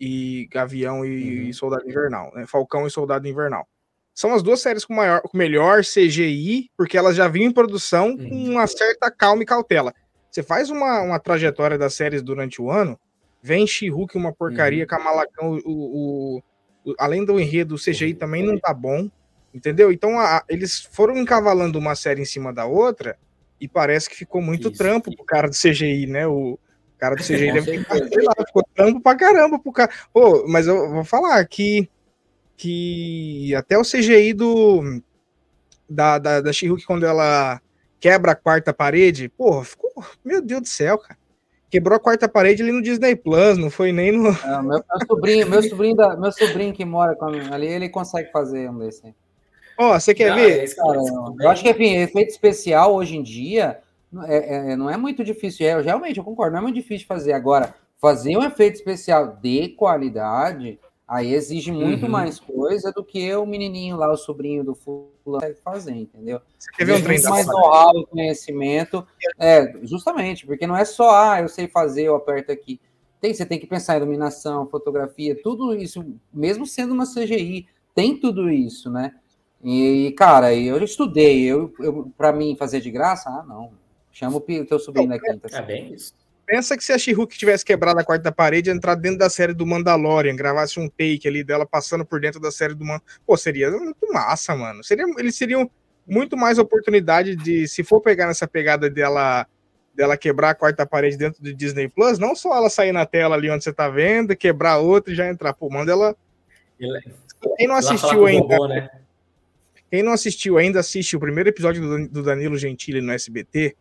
[0.00, 1.52] e Gavião e, uhum.
[1.52, 2.46] Soldado Invernal, né?
[2.46, 3.68] Falcão e Soldado Invernal.
[4.12, 8.08] São as duas séries com, maior, com melhor CGI, porque elas já vinham em produção
[8.08, 8.28] uhum.
[8.28, 9.94] com uma certa calma e cautela.
[10.30, 12.98] Você faz uma, uma trajetória das séries durante o ano,
[13.42, 14.88] vem She-Hulk uma porcaria, uhum.
[14.88, 16.42] Kamalacão, o, o,
[16.84, 19.10] o, além do enredo, o CGI também não tá bom,
[19.52, 19.90] entendeu?
[19.90, 23.18] Então a, eles foram encavalando uma série em cima da outra
[23.60, 24.78] e parece que ficou muito Isso.
[24.78, 26.26] trampo pro cara do CGI, né?
[26.26, 26.58] O
[26.98, 29.90] cara do CGI deve sei lá, ficou trampo pra caramba pro cara.
[30.12, 31.88] Pô, mas eu vou falar que
[32.56, 35.02] que até o CGI do
[35.88, 37.60] da, da, da she quando ela
[38.00, 39.92] quebra a quarta parede, porra, ficou,
[40.24, 41.18] meu Deus do céu, cara.
[41.70, 44.30] Quebrou a quarta parede ali no Disney Plus, não foi nem no.
[44.30, 48.32] É, meu, meu, sobrinho, meu sobrinho, da, meu sobrinho que mora com ali, ele consegue
[48.32, 49.14] fazer um desse.
[49.78, 50.64] Ó, oh, você quer não, ver?
[50.64, 50.98] É cara,
[51.40, 53.78] eu acho que, enfim, efeito especial hoje em dia
[54.26, 55.66] é, é, não é muito difícil.
[55.66, 57.32] É, realmente, eu concordo, não é muito difícil fazer.
[57.32, 60.78] Agora, fazer um efeito especial de qualidade
[61.10, 62.08] Aí exige muito uhum.
[62.12, 66.40] mais coisa do que o menininho lá, o sobrinho do fulano, consegue fazer, entendeu?
[66.56, 69.04] Você quer ver um trem mais know-how, conhecimento.
[69.36, 72.80] É, justamente, porque não é só, ah, eu sei fazer, eu aperto aqui.
[73.20, 78.16] Tem, você tem que pensar em iluminação, fotografia, tudo isso, mesmo sendo uma CGI, tem
[78.16, 79.12] tudo isso, né?
[79.64, 83.72] E, cara, eu estudei, eu, eu para mim fazer de graça, ah, não.
[84.12, 85.48] Chama o teu sobrinho da quinta.
[85.56, 86.14] É bem isso.
[86.50, 89.64] Pensa que se a she tivesse quebrado a quarta parede, entrar dentro da série do
[89.64, 93.20] Mandalorian, gravasse um take ali dela passando por dentro da série do Mandalorian.
[93.24, 94.82] Pô, seria muito massa, mano.
[94.82, 95.70] Seria, eles seriam
[96.04, 99.46] muito mais oportunidade de, se for pegar nessa pegada dela
[99.94, 103.36] dela quebrar a quarta parede dentro do Disney Plus, não só ela sair na tela
[103.36, 105.54] ali onde você tá vendo, quebrar outra e já entrar.
[105.54, 106.16] Pô, manda ela.
[107.56, 108.56] Quem não assistiu ainda.
[108.56, 108.90] Robô, né?
[109.88, 113.76] Quem não assistiu ainda, assiste o primeiro episódio do Danilo Gentili no SBT,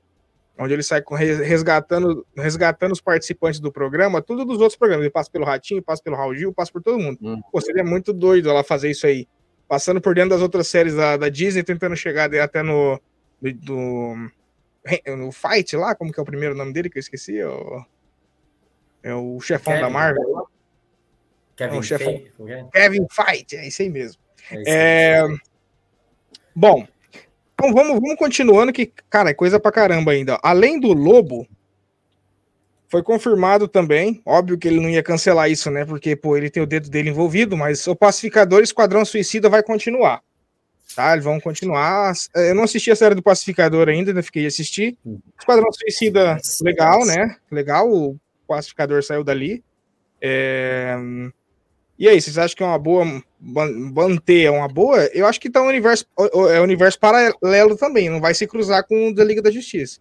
[0.60, 1.02] onde ele sai
[1.44, 5.06] resgatando, resgatando os participantes do programa, tudo dos outros programas.
[5.06, 7.18] Ele passa pelo Ratinho, passa pelo Raul Gil, passa por todo mundo.
[7.22, 7.42] Hum.
[7.50, 9.26] Pô, seria muito doido ela fazer isso aí.
[9.70, 13.00] Passando por dentro das outras séries da, da Disney, tentando chegar até no,
[13.42, 14.16] do,
[15.16, 17.42] no Fight lá, como que é o primeiro nome dele que eu esqueci?
[17.42, 17.86] O,
[19.02, 20.50] é o chefão Kevin, da Marvel.
[21.56, 22.22] Kevin, Não, chefão,
[22.74, 24.22] Kevin Fight, é isso aí mesmo.
[24.52, 25.28] É, é...
[26.54, 26.86] Bom,
[27.60, 30.40] então vamos, vamos continuando que, cara, é coisa pra caramba ainda.
[30.42, 31.46] Além do Lobo,
[32.88, 35.84] foi confirmado também, óbvio que ele não ia cancelar isso, né?
[35.84, 40.22] Porque, pô, ele tem o dedo dele envolvido, mas o Pacificador Esquadrão Suicida vai continuar.
[40.96, 41.12] Tá?
[41.12, 42.14] Eles vão continuar.
[42.34, 44.98] Eu não assisti a série do Pacificador ainda, ainda fiquei a assistir.
[45.38, 47.36] Esquadrão Suicida, legal, né?
[47.52, 48.18] Legal, o
[48.48, 49.62] Pacificador saiu dali.
[50.22, 50.96] É...
[51.98, 55.06] E aí, vocês acham que é uma boa manter é uma boa?
[55.14, 56.06] Eu acho que tá um universo
[56.52, 60.00] é um universo paralelo também, não vai se cruzar com o da Liga da Justiça.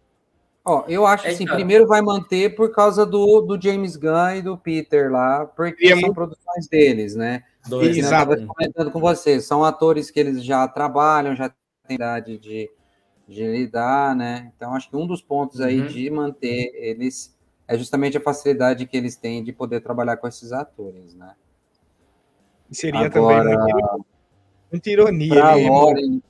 [0.64, 1.56] Ó, eu acho é, assim, cara.
[1.56, 6.12] primeiro vai manter por causa do, do James Gunn e do Peter lá, porque são
[6.12, 7.42] produções deles, né?
[7.66, 8.36] Dois, e, Exato.
[8.36, 8.46] Né?
[8.46, 11.48] comentando com vocês, são atores que eles já trabalham, já
[11.86, 12.70] têm idade de,
[13.26, 14.52] de lidar, né?
[14.54, 15.86] Então acho que um dos pontos aí uhum.
[15.86, 17.34] de manter eles
[17.66, 21.34] é justamente a facilidade que eles têm de poder trabalhar com esses atores, né?
[22.70, 24.06] Seria Agora, também muito,
[24.72, 25.56] muita ironia.
[25.56, 26.22] Ele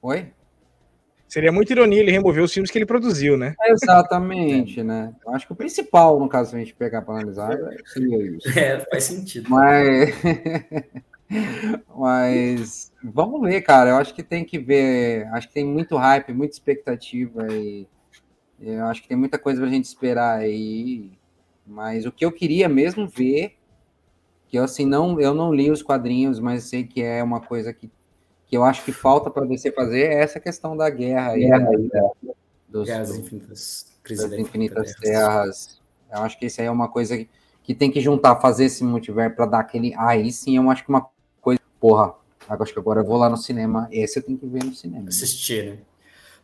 [0.00, 0.32] Oi?
[1.26, 3.54] Seria muita ironia ele remover os filmes que ele produziu, né?
[3.66, 5.14] Exatamente, né?
[5.26, 7.54] Eu acho que o principal, no caso, se a gente pegar para analisar,
[7.84, 8.58] seria isso.
[8.58, 9.50] É, faz sentido.
[9.50, 10.14] Mas...
[11.94, 13.90] Mas vamos ver, cara.
[13.90, 15.26] Eu acho que tem que ver.
[15.34, 17.86] Acho que tem muito hype, muita expectativa e
[18.60, 21.12] eu acho que tem muita coisa para a gente esperar aí.
[21.66, 23.57] Mas o que eu queria mesmo ver
[24.48, 27.72] que eu assim não eu não li os quadrinhos, mas sei que é uma coisa
[27.72, 27.90] que,
[28.46, 31.70] que eu acho que falta para você fazer é essa questão da guerra aí, guerra,
[31.70, 32.10] né?
[32.68, 35.80] dos, Guerras infinitas, das infinitas terras.
[36.10, 37.28] Eu acho que isso aí é uma coisa que,
[37.62, 40.88] que tem que juntar, fazer esse multiverso para dar aquele aí sim, eu acho que
[40.88, 41.06] uma
[41.40, 42.14] coisa, porra,
[42.48, 43.88] acho que agora eu vou lá no cinema.
[43.92, 45.08] Esse eu tenho que ver no cinema.
[45.08, 45.78] Assistir, né?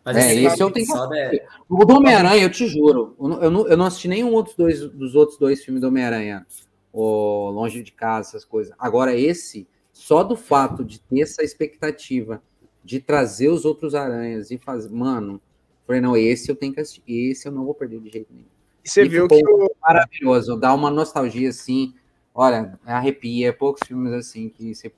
[0.05, 1.47] Mas é, esse eu tenho que é...
[1.67, 5.15] O do Homem-Aranha, eu te juro, eu não, eu não assisti nenhum outros dois, dos
[5.15, 6.47] outros dois filmes do Homem-Aranha
[6.95, 8.73] ou longe de casa, essas coisas.
[8.79, 12.41] Agora, esse, só do fato de ter essa expectativa
[12.85, 14.91] de trazer os outros aranhas e fazer.
[14.91, 15.43] Mano,
[15.87, 18.47] falei, não, esse eu tenho que assistir, esse eu não vou perder de jeito nenhum.
[18.85, 19.43] E você e viu que.
[19.83, 21.95] Maravilhoso, dá uma nostalgia assim.
[22.33, 24.93] Olha, arrepia, poucos filmes assim que você.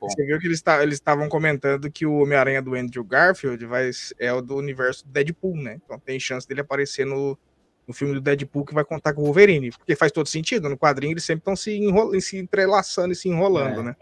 [0.00, 0.62] Você viu que eles
[0.92, 5.80] estavam comentando que o Homem-Aranha do Andrew Garfield vai, é o do universo Deadpool, né?
[5.82, 7.38] Então tem chance dele aparecer no,
[7.86, 10.68] no filme do Deadpool que vai contar com o Wolverine, porque faz todo sentido.
[10.68, 13.96] No quadrinho eles sempre estão se, enrolando, se entrelaçando e se enrolando, é, né?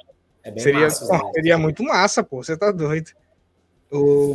[0.44, 3.10] É seria, massa, pô, seria muito massa, pô, você tá doido.
[3.90, 4.34] O,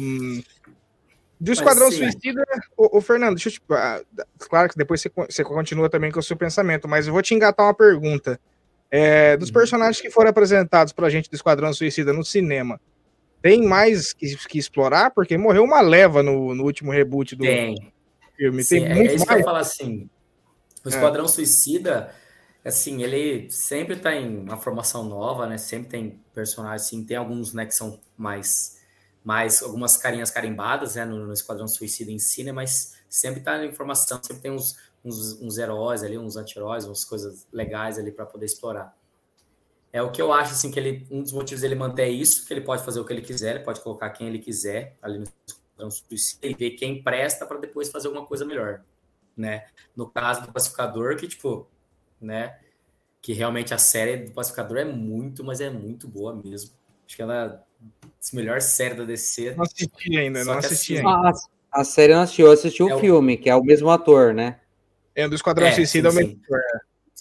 [1.39, 2.43] do Esquadrão Suicida,
[2.75, 3.61] o, o, Fernando, deixa eu te.
[3.71, 4.01] Ah,
[4.39, 7.33] claro que depois você, você continua também com o seu pensamento, mas eu vou te
[7.33, 8.39] engatar uma pergunta.
[8.89, 9.53] É, dos uhum.
[9.53, 12.79] personagens que foram apresentados pra gente do Esquadrão Suicida no cinema,
[13.41, 15.11] tem mais que, que explorar?
[15.11, 17.91] Porque morreu uma leva no, no último reboot do, tem
[18.37, 18.63] filme.
[18.63, 19.35] Sim, Tem é, muito é isso mais.
[19.37, 20.09] que eu falo assim.
[20.85, 20.91] O é.
[20.91, 21.27] Esquadrão é.
[21.27, 22.13] Suicida,
[22.63, 25.57] assim, ele sempre tá em uma formação nova, né?
[25.57, 28.79] Sempre tem personagens, assim, tem alguns, né, que são mais,
[29.23, 32.51] mais algumas carinhas carimbadas, né, no, no Esquadrão Suicida em si, né?
[32.51, 37.03] Mas sempre tá em formação, sempre tem uns, uns, uns heróis ali, uns anti-heróis, umas
[37.03, 38.95] coisas legais ali para poder explorar.
[39.91, 42.53] É o que eu acho, assim, que ele, um dos motivos dele manter isso, que
[42.53, 45.25] ele pode fazer o que ele quiser, ele pode colocar quem ele quiser ali no
[45.89, 48.81] suicida e ver quem presta para depois fazer alguma coisa melhor,
[49.35, 49.65] né?
[49.95, 51.67] No caso do pacificador, que tipo,
[52.19, 52.57] né?
[53.21, 56.71] Que realmente a série do pacificador é muito, mas é muito boa mesmo.
[57.05, 59.55] Acho que ela é a melhor série da DC.
[59.55, 61.29] Não assisti ainda, não assisti assim, ainda.
[61.71, 64.59] A, a série não assistiu, assistiu é o filme, que é o mesmo ator, né?
[65.15, 66.61] É do Esquadrão é, Suicida, sim, é o mesmo ator.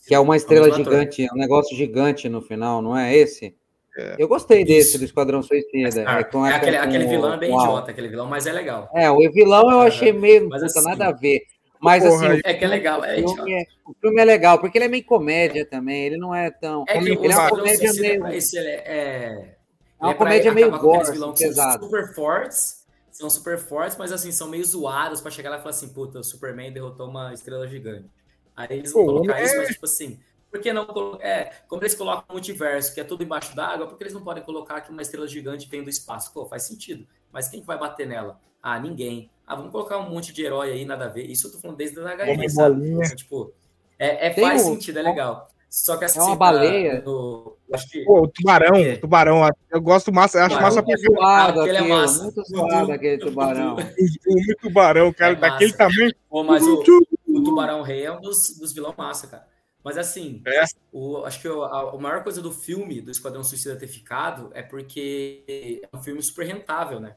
[0.06, 3.56] Que é uma estrela é gigante, é um negócio gigante no final, não é esse?
[3.96, 4.16] É.
[4.18, 4.98] Eu gostei desse Isso.
[4.98, 6.02] do Esquadrão Suicida.
[6.02, 8.90] é, com é aquele, aquele vilão é bem idiota, aquele vilão, mas é legal.
[8.94, 10.48] É, o vilão eu achei meio.
[10.48, 11.42] Mas, assim, nada a ver.
[11.80, 12.40] Mas Porra, assim.
[12.44, 14.88] É que é legal, é o, filme é, o filme é legal, porque ele é
[14.88, 16.04] meio comédia também.
[16.04, 16.84] Ele não é tão.
[16.88, 18.26] É que ele é uma comédia meio.
[18.28, 19.56] Esse, é, é,
[20.00, 22.86] uma comédia meio gore, vilão que são super fortes.
[23.10, 26.18] São super fortes, mas assim, são meio zoados pra chegar lá e falar assim: puta,
[26.18, 28.10] o Superman derrotou uma estrela gigante.
[28.54, 30.18] Aí eles vão colocar isso, mas tipo assim,
[30.56, 33.96] por que não é, como eles colocam o multiverso, que é tudo embaixo d'água, por
[33.96, 36.32] que eles não podem colocar que uma estrela gigante vem do espaço?
[36.32, 37.06] Pô, faz sentido.
[37.30, 38.40] Mas quem que vai bater nela?
[38.62, 39.30] Ah, ninguém.
[39.46, 41.30] Ah, vamos colocar um monte de herói aí, nada a ver.
[41.30, 43.02] Isso eu tô falando desde a HQ, sabe?
[43.02, 43.52] Assim, tipo,
[43.98, 45.48] é, é faz um, sentido, é legal.
[45.68, 47.02] Só que assim, é uma baleia.
[47.04, 47.56] No,
[47.90, 48.96] que, Pô, o tubarão, é.
[48.96, 52.22] tubarão, eu gosto massa, acho massa porque zoado, aquele é massa.
[52.22, 53.76] Muito zoado aquele tubarão.
[53.86, 56.14] O tubarão, cara, é daquele tamanho.
[56.30, 56.82] Pô, mas o,
[57.28, 59.55] o tubarão rei é um dos, dos vilão massa, cara.
[59.86, 60.64] Mas assim, é.
[60.90, 64.60] o, acho que a, a, maior coisa do filme do Esquadrão Suicida ter ficado é
[64.60, 67.14] porque é um filme super rentável, né?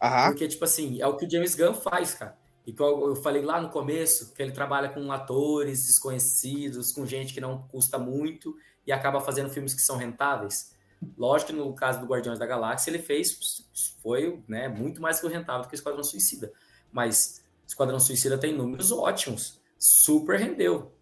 [0.00, 0.28] Aham.
[0.28, 2.38] Porque, tipo assim, é o que o James Gunn faz, cara.
[2.64, 7.04] E que eu, eu falei lá no começo, que ele trabalha com atores desconhecidos, com
[7.04, 8.54] gente que não custa muito
[8.86, 10.76] e acaba fazendo filmes que são rentáveis.
[11.18, 13.66] Lógico que no caso do Guardiões da Galáxia ele fez,
[14.00, 16.52] foi né, muito mais que o rentável do que o Esquadrão Suicida.
[16.92, 20.93] Mas Esquadrão Suicida tem números ótimos, super rendeu.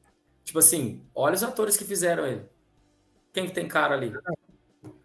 [0.45, 2.43] Tipo assim, olha os atores que fizeram ele.
[3.33, 4.13] Quem que tem cara ali?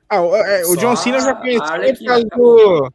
[0.10, 2.94] Ah, é, o John Cena já conhecia por causa do...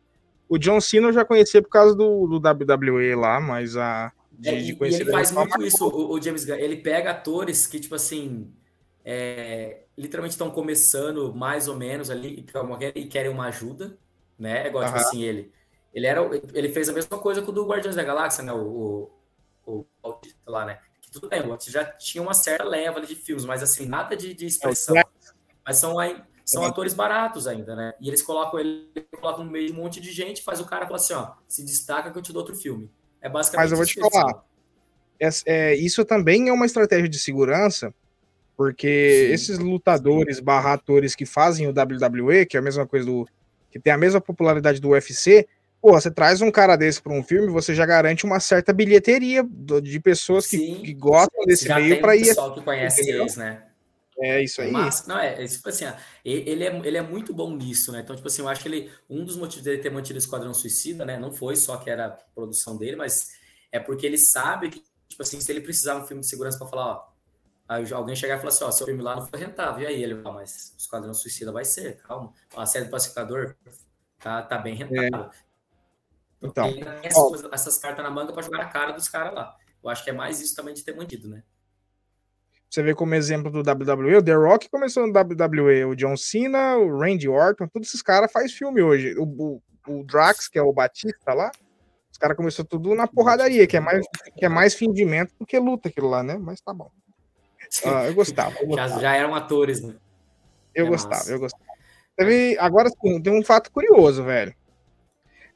[0.48, 4.12] O John Cena eu já conhecia por causa do, do WWE lá, mas a...
[4.32, 6.56] De, é, de ele faz muito isso, o, o, James Gunn.
[6.56, 8.52] Ele pega atores que, tipo assim,
[9.04, 12.44] é, literalmente estão começando mais ou menos ali
[12.94, 13.96] e querem uma ajuda,
[14.38, 14.66] né?
[14.66, 15.52] Igual, tipo assim, ele...
[15.94, 16.22] Ele, era,
[16.54, 18.52] ele fez a mesma coisa com o do Guardiões da Galáxia, né?
[18.52, 19.10] O,
[19.66, 20.14] o, o
[20.46, 20.78] lá, né?
[21.12, 24.46] Tudo bem, o já tinha uma certa leva de filmes, mas assim, nada de, de
[24.46, 24.96] expressão.
[25.64, 25.96] Mas são,
[26.44, 27.92] são atores baratos ainda, né?
[28.00, 28.90] E eles colocam ele
[29.20, 31.64] colocam no meio de um monte de gente, faz o cara falar assim, ó, se
[31.64, 32.90] destaca que eu te dou outro filme.
[33.20, 34.42] É basicamente Mas eu vou te falar,
[35.20, 37.94] é, é, isso também é uma estratégia de segurança,
[38.56, 39.34] porque Sim.
[39.34, 43.28] esses lutadores barra atores que fazem o WWE, que é a mesma coisa do.
[43.70, 45.46] que tem a mesma popularidade do UFC,
[45.82, 49.44] Pô, você traz um cara desse para um filme, você já garante uma certa bilheteria
[49.82, 52.24] de pessoas que, que gostam desse já meio para ir.
[52.24, 53.22] pessoal que conhece entendeu?
[53.22, 53.64] eles, né?
[54.20, 54.70] É isso aí.
[54.70, 55.84] Mas, não, é, é, tipo assim,
[56.24, 57.98] ele é, ele é muito bom nisso, né?
[57.98, 60.54] Então, tipo assim, eu acho que ele, um dos motivos dele ter mantido o Esquadrão
[60.54, 61.18] Suicida, né?
[61.18, 63.32] Não foi só que era a produção dele, mas
[63.72, 66.68] é porque ele sabe que, tipo assim, se ele precisar um filme de segurança para
[66.68, 66.94] falar,
[67.68, 70.00] ó, alguém chegar e falar assim, ó, seu filme lá não foi rentável, e aí
[70.00, 72.32] ele, ah, mas o Esquadrão Suicida vai ser, calma.
[72.56, 73.56] A série do Pacificador
[74.20, 75.24] tá, tá bem rentável.
[75.24, 75.51] É.
[76.42, 76.66] Então,
[77.02, 79.54] essas, essas, cartas na manga para jogar na cara dos caras lá.
[79.82, 81.42] Eu acho que é mais isso também de ter mantido, né?
[82.68, 86.76] Você vê como exemplo do WWE, o The Rock começou no WWE, o John Cena,
[86.76, 89.14] o Randy Orton, todos esses caras fazem filme hoje.
[89.18, 91.50] O, o, o, Drax, que é o Batista lá,
[92.10, 94.06] os caras começou tudo na porradaria, que é mais,
[94.38, 96.38] que é mais fingimento do que luta aquilo lá, né?
[96.40, 96.90] Mas tá bom.
[97.84, 98.56] Uh, eu gostava.
[98.58, 98.88] Eu gostava.
[98.94, 99.94] Já, já, eram atores, né?
[100.74, 101.32] Eu é gostava, massa.
[101.32, 101.64] eu gostava.
[102.16, 104.54] Teve, agora sim, tem um fato curioso, velho.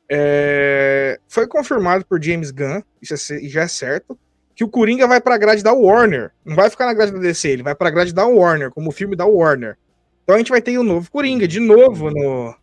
[0.09, 4.19] É, foi confirmado por James Gunn, isso é, já é certo,
[4.55, 6.33] que o Coringa vai pra grade da Warner.
[6.45, 8.93] Não vai ficar na grade da DC, ele vai pra grade da Warner, como o
[8.93, 9.77] filme da Warner.
[10.23, 12.55] Então a gente vai ter o um novo Coringa, de novo, no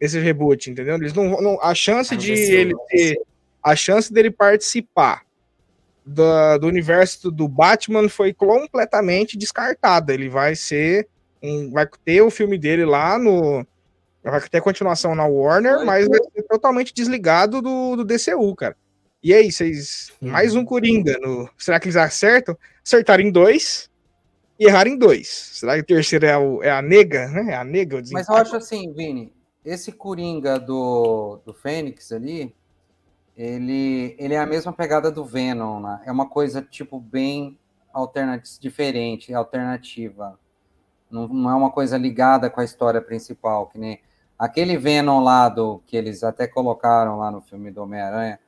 [0.00, 0.96] esse reboot, entendeu?
[0.96, 3.20] Eles não, não a chance de ele ter,
[3.62, 5.22] a chance dele participar
[6.04, 10.12] do, do universo do Batman foi completamente descartada.
[10.12, 11.06] Ele vai ser
[11.40, 13.64] um, vai ter o filme dele lá no
[14.24, 16.20] Vai ter continuação na Warner, mas vai
[16.52, 18.76] totalmente desligado do, do DCU, cara.
[19.22, 20.12] E aí, vocês.
[20.20, 20.30] Hum.
[20.30, 21.18] Mais um Coringa.
[21.18, 21.48] No...
[21.56, 22.56] Será que eles acertam?
[22.84, 23.88] Acertaram em dois
[24.58, 25.28] e erraram em dois.
[25.28, 27.52] Será que o terceiro é, o, é a nega, né?
[27.52, 28.02] É a nega.
[28.12, 29.32] Mas eu acho assim, Vini,
[29.64, 32.54] esse Coringa do, do Fênix ali,
[33.36, 36.02] ele, ele é a mesma pegada do Venom, né?
[36.04, 37.58] É uma coisa, tipo, bem
[37.92, 40.38] alternativa, diferente, alternativa.
[41.10, 44.00] Não, não é uma coisa ligada com a história principal, que nem
[44.42, 48.40] Aquele Venom lá do que eles até colocaram lá no filme do Homem-Aranha,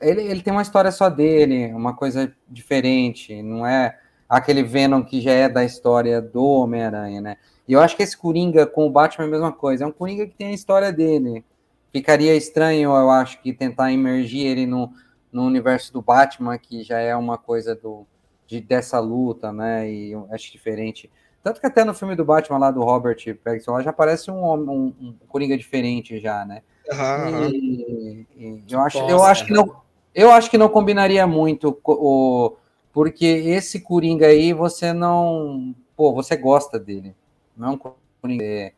[0.00, 3.98] ele, ele tem uma história só dele, uma coisa diferente, não é
[4.28, 7.36] aquele Venom que já é da história do Homem-Aranha, né?
[7.66, 9.90] E eu acho que esse Coringa com o Batman é a mesma coisa, é um
[9.90, 11.44] Coringa que tem a história dele.
[11.92, 14.92] Ficaria estranho, eu acho, que tentar imergir ele no,
[15.32, 18.06] no universo do Batman, que já é uma coisa do,
[18.46, 19.90] de, dessa luta, né?
[19.90, 21.10] E acho diferente.
[21.44, 24.54] Tanto que até no filme do Batman lá do Robert Pattinson lá já parece um,
[24.54, 26.62] um, um Coringa diferente já, né?
[26.90, 27.48] Uhum.
[27.50, 29.76] E, e eu acho, eu acho que não,
[30.14, 32.56] eu acho que não combinaria muito o
[32.94, 37.14] porque esse Coringa aí você não, pô, você gosta dele.
[37.54, 38.72] Não é um Coringa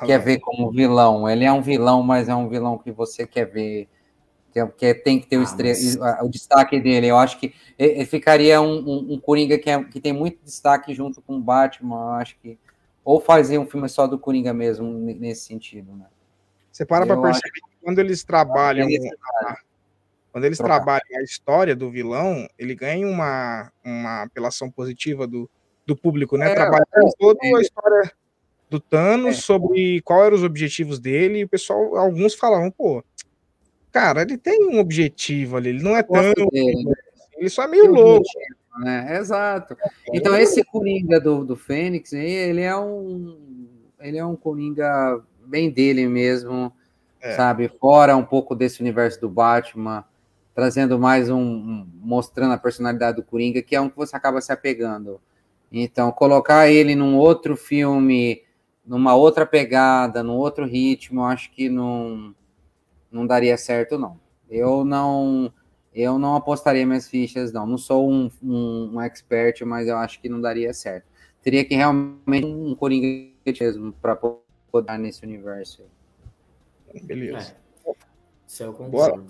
[0.00, 1.28] que quer ver como vilão.
[1.28, 3.88] Ele é um vilão, mas é um vilão que você quer ver
[4.52, 5.96] que, que tem que ter o, ah, mas...
[6.22, 7.06] o, destaque dele.
[7.06, 7.54] Eu acho que
[8.06, 11.96] ficaria um, um, um Coringa que, é, que tem muito destaque junto com o Batman.
[11.96, 12.58] Eu acho que
[13.04, 16.06] ou fazer um filme só do Coringa mesmo nesse sentido, né?
[16.70, 19.56] Você para para perceber que quando eles trabalham a,
[20.30, 20.76] quando eles trocar.
[20.76, 25.50] trabalham a história do vilão, ele ganha uma, uma apelação positiva do,
[25.84, 26.52] do público, né?
[26.52, 28.12] É, Trabalhando é, toda a história
[28.70, 29.40] do Thanos é.
[29.40, 33.04] sobre qual eram os objetivos dele, e o pessoal, alguns falavam, pô,
[33.92, 36.32] cara, ele tem um objetivo ali, ele não é tão.
[36.50, 36.94] Dele, né?
[37.36, 38.26] Ele só é meio louco.
[38.78, 39.18] Né?
[39.18, 39.76] Exato.
[40.12, 43.38] Então, esse Coringa do, do Fênix, ele é um.
[44.00, 46.72] Ele é um Coringa bem dele mesmo,
[47.20, 47.36] é.
[47.36, 47.68] sabe?
[47.68, 50.04] Fora um pouco desse universo do Batman,
[50.54, 51.86] trazendo mais um, um.
[52.00, 55.20] mostrando a personalidade do Coringa, que é um que você acaba se apegando.
[55.70, 58.42] Então, colocar ele num outro filme,
[58.84, 62.34] numa outra pegada, num outro ritmo, acho que não,
[63.12, 64.18] não daria certo, não.
[64.48, 65.52] Eu não
[65.94, 67.66] eu não apostaria minhas fichas, não.
[67.66, 71.06] Não sou um, um, um expert, mas eu acho que não daria certo.
[71.42, 75.84] Teria que realmente um Coringa mesmo para poder nesse universo.
[77.02, 77.54] Beleza.
[77.86, 77.92] É.
[78.46, 79.22] Isso é o Bora.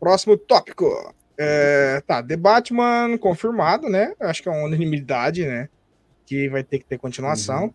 [0.00, 1.14] Próximo tópico.
[1.38, 4.14] É, tá, The Batman confirmado, né?
[4.20, 5.68] Acho que é uma unanimidade, né?
[6.26, 7.64] Que vai ter que ter continuação.
[7.64, 7.74] Uhum.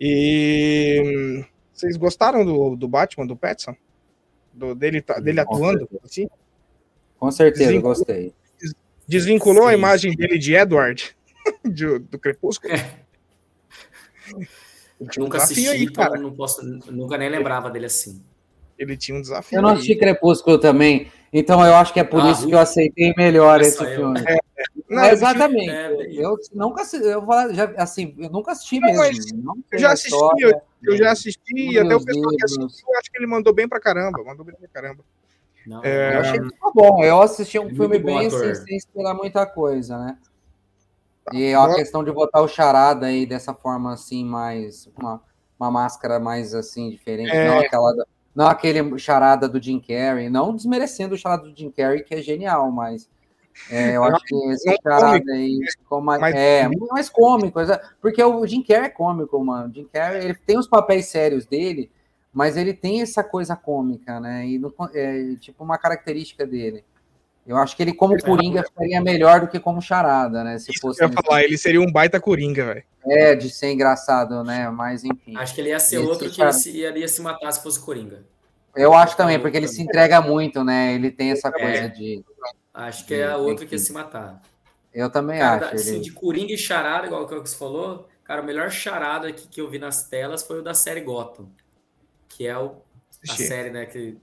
[0.00, 3.74] E vocês gostaram do, do Batman, do Petson?
[4.56, 5.86] Do, dele, dele atuando?
[6.02, 6.26] Assim?
[7.18, 8.34] Com certeza, Desvinculou, gostei.
[9.06, 9.68] Desvinculou Sim.
[9.68, 11.16] a imagem dele de Edward,
[11.62, 12.72] do, do Crepúsculo?
[12.72, 12.96] É.
[15.18, 18.24] Nunca assisti, aí, então não posso, nunca nem lembrava dele assim.
[18.78, 19.58] Ele tinha um desafio.
[19.58, 22.58] Eu não assisti Crepúsculo também, então eu acho que é por ah, isso que eu
[22.58, 23.90] aceitei melhor esse eu.
[23.94, 24.20] filme.
[24.26, 24.64] É, é.
[24.88, 25.70] Não, exatamente.
[25.70, 29.42] É, eu nunca eu já assim, eu nunca assisti não, mesmo.
[29.42, 32.86] Não eu já assisti, história, eu, eu, já assisti, e até o pessoal que assistiu,
[32.88, 35.02] eu acho que ele mandou bem pra caramba, mandou bem pra caramba.
[35.66, 36.14] Não, é...
[36.14, 37.02] Eu achei muito bom.
[37.02, 40.16] Eu assisti um é filme bem sem, sem, esperar muita coisa, né?
[41.24, 41.34] Tá.
[41.34, 44.88] E a questão de botar o charada aí dessa forma assim, mais.
[44.96, 45.20] Uma,
[45.58, 47.30] uma máscara mais assim, diferente.
[47.32, 47.48] É...
[47.48, 48.06] Não aquela.
[48.36, 52.20] Não aquele charada do Jim Carrey, não desmerecendo o charada do Jim Carrey, que é
[52.20, 53.08] genial, mas
[53.70, 57.58] é, eu acho que esse charada aí ficou mais, mais, é, mais cômico,
[57.98, 59.70] porque o Jim Carrey é cômico, mano.
[59.70, 61.90] O Jim Carrey ele tem os papéis sérios dele,
[62.30, 64.46] mas ele tem essa coisa cômica, né?
[64.46, 64.60] E
[64.92, 66.84] é tipo uma característica dele.
[67.46, 70.58] Eu acho que ele, como Coringa, ficaria melhor do que como Charada, né?
[70.58, 71.02] Se Isso fosse.
[71.02, 72.84] Eu ia falar, ele seria um baita Coringa, velho.
[73.06, 74.68] É, de ser engraçado, né?
[74.70, 75.36] Mas enfim.
[75.36, 78.24] Acho que ele ia ser outro que ele ia se matar se fosse Coringa.
[78.74, 80.92] Eu acho também, porque ele se entrega muito, né?
[80.94, 81.88] Ele tem essa coisa é.
[81.88, 82.24] de.
[82.74, 84.42] Acho que é outro que ia se matar.
[84.92, 85.76] Eu também cara, acho.
[85.76, 86.00] Assim, ele...
[86.00, 89.70] De Coringa e Charada, igual que você falou, cara, o melhor charada que, que eu
[89.70, 91.48] vi nas telas foi o da série Gotham
[92.36, 92.76] que é o,
[93.26, 94.18] a série, né, que,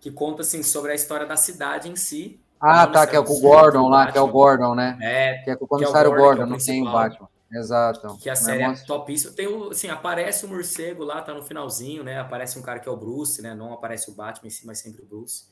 [0.00, 2.38] que conta, assim, sobre a história da cidade em si.
[2.60, 4.98] Ah, tá, que é com o Gordon lá, que é o Gordon, né?
[5.00, 7.28] É, que é com o comissário é o Gordon, Gordon não tem o Batman.
[7.50, 8.18] Exato.
[8.18, 9.32] Que a série é topíssima.
[9.32, 12.18] Tem o, assim, aparece o morcego lá, tá no finalzinho, né?
[12.18, 13.54] Aparece um cara que é o Bruce, né?
[13.54, 15.44] Não aparece o Batman em si, mas sempre o Bruce.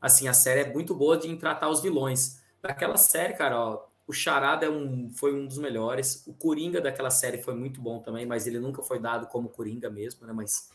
[0.00, 2.40] Assim, a série é muito boa de tratar os vilões.
[2.62, 6.24] Daquela série, cara, ó, o Charada é um, foi um dos melhores.
[6.26, 9.88] O Coringa daquela série foi muito bom também, mas ele nunca foi dado como Coringa
[9.88, 10.32] mesmo, né?
[10.32, 10.68] Mas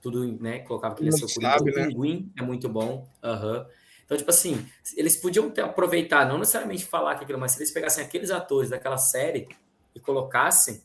[0.00, 0.60] tudo, né?
[0.60, 1.62] Colocava que ele ia ser o Coringa.
[1.62, 1.86] o né?
[1.88, 3.06] Pinguim é muito bom.
[3.22, 3.66] Uhum.
[4.10, 4.66] Então, tipo assim,
[4.96, 8.68] eles podiam ter aproveitado, não necessariamente falar que aquilo, mas se eles pegassem aqueles atores
[8.68, 9.46] daquela série
[9.94, 10.82] e colocassem.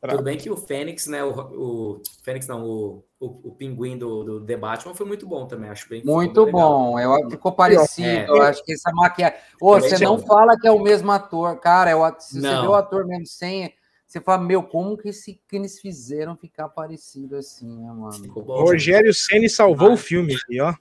[0.00, 0.10] Pra...
[0.10, 1.22] Tudo bem que o Fênix, né?
[1.22, 5.46] O, o Fênix não, o, o, o pinguim do, do The Batman foi muito bom
[5.46, 6.02] também, acho bem.
[6.04, 8.08] Muito bom, eu, ficou parecido.
[8.08, 8.28] É.
[8.28, 9.38] Eu acho que essa maquiagem.
[9.60, 11.92] Ô, você não fala que é o mesmo ator, cara.
[11.92, 12.50] Eu, se não.
[12.50, 13.72] você vê o ator mesmo sem
[14.04, 18.32] você fala, meu, como que, esse, que eles fizeram ficar parecido assim, né, mano?
[18.42, 19.92] Rogério Ceni salvou ah.
[19.92, 20.74] o filme aqui, ó.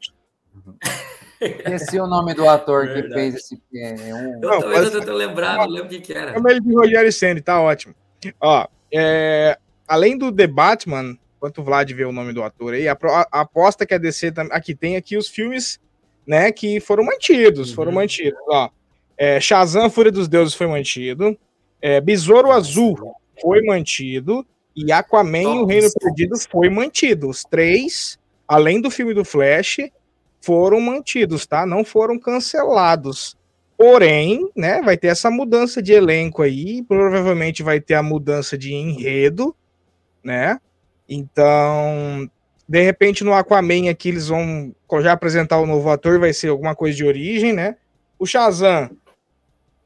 [1.41, 4.01] Esqueci o nome do ator que fez esse filme.
[4.01, 4.41] É um...
[4.41, 6.33] Eu também tô lembrado, não lembro o que, era.
[6.33, 7.93] Chama ele de Rogério Ceni, tá ótimo.
[8.41, 9.57] Ó, é,
[9.87, 12.97] além do The Batman, enquanto o Vlad vê o nome do ator aí, a,
[13.31, 15.79] a aposta que a DC aqui tem aqui os filmes,
[16.25, 17.75] né, que foram mantidos, uhum.
[17.75, 18.39] foram mantidos.
[18.49, 18.69] Ó,
[19.17, 21.37] é, Shazam, Fúria dos Deuses foi mantido.
[21.81, 24.45] É, Besouro Azul foi mantido
[24.75, 27.29] e Aquaman o Reino Perdido foi mantido.
[27.29, 29.77] Os três, além do filme do Flash,
[30.41, 31.65] foram mantidos, tá?
[31.65, 33.37] Não foram cancelados.
[33.77, 38.73] Porém, né, vai ter essa mudança de elenco aí, provavelmente vai ter a mudança de
[38.73, 39.55] enredo,
[40.23, 40.59] né?
[41.07, 42.27] Então,
[42.67, 46.75] de repente no Aquaman aqui eles vão já apresentar o novo ator, vai ser alguma
[46.75, 47.75] coisa de origem, né?
[48.17, 48.89] O Shazam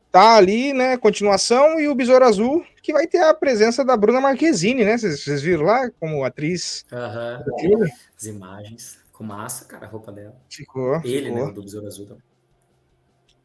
[0.10, 0.96] tá ali, né?
[0.96, 4.98] Continuação, e o Besouro Azul, que vai ter a presença da Bruna Marquezine, né?
[4.98, 6.86] Vocês viram lá como atriz?
[6.92, 7.90] Uhum.
[8.18, 9.01] As imagens.
[9.22, 10.36] Com massa, cara, a roupa dela.
[10.50, 10.96] Ficou.
[11.04, 11.46] Ele, ficou.
[11.46, 11.54] né?
[11.54, 12.24] Do Besouro Azul também.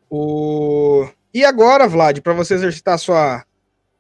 [0.09, 1.07] O...
[1.35, 3.45] E agora, Vlad, para você exercitar sua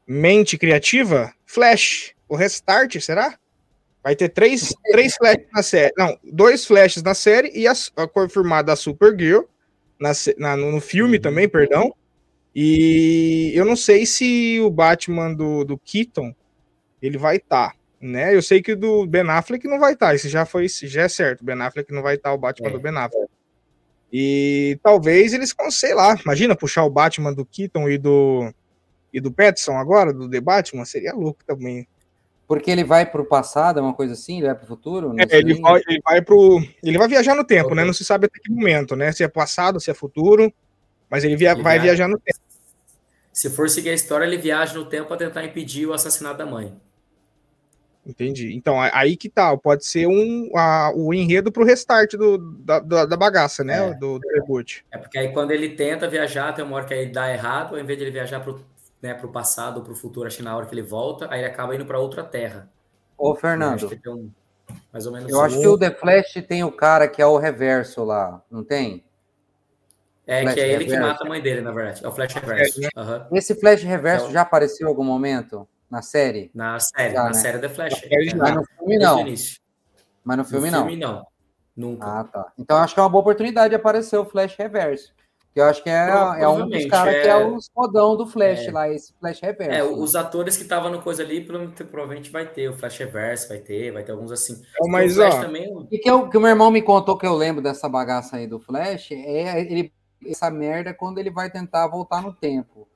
[0.06, 3.38] mente criativa, Flash, o restart, será?
[4.02, 5.92] Vai ter três, três flashes na série.
[5.98, 9.42] Não, dois flashes na série e a, a confirmada a Supergirl
[10.00, 11.22] na, na, no filme uhum.
[11.22, 11.94] também, perdão.
[12.54, 16.34] E eu não sei se o Batman do, do Keaton
[17.02, 17.72] ele vai estar.
[17.72, 17.76] Tá.
[18.06, 18.34] Né?
[18.34, 21.44] Eu sei que do Ben Affleck não vai estar, isso já foi, já é certo.
[21.44, 22.72] Ben Affleck não vai estar o Batman é.
[22.72, 23.28] do Ben Affleck.
[24.12, 28.52] E talvez eles, sei lá, imagina puxar o Batman do Keaton e do
[29.12, 31.88] e do Petson agora, do The Batman, seria louco também.
[32.46, 34.38] Porque ele vai para o passado, é uma coisa assim?
[34.38, 35.14] Ele vai para o futuro?
[35.18, 36.62] É, ele, vai, ele vai pro.
[36.82, 37.76] Ele vai viajar no tempo, okay.
[37.76, 37.84] né?
[37.84, 39.10] Não se sabe até que momento, né?
[39.10, 40.52] Se é passado, se é futuro.
[41.10, 41.96] Mas ele, via, ele vai viaja.
[41.96, 42.38] viajar no tempo.
[43.32, 46.46] Se for seguir a história, ele viaja no tempo para tentar impedir o assassinato da
[46.46, 46.74] mãe.
[48.06, 48.54] Entendi.
[48.54, 49.56] Então, aí que tal?
[49.56, 53.90] Tá, pode ser um, a, o enredo para o restart do, da, da, bagaça, né?
[53.90, 53.94] É.
[53.94, 54.86] Do, do reboot.
[54.92, 57.80] É porque aí quando ele tenta viajar, tem uma hora que aí dá errado, ao
[57.80, 58.54] invés de ele viajar para
[59.02, 61.26] né, para o passado ou para o futuro, acho que na hora que ele volta,
[61.30, 62.68] aí ele acaba indo para outra terra.
[63.18, 63.90] Ô, Fernando.
[64.06, 64.30] Um,
[64.92, 67.38] mais ou menos eu acho que o The Flash tem o cara que é o
[67.38, 69.04] reverso lá, não tem?
[70.26, 70.94] É, Flash que é ele reverso.
[70.94, 72.04] que mata a mãe dele, na verdade.
[72.04, 72.80] É o Flash Reverso.
[72.80, 73.36] Uhum.
[73.36, 76.50] Esse Flash Reverso é já apareceu em algum momento na série?
[76.54, 77.34] Na série, já, na né?
[77.34, 78.08] série The Flash.
[78.36, 79.24] Mas no filme não.
[80.24, 80.86] Mas no filme no não.
[80.86, 81.26] filme não.
[81.76, 82.06] Nunca.
[82.06, 82.52] Ah, tá.
[82.58, 85.14] Então acho que é uma boa oportunidade de aparecer o Flash Reverso.
[85.52, 86.08] Que eu acho que é,
[86.38, 87.22] é um dos caras é...
[87.22, 88.70] que é o fodão do Flash é...
[88.70, 89.72] lá, esse Flash Reverso.
[89.72, 89.84] É, né?
[89.84, 92.68] os atores que estavam no coisa ali, provavelmente vai ter.
[92.68, 94.60] O Flash Reverso vai ter, vai ter alguns assim.
[94.82, 95.88] É, mas, o Flash ó, também.
[95.90, 98.46] E que, eu, que o meu irmão me contou que eu lembro dessa bagaça aí
[98.46, 99.92] do Flash, é ele,
[100.26, 102.86] essa merda quando ele vai tentar voltar no tempo.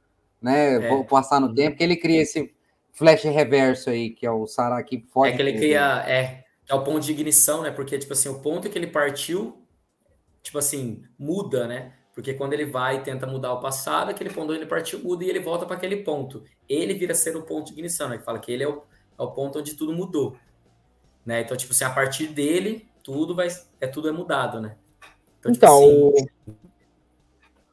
[0.41, 0.87] Né?
[0.87, 1.03] É.
[1.05, 2.55] Passar no tempo, que ele cria esse
[3.01, 5.33] Flash Reverso aí, que é o Sarah que pode.
[5.33, 6.05] É que ele cria.
[6.07, 7.71] É, é o ponto de ignição, né?
[7.71, 9.67] Porque, tipo assim, o ponto que ele partiu,
[10.43, 11.95] tipo assim, muda, né?
[12.15, 15.25] Porque quando ele vai e tenta mudar o passado, aquele ponto onde ele partiu muda
[15.25, 16.45] e ele volta para aquele ponto.
[16.69, 18.19] Ele vira ser o ponto de ignição, né?
[18.19, 18.83] Que fala que ele é o,
[19.19, 20.37] é o ponto onde tudo mudou.
[21.25, 21.41] Né?
[21.41, 23.49] Então, tipo assim, a partir dele, tudo vai.
[23.81, 24.77] É, tudo é mudado, né?
[25.39, 26.29] Então, tipo então assim,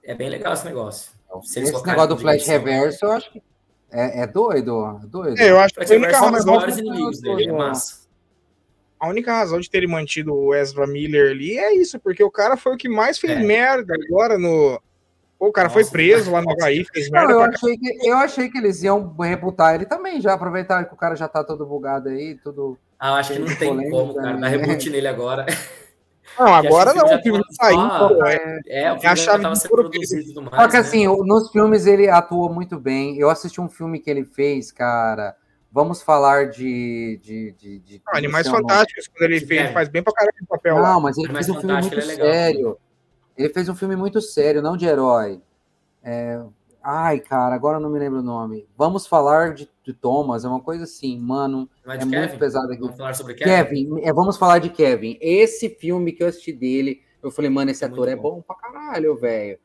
[0.06, 1.12] é bem legal esse negócio.
[1.26, 3.42] Então, esse negócio do flash reverso, eu acho que
[3.92, 5.40] é, é doido, é doido.
[5.40, 8.08] É, eu acho que dos maiores inimigos dele, é massa
[9.00, 12.58] a única razão de terem mantido o Ezra Miller ali é isso, porque o cara
[12.58, 13.44] foi o que mais fez é.
[13.44, 14.82] merda agora no.
[15.38, 17.32] Pô, o cara Nossa, foi preso lá no Havaí, fez merda.
[17.32, 20.94] Não, eu, achei que, eu achei que eles iam reputar ele também, já aproveitar que
[20.94, 22.78] o cara já tá todo bugado aí, tudo.
[23.00, 25.46] Ah, acho que não tem como, cara, dar reboot nele agora.
[26.40, 27.80] Não, agora não, o filme saiu.
[27.80, 30.56] Ah, é, é, o filme já tava sendo produzido mais.
[30.56, 30.80] Só que né?
[30.80, 33.18] assim, nos filmes ele atuou muito bem.
[33.18, 35.36] Eu assisti um filme que ele fez, cara.
[35.72, 37.20] Vamos falar de.
[37.22, 40.76] de, de, de ah, Animais Fantásticos, quando ele fez, faz bem pra caralho o papel.
[40.76, 41.00] Não, lá.
[41.00, 42.78] mas ele Animais fez um filme muito ele é sério.
[43.38, 45.42] Ele fez um filme muito sério, não de herói.
[46.04, 46.42] É...
[46.84, 48.66] Ai, cara, agora eu não me lembro o nome.
[48.78, 51.70] Vamos falar de, de Thomas, é uma coisa assim, mano.
[51.88, 52.82] É, é muito pesado aqui.
[52.82, 53.50] Vamos falar sobre Kevin?
[53.50, 55.18] Kevin, é, vamos falar de Kevin.
[55.22, 58.28] Esse filme que eu assisti dele, eu falei, mano, esse é ator é bom.
[58.28, 59.58] é bom pra caralho, velho.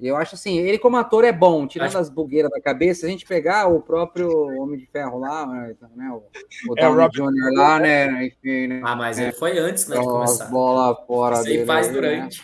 [0.00, 1.98] Eu acho assim, ele como ator é bom, tirando acho...
[1.98, 4.28] as bugueiras da cabeça, a gente pegar o próprio
[4.60, 6.24] Homem de Ferro lá, né, o,
[6.70, 7.52] o é, Downey Jr.
[7.54, 10.46] lá, né, enfim, né, Ah, mas ele foi antes, né, de começar.
[10.46, 12.40] Bola fora Isso aí faz aí, durante.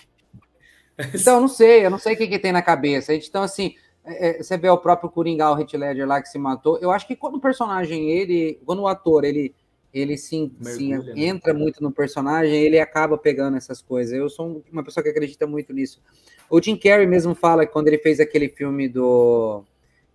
[0.96, 1.10] Né?
[1.14, 3.12] Então, não sei, eu não sei o que, que tem na cabeça.
[3.12, 3.74] Então, assim,
[4.08, 6.90] é, é, você vê o próprio Coringa, o Heath Ledger lá que se matou, eu
[6.90, 9.54] acho que quando o personagem, ele, quando o ator, ele
[9.92, 11.12] ele sim, sim né?
[11.16, 14.12] entra muito no personagem, ele acaba pegando essas coisas.
[14.12, 16.02] Eu sou uma pessoa que acredita muito nisso.
[16.50, 19.64] O Jim Carrey mesmo fala que quando ele fez aquele filme do.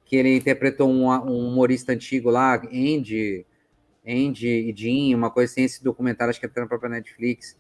[0.06, 3.46] que ele interpretou um, um humorista antigo lá, Andy,
[4.08, 7.58] Andy e Jim, uma coisa assim, esse documentário, acho que até na própria Netflix.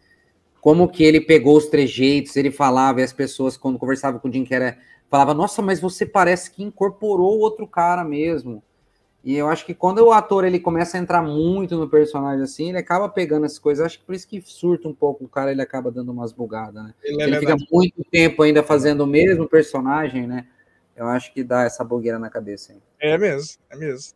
[0.61, 4.31] Como que ele pegou os trejeitos, ele falava, e as pessoas, quando conversavam com o
[4.31, 4.75] Jim Carrey,
[5.13, 8.63] falava, nossa, mas você parece que incorporou outro cara mesmo.
[9.23, 12.69] E eu acho que quando o ator ele começa a entrar muito no personagem assim,
[12.69, 13.85] ele acaba pegando essas coisas.
[13.85, 16.83] Acho que por isso que surta um pouco o cara, ele acaba dando umas bugadas,
[16.83, 16.95] né?
[17.03, 20.47] Ele, ele fica muito tempo ainda fazendo o mesmo personagem, né?
[20.95, 22.73] Eu acho que dá essa bugueira na cabeça.
[22.73, 22.81] Hein?
[22.99, 24.15] É mesmo, é mesmo.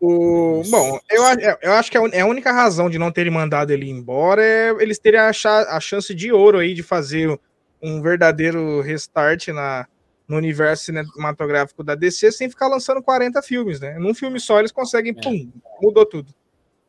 [0.00, 1.22] O, bom, eu,
[1.60, 4.98] eu acho que é a única razão de não terem mandado ele embora é eles
[4.98, 7.38] terem a, a chance de ouro aí de fazer
[7.82, 9.86] um verdadeiro restart na,
[10.28, 13.96] no universo cinematográfico da DC sem ficar lançando 40 filmes, né?
[13.98, 15.22] Num filme só eles conseguem, é.
[15.22, 15.50] pum,
[15.80, 16.34] mudou tudo.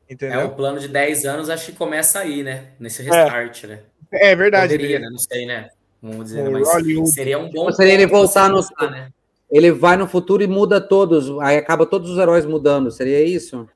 [0.10, 0.40] Entendeu?
[0.40, 2.70] É, o plano de 10 anos acho que começa aí, né?
[2.80, 3.68] Nesse restart, é.
[3.68, 3.80] né?
[4.12, 4.74] É verdade.
[4.74, 5.10] Poderia, né?
[5.10, 5.70] Não sei, né?
[6.02, 6.50] Vamos dizer, né?
[6.50, 7.12] mas Hollywood.
[7.12, 7.72] seria um bom.
[7.72, 8.62] Seria ele voltar no.
[8.90, 9.12] né?
[9.50, 13.68] Ele vai no futuro e muda todos, aí acaba todos os heróis mudando, seria isso?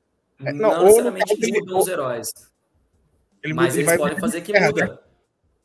[0.44, 2.30] É, não, não necessariamente eles mudam os heróis.
[3.42, 4.86] Ele mas eles podem fazer que terra, muda.
[4.86, 4.98] Né?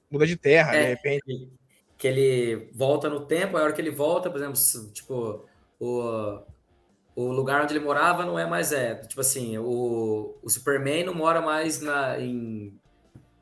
[0.10, 1.50] Muda de terra, é, de repente
[1.98, 4.60] que ele volta no tempo, a hora que ele volta, por exemplo,
[4.94, 5.46] tipo,
[5.80, 6.40] o,
[7.16, 11.14] o lugar onde ele morava não é mais é, tipo assim, o, o Superman não
[11.14, 12.80] mora mais na em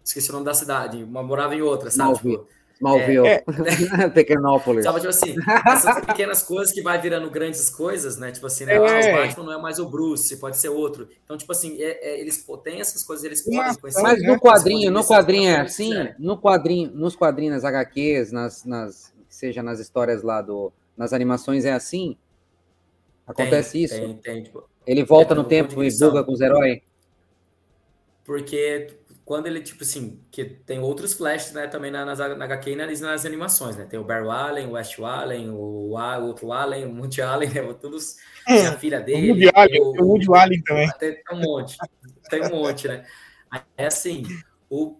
[0.04, 2.16] esqueci o nome da cidade, morava em outra, sabe?
[2.16, 3.44] Tipo, Smallville, é,
[4.14, 4.84] Pequenópolis.
[4.84, 5.36] Sabe, tipo assim,
[5.66, 8.32] essas pequenas coisas que vai virando grandes coisas, né?
[8.32, 8.74] Tipo assim, né?
[8.74, 8.78] É.
[8.78, 11.08] Ah, o Batman não é mais o Bruce, pode ser outro.
[11.24, 14.02] Então, tipo assim, é, é, eles têm essas coisas, eles podem conhecer.
[14.02, 19.14] Mas no quadrinho, no quadrinho é assim, no quadrinho, nos quadrinhos, nas HQs, nas, nas,
[19.30, 22.18] seja nas histórias lá do, nas animações é assim?
[23.26, 23.96] Acontece tem, isso?
[23.96, 26.80] Tem, tem, tipo, Ele volta no tempo e buga com os heróis?
[28.26, 28.88] Porque
[29.26, 32.76] quando ele, tipo assim, que tem outros flashes, né, também na, nas, na HQ e
[32.76, 33.84] nas, nas, animações, né?
[33.84, 37.62] Tem o Barry Allen, o West Allen, o, o outro Allen, o Monty Allen, né?
[37.82, 39.32] Todos, é, a filha dele.
[39.32, 40.90] O Woody Allen, o, o Woody Allen também.
[41.00, 41.76] Tem, um monte,
[42.30, 43.04] tem um monte, né?
[43.76, 44.24] É assim,
[44.70, 44.96] o,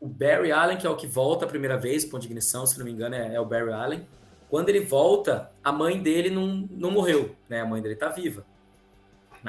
[0.00, 2.78] o Barry Allen, que é o que volta a primeira vez, ponto de ignição, se
[2.78, 4.08] não me engano, é, é o Barry Allen.
[4.48, 7.60] Quando ele volta, a mãe dele não, não morreu, né?
[7.60, 8.46] A mãe dele tá viva.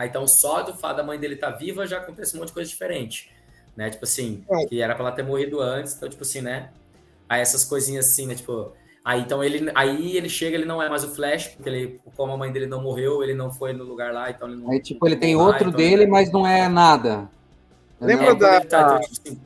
[0.03, 2.53] Então, só do fato da mãe dele estar tá viva já acontece um monte de
[2.53, 3.31] coisa diferente,
[3.77, 3.89] né?
[3.91, 4.65] Tipo assim, é.
[4.65, 6.69] que era para ela ter morrido antes, então, tipo assim, né?
[7.29, 8.33] Aí essas coisinhas assim, né?
[8.33, 8.73] Tipo,
[9.05, 12.33] aí então ele, aí ele chega, ele não é mais o Flash, porque ele, como
[12.33, 14.71] a mãe dele não morreu, ele não foi no lugar lá, então ele não.
[14.71, 16.11] Aí, tipo, ele tem lá, outro então dele, ele...
[16.11, 17.29] mas não é nada.
[18.01, 18.61] Lembra da.
[18.61, 19.41] Tá, então, tipo assim...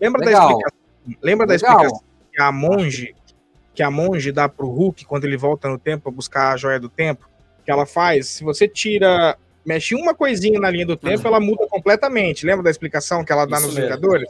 [0.00, 0.48] Lembra Legal.
[0.48, 0.78] da explicação?
[1.22, 1.46] Lembra Legal.
[1.46, 3.16] da explicação que a monge,
[3.74, 6.80] que a monge dá pro Hulk quando ele volta no tempo para buscar a joia
[6.80, 7.28] do tempo?
[7.68, 9.36] que ela faz, se você tira,
[9.68, 11.28] mexe uma coisinha na linha do tempo, uhum.
[11.28, 12.46] ela muda completamente.
[12.46, 13.90] Lembra da explicação que ela dá Isso nos mesmo.
[13.90, 14.28] Vingadores?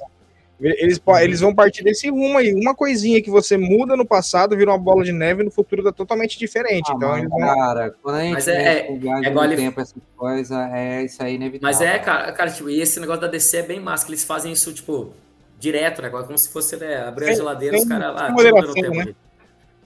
[0.61, 1.17] Eles, uhum.
[1.19, 2.53] eles vão partir desse rumo aí.
[2.53, 5.93] Uma coisinha que você muda no passado vira uma bola de neve no futuro tá
[5.93, 6.91] totalmente diferente.
[6.91, 7.39] Ah, então, mano, vão...
[7.39, 9.55] Cara, quando a gente mas é, é, é igual ele...
[9.55, 11.79] tempo, essa coisa, é isso aí inevitável.
[11.79, 14.25] Mas é, cara, cara, tipo, e esse negócio da DC é bem massa, que eles
[14.25, 15.13] fazem isso, tipo,
[15.61, 16.11] direto, né?
[16.11, 18.35] Como se fosse né, abrir a geladeira, os caras lá.
[18.35, 19.15] Tipo, tempo, né?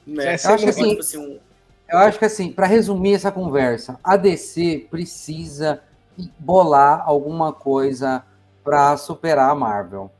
[0.06, 0.24] Né?
[0.24, 1.38] É, acho assim, tipo assim, um,
[1.92, 5.82] eu acho que assim, para resumir essa conversa, a DC precisa
[6.38, 8.24] bolar alguma coisa
[8.64, 10.10] para superar a Marvel.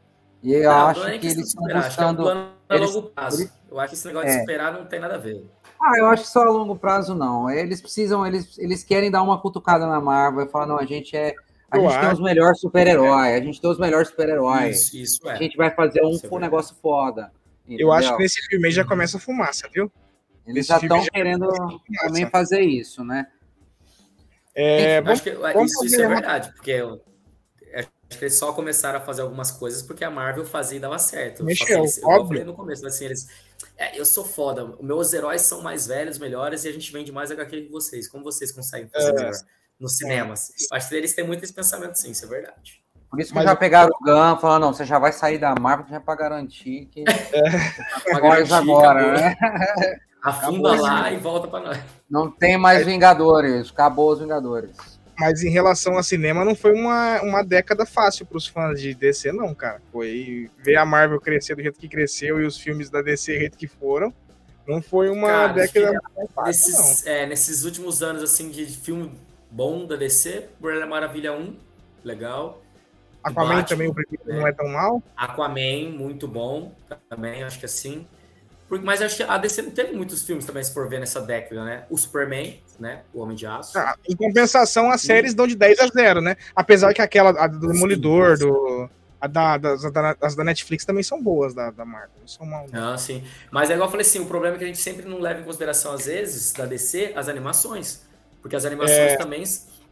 [0.43, 1.78] E eu não, acho é que, eles estão buscando.
[1.78, 2.94] Acho que é um eles...
[2.94, 3.51] longo prazo.
[3.70, 4.35] Eu acho que esse negócio é.
[4.35, 5.47] de superar não tem nada a ver.
[5.81, 7.49] Ah, eu acho que só a longo prazo não.
[7.49, 11.16] Eles precisam, eles, eles querem dar uma cutucada na Marvel e falar, não, a gente
[11.16, 11.35] é.
[11.70, 12.01] A eu gente acho.
[12.01, 14.77] tem os melhores super-heróis, a gente tem os melhores super-heróis.
[14.77, 15.32] Isso, isso é.
[15.32, 17.32] A gente vai fazer um, um negócio foda.
[17.65, 17.89] Entendeu?
[17.89, 19.90] Eu acho que nesse filme aí já começa a fumaça, viu?
[20.47, 21.48] Eles já estão querendo
[22.01, 23.28] também fazer isso, né?
[24.55, 27.02] É, Enfim, acho que isso, isso é verdade, porque eu,
[27.74, 27.89] acho
[28.19, 31.43] que eles só começaram a fazer algumas coisas porque a Marvel fazia e dava certo.
[31.44, 32.19] Mexeu, eles, óbvio.
[32.20, 33.28] Eu falei no começo, assim, eles.
[33.78, 37.31] É, eu sou foda, meus heróis são mais velhos, melhores, e a gente vende mais
[37.31, 38.09] HQ que vocês.
[38.09, 39.32] Como vocês conseguem fazer é, melhor
[39.78, 40.51] nos cinemas?
[40.51, 40.77] É.
[40.77, 42.82] Acho que eles têm muito esse pensamento, sim, isso é verdade.
[43.09, 45.55] Por isso que Mas já pegaram o Gun, falando, não, você já vai sair da
[45.55, 47.05] Marvel já para garantir que.
[47.06, 48.12] É.
[48.14, 49.36] Agora, agora, né?
[50.23, 51.78] Afunda acabou lá e volta para nós.
[52.09, 54.77] Não tem mais Vingadores, acabou os Vingadores.
[55.19, 58.94] Mas em relação a cinema, não foi uma, uma década fácil para os fãs de
[58.94, 59.82] DC, não, cara.
[59.93, 63.39] Foi ver a Marvel crescer do jeito que cresceu e os filmes da DC do
[63.40, 64.12] jeito que foram.
[64.66, 66.01] Não foi uma cara, década
[66.35, 67.12] fácil, nesses, não.
[67.12, 69.12] É, nesses últimos anos, assim, de filme
[69.51, 71.57] bom da DC, Mulher Maravilha 1,
[72.05, 72.62] legal.
[73.23, 74.39] Aquaman Batman, também, o primeiro né?
[74.40, 75.03] não é tão mal.
[75.16, 76.73] Aquaman, muito bom
[77.09, 78.07] também, acho que assim.
[78.81, 81.65] Mas acho que a DC não teve muitos filmes também, se for ver nessa década,
[81.65, 81.85] né?
[81.90, 83.03] O Superman, né?
[83.12, 83.78] O Homem de Aço.
[83.78, 86.36] Ah, em compensação, as séries dão de 10 a 0, né?
[86.55, 88.89] Apesar que aquela a do Demolidor, do.
[89.20, 89.85] A da, das,
[90.20, 92.11] as da Netflix também são boas da, da Marvel.
[92.20, 92.66] Não são mal.
[92.73, 93.23] Ah, sim.
[93.53, 95.40] Mas é igual eu falei assim: o problema é que a gente sempre não leva
[95.40, 98.05] em consideração, às vezes, da DC, as animações.
[98.40, 99.16] Porque as animações é...
[99.16, 99.44] também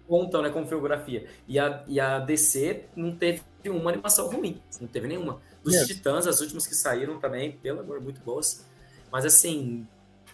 [0.08, 1.26] contam, né, com filmografia.
[1.46, 4.60] E a, e a DC não teve uma animação ruim.
[4.80, 5.40] Não teve nenhuma.
[5.62, 5.84] Dos é.
[5.84, 8.66] Titãs, as últimas que saíram também, pelo amor, muito boas.
[9.10, 9.86] Mas assim,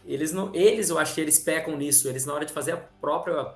[0.04, 2.08] eles não, eles eu acho que eles pecam nisso.
[2.08, 3.54] Eles na hora de fazer a própria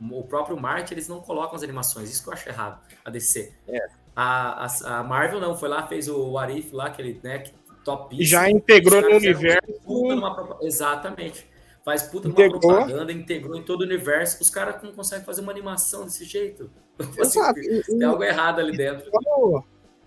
[0.00, 2.10] o próprio marketing, eles não colocam as animações.
[2.10, 3.52] Isso que eu acho errado, a DC.
[3.66, 3.78] É.
[4.14, 7.44] A, a, a, Marvel não, foi lá, fez o Arif lá, aquele, né,
[7.84, 9.80] top já integrou no universo.
[9.86, 11.48] Numa, exatamente.
[11.84, 12.60] Faz puta integrou.
[12.62, 14.42] uma propaganda, integrou em todo o universo.
[14.42, 16.70] Os caras não conseguem fazer uma animação desse jeito.
[17.16, 17.60] Exato.
[17.86, 19.10] Tem algo errado ali dentro.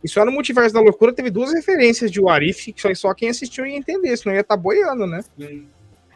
[0.03, 3.65] E só no Multiverso da Loucura teve duas referências de Warif, que só, quem assistiu
[3.65, 5.23] ia entender, senão ia estar tá boiando, né?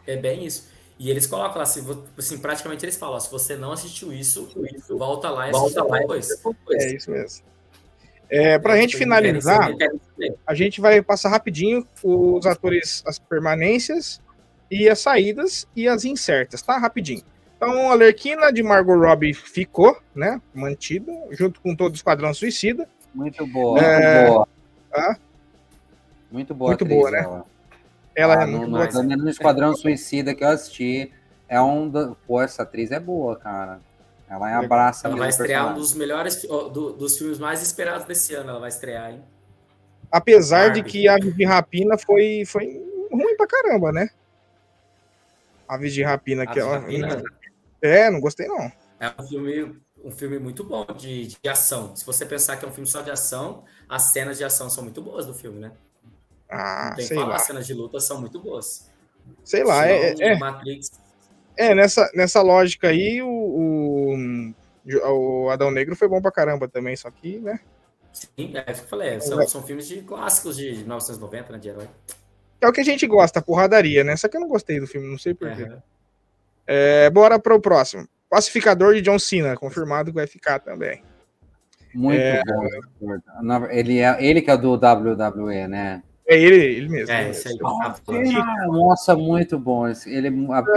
[0.06, 0.68] É bem isso.
[0.98, 4.48] E eles colocam lá, assim, praticamente eles falam, ó, se você não assistiu isso,
[4.88, 6.28] volta lá e volta lá depois.
[6.72, 7.44] É isso mesmo.
[8.28, 9.70] É, para a gente finalizar,
[10.46, 14.20] a gente vai passar rapidinho os atores, as permanências
[14.70, 16.76] e as saídas e as incertas, tá?
[16.78, 17.22] Rapidinho.
[17.56, 20.40] Então, a Lerquina de Margot Robbie ficou, né?
[20.52, 22.88] Mantida, junto com todo o Esquadrão Suicida.
[23.16, 24.20] Muito boa, é...
[24.20, 24.48] muito boa.
[24.92, 25.16] Ah?
[26.30, 27.18] Muito boa, muito atriz, boa, né?
[27.20, 27.46] Ela,
[28.14, 29.16] ela é ah, é muito no, boa.
[29.16, 31.10] No Esquadrão Suicida que eu assisti,
[31.48, 31.88] é um.
[31.88, 32.14] Do...
[32.26, 33.80] Pô, essa atriz é boa, cara.
[34.28, 35.08] Ela é abraça.
[35.08, 38.50] Ela vai estrear um dos melhores do, dos filmes mais esperados desse ano.
[38.50, 39.22] Ela vai estrear, hein?
[40.12, 42.66] Apesar de que Aves de Rapina foi, foi
[43.10, 44.10] ruim pra caramba, né?
[45.66, 46.46] Aves de Rapina.
[46.46, 46.80] que ela...
[46.80, 47.22] Rapina...
[47.80, 48.70] É, não gostei não.
[49.00, 51.96] É um filme, um filme muito bom de, de ação.
[51.96, 54.84] Se você pensar que é um filme só de ação, as cenas de ação são
[54.84, 55.72] muito boas do filme, né?
[56.48, 57.34] Ah, não tem sei falar, lá.
[57.34, 58.88] as cenas de luta são muito boas.
[59.42, 60.92] Sei lá, é, é, Matrix...
[61.56, 64.54] é, nessa, nessa lógica aí, o, o,
[65.10, 67.58] o Adão Negro foi bom pra caramba também, só que, né?
[68.12, 69.20] Sim, é isso que eu falei.
[69.20, 71.58] São, são filmes de clássicos de 1990, né?
[71.58, 71.88] De herói.
[72.60, 74.16] É o que a gente gosta, porradaria, né?
[74.16, 75.64] Só que eu não gostei do filme, não sei porquê.
[75.64, 75.82] Uhum.
[76.64, 78.08] É, bora para o próximo.
[78.28, 81.02] Pacificador de John Cena, confirmado que vai ficar também.
[81.94, 82.42] Muito é...
[82.44, 83.66] bom.
[83.70, 86.02] Ele, é, ele que é do WWE, né?
[86.28, 87.14] É ele, ele mesmo.
[87.14, 87.56] É, esse aí.
[87.62, 89.86] Ah, nossa, muito bom.
[89.86, 90.28] Ele,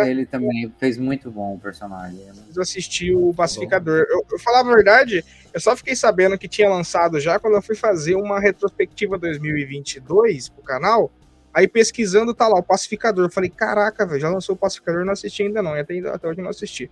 [0.05, 2.23] ele também fez muito bom o personagem.
[2.55, 4.05] Eu assisti o Pacificador.
[4.09, 7.63] Eu, eu falava a verdade, eu só fiquei sabendo que tinha lançado já quando eu
[7.63, 11.11] fui fazer uma retrospectiva 2022 pro canal.
[11.51, 13.25] Aí pesquisando, tá lá, o Pacificador.
[13.25, 15.73] Eu falei, caraca, velho, já lançou o Pacificador, não assisti ainda não.
[15.73, 16.91] Até, até hoje não assisti.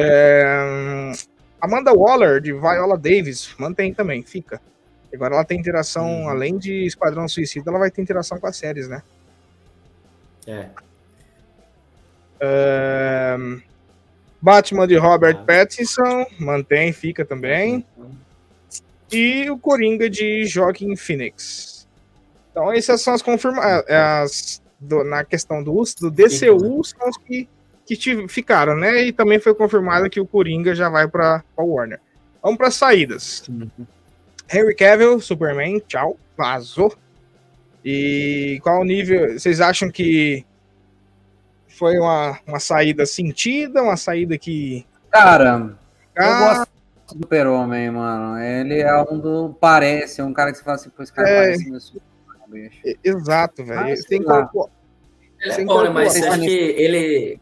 [0.00, 1.12] É...
[1.60, 4.60] Amanda Waller, de Viola Davis, mantém também, fica.
[5.12, 6.28] Agora ela tem interação, uhum.
[6.28, 9.02] além de Esquadrão Suicida, ela vai ter interação com as séries, né?
[10.46, 10.68] É.
[14.40, 15.44] Batman de Robert ah.
[15.44, 17.84] Pattinson, mantém, fica também.
[19.10, 21.88] E o Coringa de Joaquin Phoenix.
[22.50, 24.62] Então, essas são as confirmações.
[24.80, 27.48] Na questão do, do DCU, são os que,
[27.96, 29.04] que ficaram, né?
[29.04, 32.00] E também foi confirmado que o Coringa já vai para Warner.
[32.42, 33.44] Vamos para saídas.
[33.48, 33.68] Uhum.
[34.52, 36.94] Henry Cavill, Superman, tchau, vazou.
[37.84, 39.38] E qual o nível?
[39.38, 40.44] Vocês acham que
[41.68, 44.84] foi uma, uma saída sentida, uma saída que.
[45.10, 45.76] Cara,
[46.16, 46.70] ah, eu gosto
[47.14, 48.38] do Super-Homem, mano.
[48.38, 49.56] Ele é um do.
[49.60, 51.42] Parece, é um cara que você fala assim, pô, esse cara é...
[51.42, 52.70] parece meu Superman.
[53.04, 53.80] Exato, velho.
[53.80, 54.70] Ah, tem corpo.
[55.40, 55.90] Ele é bom, né?
[55.90, 57.40] Mas acho que ele.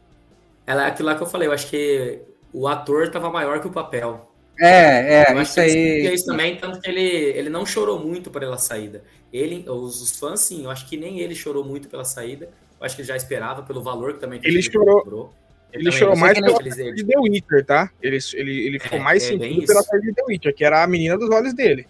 [0.66, 2.20] Ela, é aquilo lá que eu falei, eu acho que
[2.52, 4.32] o ator tava maior que o papel.
[4.58, 6.14] É, é, isso aí.
[6.14, 9.04] Isso também, tanto que ele, ele não chorou muito pela saída.
[9.32, 12.48] Ele, os, os, fãs, sim, eu acho que nem ele chorou muito pela saída.
[12.80, 15.02] Eu acho que ele já esperava pelo valor que também que ele chorou.
[15.02, 15.34] Cobrou.
[15.72, 17.90] Ele, ele chorou mais pela série de The Witcher, tá?
[18.00, 20.82] Ele, ele, ele ficou é, mais é, sentido pela série de The Witcher, que era
[20.82, 21.86] a menina dos olhos dele.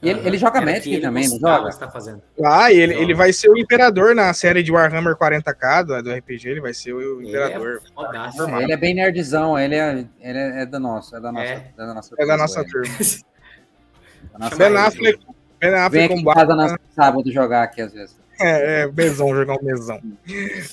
[0.00, 1.70] E ele, ele joga Magic também, não joga?
[1.76, 2.22] Tá fazendo.
[2.44, 6.48] Ah, ele, ele vai ser o imperador na série de Warhammer 40k do, do RPG,
[6.48, 7.82] ele vai ser o imperador.
[7.98, 11.32] Ele é, ele é bem nerdzão, ele é, ele é, é da nossa, é da
[11.32, 11.72] nossa, é.
[11.76, 12.94] é da nossa, é da nossa turma.
[14.56, 15.26] ben Affleck,
[15.60, 18.16] ben Affleck Vem aqui na sábado jogar aqui às vezes.
[18.40, 20.00] É, é mesão, jogar um mesão.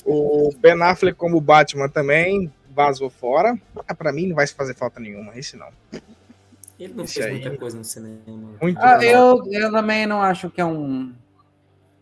[0.06, 3.57] o Ben Affleck como Batman também vazou fora.
[3.88, 5.69] Ah, pra mim não vai fazer falta nenhuma, esse não.
[6.80, 7.31] Ele não Esse fez aí...
[7.34, 8.18] muita coisa no cinema.
[8.61, 11.14] Muito ah, eu, eu também não acho que é um.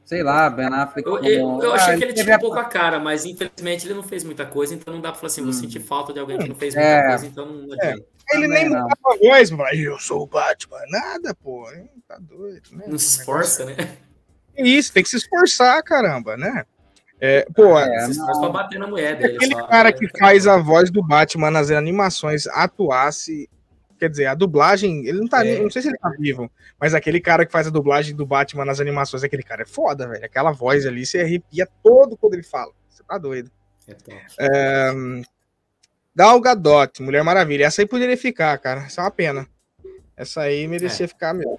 [0.04, 1.08] Sei lá, Ben Affleck.
[1.08, 3.94] Eu, eu, eu achei ah, que ele tinha um pouco a cara, mas infelizmente ele
[3.94, 5.46] não fez muita coisa, então não dá pra falar assim, hum.
[5.46, 7.08] vou sentir falta de alguém que não fez muita é.
[7.08, 7.96] coisa, então não é.
[8.32, 10.80] Ele nem mudava a voz, mas eu sou o Batman.
[10.90, 11.68] Nada, pô.
[12.08, 12.86] Tá doido, né?
[12.88, 13.76] Não se esforça, né?
[14.58, 16.66] Isso, tem que se esforçar, caramba, né?
[17.20, 19.38] É, pô, é, se esforça pra bater na mulher dele.
[19.38, 23.50] Aquele só, cara que faz a voz do Batman nas animações atuasse
[24.04, 25.48] Quer dizer, a dublagem, ele não tá.
[25.48, 25.62] É.
[25.62, 28.66] Não sei se ele tá vivo, mas aquele cara que faz a dublagem do Batman
[28.66, 30.26] nas animações, aquele cara é foda, velho.
[30.26, 32.74] Aquela voz ali, você arrepia todo quando ele fala.
[32.90, 33.50] Você tá doido.
[33.88, 33.96] É,
[34.42, 34.94] é
[36.14, 37.64] Gal Gadot, Mulher Maravilha.
[37.64, 38.82] Essa aí poderia ficar, cara.
[38.82, 39.48] Essa é uma pena.
[40.18, 41.08] Essa aí merecia é.
[41.08, 41.58] ficar mesmo.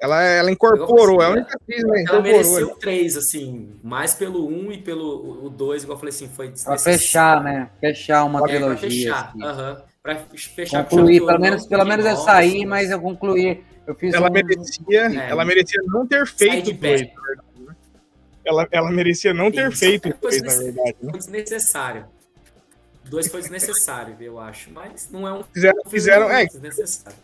[0.00, 2.04] Ela, ela incorporou, é a única atriz, né?
[2.08, 6.28] Ela mereceu três, assim, mais pelo um e pelo o dois, igual eu falei assim,
[6.28, 7.70] foi Pra fechar, né?
[7.78, 8.68] Fechar uma trilogia.
[8.76, 9.44] Pra fechar, assim.
[9.44, 9.72] aham.
[9.74, 13.62] Assim para fechar concluir, pelo menos, pelo menos eu saí, mas eu concluí.
[13.86, 14.32] Eu fiz ela um...
[14.32, 17.12] merecia, é, ela merecia não ter feito dois, né?
[18.44, 20.96] ela, ela merecia não ter feito dois, na verdade.
[21.00, 21.10] Né?
[21.10, 22.06] Foi desnecessário.
[23.04, 25.44] Dois foi desnecessário, eu acho, mas não é um.
[25.44, 26.46] Fizeram, fizeram é.
[26.46, 27.18] Desnecessário.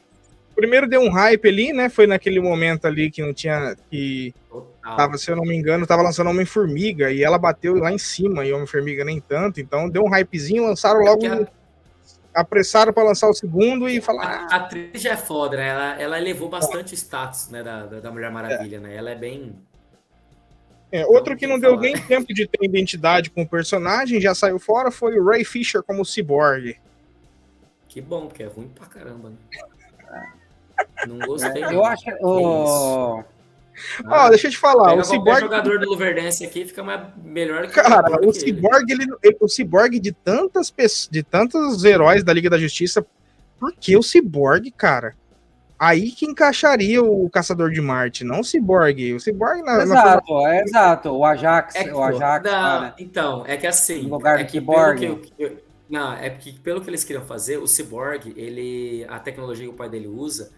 [0.54, 1.88] Primeiro deu um hype ali, né?
[1.88, 3.76] Foi naquele momento ali que não tinha.
[3.90, 4.96] que Total.
[4.96, 8.44] tava, se eu não me engano, tava lançando Homem-Formiga e ela bateu lá em cima
[8.44, 11.22] e Homem-Formiga nem tanto, então deu um hypezinho, lançaram logo
[12.34, 14.46] apressaram para lançar o segundo e falar.
[14.50, 15.68] A, a atriz já é foda, né?
[15.68, 18.80] Ela, ela elevou bastante o status né, da, da Mulher Maravilha, é.
[18.80, 18.96] né?
[18.96, 19.56] Ela é bem.
[20.90, 24.58] É, outro que não deu nem tempo de ter identidade com o personagem, já saiu
[24.58, 26.76] fora, foi o Ray Fisher como Cyborg.
[27.88, 29.36] Que bom, porque é ruim pra caramba, né?
[31.06, 31.64] Não gostei.
[31.64, 32.04] Eu acho.
[32.20, 33.22] Oh...
[34.06, 34.94] Ó, oh, deixa eu te falar.
[34.94, 35.40] o Cyborg...
[35.40, 39.06] jogador do Luverdense aqui fica mais, melhor que Cara, o, o Cyborg, ele,
[39.40, 43.04] o Cyborg de tantas pessoas, de tantos heróis da Liga da Justiça,
[43.58, 45.14] por que o Cyborg, cara?
[45.78, 49.14] aí que encaixaria o Caçador de Marte, não o Cyborg.
[49.14, 50.54] O Cyborg na, exato, na...
[50.54, 51.10] é exato.
[51.10, 52.44] O Ajax, é que, o Ajax.
[52.44, 55.00] Não, cara, então, é que assim, no lugar é que Cyborg.
[55.00, 55.56] Pelo que eu,
[55.88, 59.76] não, é porque pelo que eles queriam fazer, o Cyborg, ele, a tecnologia que o
[59.76, 60.50] pai dele usa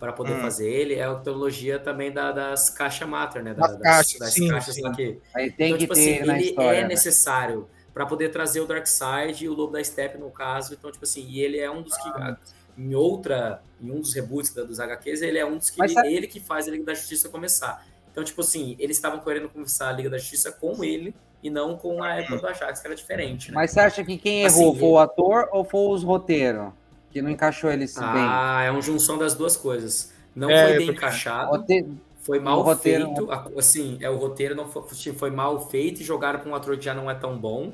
[0.00, 0.40] para poder hum.
[0.40, 3.52] fazer ele é a tecnologia também da, das caixas mater, né?
[3.52, 4.92] Da, das, caixas, das sim, caixas sim.
[4.92, 5.18] que.
[5.34, 6.88] Aí tem então, que tipo ter assim, ele história, é né?
[6.88, 10.72] necessário para poder trazer o Darkseid e o Lobo da Steppe no caso.
[10.72, 12.38] Então, tipo assim, e ele é um dos que ah.
[12.78, 15.94] em outra, em um dos reboots da, dos HQs, ele é um dos que ele,
[16.06, 17.86] ele, que faz a Liga da Justiça começar.
[18.10, 21.76] Então, tipo assim, eles estavam querendo começar a Liga da Justiça com ele e não
[21.76, 23.50] com a época do Ajax, que era diferente.
[23.50, 23.54] Né?
[23.54, 26.72] Mas você acha que quem errou assim, foi o ator ou foi os roteiros?
[27.10, 28.22] Que não encaixou eles ah, bem?
[28.24, 30.12] Ah, é uma junção das duas coisas.
[30.34, 31.50] Não é, foi bem encaixado.
[31.50, 33.32] Roteiro, foi mal roteiro, feito.
[33.58, 34.82] Assim, é o roteiro não foi,
[35.14, 37.72] foi mal feito e jogaram para um ator que já não é tão bom,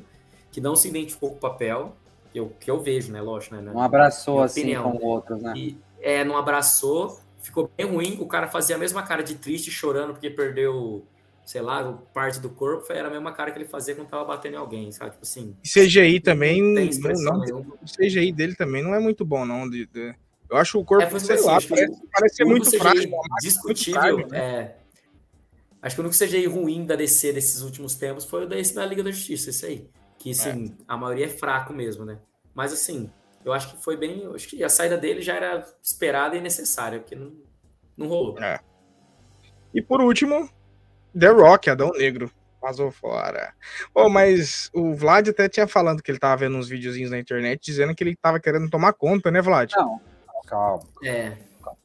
[0.51, 1.95] que não se identificou com o papel.
[2.33, 3.21] Que eu, que eu vejo, né?
[3.21, 3.63] Lógico, né?
[3.63, 5.55] Não abraçou assim com outros, né?
[5.57, 8.19] E, é, não abraçou, ficou bem ruim.
[8.21, 11.05] O cara fazia a mesma cara de triste, chorando porque perdeu
[11.47, 14.55] sei lá, parte do corpo, era a mesma cara que ele fazia quando tava batendo
[14.55, 15.13] em alguém, sabe?
[15.13, 15.57] Tipo assim.
[15.63, 16.61] CGI também.
[16.61, 19.71] Não, não, o CGI dele também não é muito bom, não.
[19.71, 20.13] De, de...
[20.51, 23.11] Eu acho o corpo, é, sei assim, lá, parece, parece ser muito CGI frágil.
[23.41, 24.39] Discutível, frágil, né?
[24.39, 24.77] é.
[25.81, 28.85] Acho que o único CGI ruim da DC desses últimos tempos foi o desse da
[28.85, 29.89] Liga da Justiça, esse aí.
[30.19, 30.85] Que, assim, é.
[30.89, 32.19] a maioria é fraco mesmo, né?
[32.53, 33.09] Mas, assim,
[33.45, 34.27] eu acho que foi bem...
[34.35, 37.33] Acho que a saída dele já era esperada e necessária, porque não,
[37.97, 38.37] não rolou.
[38.41, 38.59] É.
[39.73, 40.51] E, por último,
[41.19, 42.31] The Rock, Adão Negro.
[42.61, 43.53] Vazou fora.
[43.95, 47.61] Oh, mas o Vlad até tinha falando que ele tava vendo uns videozinhos na internet
[47.63, 49.73] dizendo que ele tava querendo tomar conta, né, Vlad?
[49.77, 50.01] Não,
[50.47, 50.83] calma.
[51.05, 51.33] É.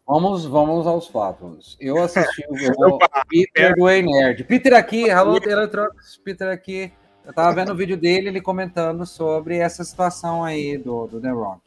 [0.07, 1.77] Vamos, vamos aos fatos.
[1.79, 2.97] Eu assisti o,
[3.29, 4.43] Peter do Ei Nerd.
[4.43, 6.91] Peter aqui, Hello Electronics, Peter aqui.
[7.23, 11.29] Eu tava vendo o vídeo dele, ele comentando sobre essa situação aí do, do The
[11.29, 11.61] Rock.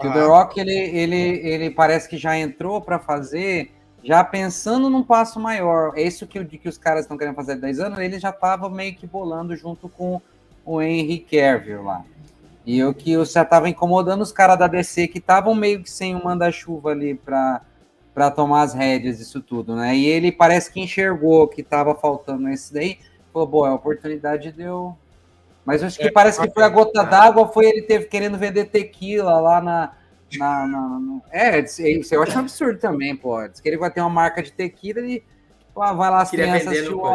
[0.00, 0.10] Que ah.
[0.10, 3.70] o The Rock, ele, ele, ele parece que já entrou para fazer
[4.04, 7.52] já pensando num passo maior, é isso que, o, que os caras estão querendo fazer
[7.52, 10.20] há 10 anos, ele já estava meio que bolando junto com
[10.64, 12.04] o Henry Cavill lá.
[12.64, 16.14] E o que já estava incomodando os caras da DC, que estavam meio que sem
[16.14, 19.96] um manda-chuva ali para tomar as rédeas disso tudo, né?
[19.96, 22.98] E ele parece que enxergou que estava faltando esse daí,
[23.32, 24.96] falou, boa, é a oportunidade deu.
[25.64, 28.66] Mas acho que é, parece que foi a gota d'água, foi ele teve querendo vender
[28.66, 29.92] tequila lá na,
[30.38, 31.20] na, na, na...
[31.30, 33.46] É, isso eu acho um absurdo também, pô.
[33.48, 35.22] Diz que ele vai ter uma marca de tequila e
[35.74, 37.14] vai lá as Queria crianças o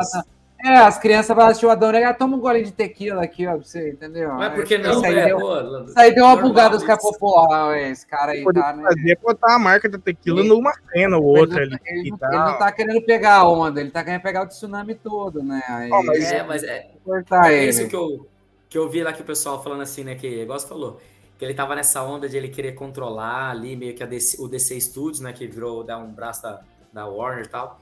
[0.65, 3.51] É, as crianças vão assistir o Adão Negro, toma um gole de tequila aqui, ó,
[3.51, 4.33] pra você, entendeu?
[4.33, 6.85] Mas por que não, isso aí, é, deu, pô, isso aí deu uma bugada dos
[6.85, 8.83] caras popular, esse cara aí tá, né?
[8.83, 12.57] Fazer botar a marca da tequila ele, numa cena ou outra ele, ele, ele, não
[12.57, 15.61] tá querendo pegar a onda, ele tá querendo pegar o tsunami todo, né?
[15.67, 18.27] Aí, oh, mas é, mas é, cortar é isso que eu,
[18.67, 20.99] que eu vi lá que o pessoal falando assim, né, que, igual você falou,
[21.37, 24.79] que ele tava nessa onda de ele querer controlar ali meio que DC, o DC
[24.81, 26.61] Studios, né, que virou dar um braço da,
[26.91, 27.81] da Warner e tal.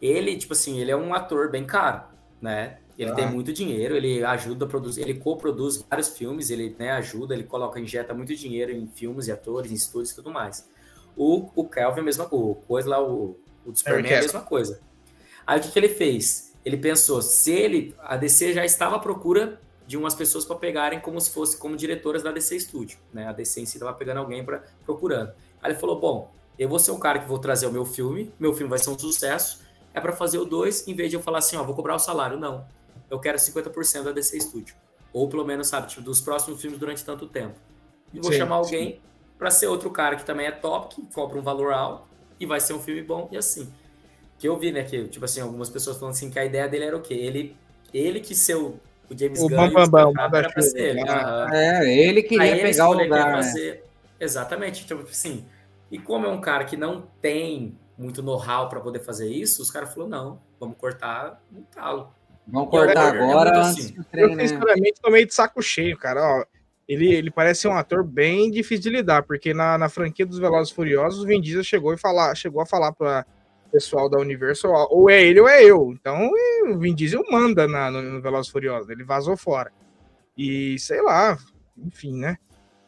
[0.00, 2.02] Ele, tipo assim, ele é um ator bem caro,
[2.40, 2.78] né?
[2.98, 3.14] Ele ah.
[3.14, 7.44] tem muito dinheiro, ele ajuda a produzir, ele co-produz vários filmes, ele né, ajuda, ele
[7.44, 10.68] coloca, injeta muito dinheiro em filmes e atores, em estúdios e tudo mais.
[11.16, 14.42] O, o Kelvin é a mesma coisa, coisa lá, o, o Superman é a mesma
[14.42, 14.80] coisa.
[15.46, 16.54] Aí o que, que ele fez?
[16.64, 21.00] Ele pensou, se ele, a DC já estava à procura de umas pessoas para pegarem
[21.00, 23.26] como se fosse como diretoras da DC Studio, né?
[23.28, 25.32] A DC em si estava pegando alguém para procurando.
[25.62, 28.32] Aí ele falou: "Bom, eu vou ser o cara que vou trazer o meu filme,
[28.38, 29.60] meu filme vai ser um sucesso,
[29.92, 31.98] é para fazer o dois, em vez de eu falar assim, ó, vou cobrar o
[31.98, 32.66] salário, não.
[33.10, 34.74] Eu quero 50% da DC Studio,
[35.12, 37.54] ou pelo menos, sabe, tipo, dos próximos filmes durante tanto tempo.
[38.12, 39.00] E vou sim, chamar alguém
[39.38, 42.08] para ser outro cara que também é top, que cobra um valor alto
[42.38, 43.72] e vai ser um filme bom e assim.
[44.38, 46.84] Que eu vi, né, que tipo assim, algumas pessoas falando assim que a ideia dele
[46.84, 47.14] era o quê?
[47.14, 47.56] Ele
[47.92, 48.56] ele que ser
[49.14, 51.00] o James o Gunn Bam, Bam, Bam, era pra ser ele.
[51.52, 53.36] É, ele queria pegar o lugar.
[53.36, 53.42] Né?
[53.42, 53.72] Fazer...
[53.72, 53.80] Né?
[54.20, 54.86] Exatamente.
[54.86, 55.44] Tipo assim,
[55.90, 59.70] e como é um cara que não tem muito know-how para poder fazer isso, os
[59.70, 62.12] caras falaram, não, vamos cortar no talo.
[62.46, 63.96] Vamos cortar agora é assim.
[64.12, 64.46] Eu, né?
[64.46, 66.20] sinceramente, tô meio de saco cheio, cara.
[66.20, 66.44] Ó,
[66.86, 70.72] ele, ele parece um ator bem difícil de lidar, porque na, na franquia dos Velozes
[70.72, 73.24] Furiosos, o Vin Diesel chegou, e falar, chegou a falar para
[73.74, 75.92] pessoal da Universal, ou é ele ou é eu.
[75.92, 76.30] Então
[76.66, 79.72] o Vin Diesel manda na, no, no Velozes Furiosos, ele vazou fora.
[80.38, 81.36] E sei lá,
[81.76, 82.38] enfim, né?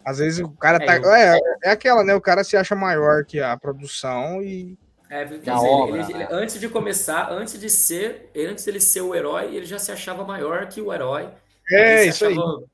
[0.04, 0.94] Às vezes o cara tá.
[1.18, 2.14] É, é, aquela, né?
[2.14, 4.78] O cara se acha maior que a produção e.
[5.10, 9.14] É, dizer, obra, ele, ele, antes de começar, antes de ser, antes dele ser o
[9.14, 11.28] herói, ele já se achava maior que o herói.
[11.70, 12.64] É, isso achava, aí.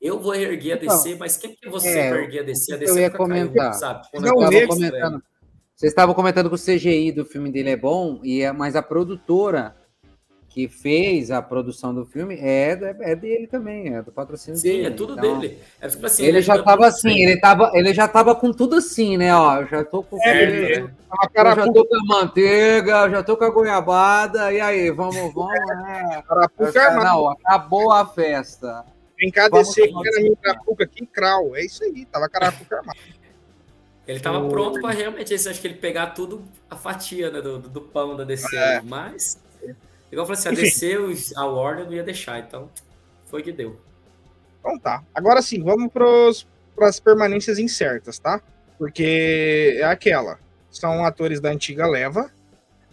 [0.00, 2.42] Eu vou erguer a DC, então, mas quem que é você é, para erguer a
[2.42, 2.74] DC?
[2.74, 3.70] A DC eu ia comentar.
[3.70, 4.08] Caiu, sabe?
[4.10, 5.22] Quando não, eu tava comentando.
[5.80, 8.82] Vocês estavam comentando que o CGI do filme dele é bom, e é, mas a
[8.82, 9.74] produtora
[10.46, 14.86] que fez a produção do filme é, é dele também, é do patrocínio Sim, dele.
[14.88, 15.58] é tudo então, dele.
[15.80, 18.76] É, tipo assim, ele, ele já tava assim, ele tava, ele já tava com tudo
[18.76, 19.34] assim, né?
[19.34, 20.80] Ó, eu já tô com é, é.
[20.80, 20.90] Eu
[21.56, 25.48] já tô com a manteiga, já tô com a goiabada, e aí, vamos, vamos,
[25.82, 26.22] né?
[26.74, 28.84] Já, não, acabou a festa.
[29.18, 31.56] Vem cá descer que era minha carapuca aqui, crau.
[31.56, 32.98] É isso aí, tava carapuca armado.
[34.06, 37.80] Ele tava pronto para realmente, acho que ele pegar tudo a fatia né, do, do
[37.80, 38.80] pão da DC, é.
[38.82, 39.38] mas
[40.10, 42.68] Igual eu falei assim, a DC, a Warner não ia deixar, então
[43.26, 43.80] foi que deu.
[44.58, 45.02] Então tá.
[45.14, 48.42] Agora sim, vamos para as permanências incertas, tá?
[48.76, 50.38] Porque é aquela.
[50.70, 52.30] São atores da antiga leva,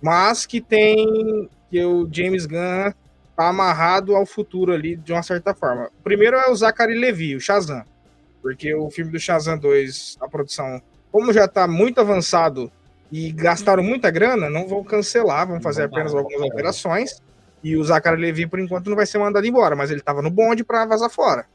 [0.01, 1.49] mas que tem.
[1.71, 2.93] que o James Gunn
[3.35, 5.89] tá amarrado ao futuro ali de uma certa forma.
[5.99, 7.83] O primeiro é o Zachary Levi, o Shazam.
[8.41, 10.81] Porque o filme do Shazam 2, a produção,
[11.17, 12.71] como já tá muito avançado
[13.11, 17.19] e gastaram muita grana, não vão cancelar, vão fazer apenas algumas operações.
[17.63, 20.29] E o Zachary Levi, por enquanto, não vai ser mandado embora, mas ele estava no
[20.29, 21.47] bonde para vazar fora.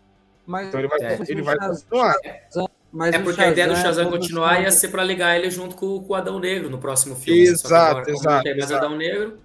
[0.45, 2.17] Mas, então ele vai, é, ele vai continuar.
[2.91, 5.77] Mas é porque Shazam, a ideia do Shazam continuar ia ser para ligar ele junto
[5.77, 7.43] com, com, o Adão Negro no próximo filme.
[7.43, 8.49] Exato, agora, exato.
[8.49, 8.75] Não exato.
[8.75, 9.39] Adão Negro.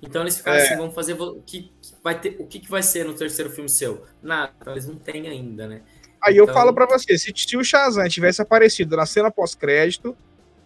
[0.00, 0.62] Então eles ficaram é.
[0.62, 1.72] assim, vamos fazer o que,
[2.04, 4.06] vai ter, o que, que vai ser no terceiro filme seu?
[4.22, 5.82] Nada, eles não têm ainda, né?
[6.24, 6.46] Aí então...
[6.46, 10.16] eu falo para você, se, se o Shazam tivesse aparecido na cena pós-crédito,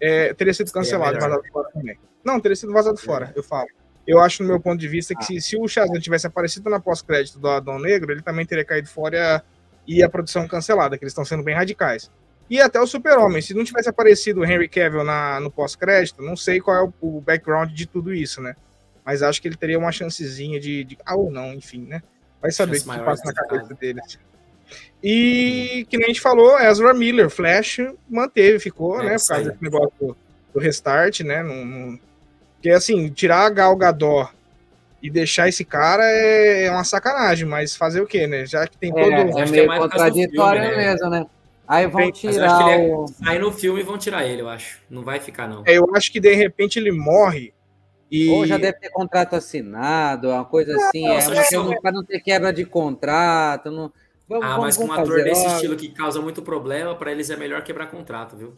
[0.00, 1.98] é, teria sido cancelado e vazado fora também.
[2.24, 3.68] Não, teria sido vazado fora, eu falo.
[4.06, 5.26] Eu acho, no meu ponto de vista, que ah.
[5.26, 8.88] se, se o Shazam tivesse aparecido na pós-crédito do Adão Negro, ele também teria caído
[8.88, 9.44] fora
[9.86, 12.10] e a produção cancelada, que eles estão sendo bem radicais.
[12.48, 16.36] E até o Super-Homem, se não tivesse aparecido o Henry Cavill na, no pós-crédito, não
[16.36, 18.56] sei qual é o, o, background de tudo isso, né?
[19.04, 20.82] Mas acho que ele teria uma chancezinha de.
[20.82, 22.02] de ah, ou não, enfim, né?
[22.42, 24.00] Vai saber o que, passa na cabeça dele.
[25.02, 27.78] E que nem a gente falou, Ezra Miller, Flash,
[28.08, 29.16] manteve, ficou, é, né?
[29.18, 30.16] Por causa desse negócio do,
[30.52, 31.42] do restart, né?
[31.42, 31.98] Não,
[32.54, 34.30] Porque assim, tirar a Gal Gadot
[35.02, 38.44] e deixar esse cara é, é uma sacanagem, mas fazer o quê, né?
[38.44, 39.38] Já que tem é, todo.
[39.38, 40.92] É, é meio contraditório filme, né?
[40.92, 41.26] mesmo, né?
[41.66, 42.78] Aí vão tirar.
[42.78, 43.06] Ele o...
[43.24, 44.80] Aí no filme vão tirar ele, eu acho.
[44.90, 45.62] Não vai ficar, não.
[45.64, 47.54] É, eu acho que de repente ele morre.
[48.10, 48.28] E...
[48.28, 51.06] Ou já deve ter contrato assinado, uma coisa assim.
[51.06, 53.70] Nossa, é uma para não ter quebra de contrato.
[53.70, 53.90] Não
[54.30, 57.36] Vamos, ah, mas com um ator desse estilo que causa muito problema, para eles é
[57.36, 58.54] melhor quebrar contrato, viu?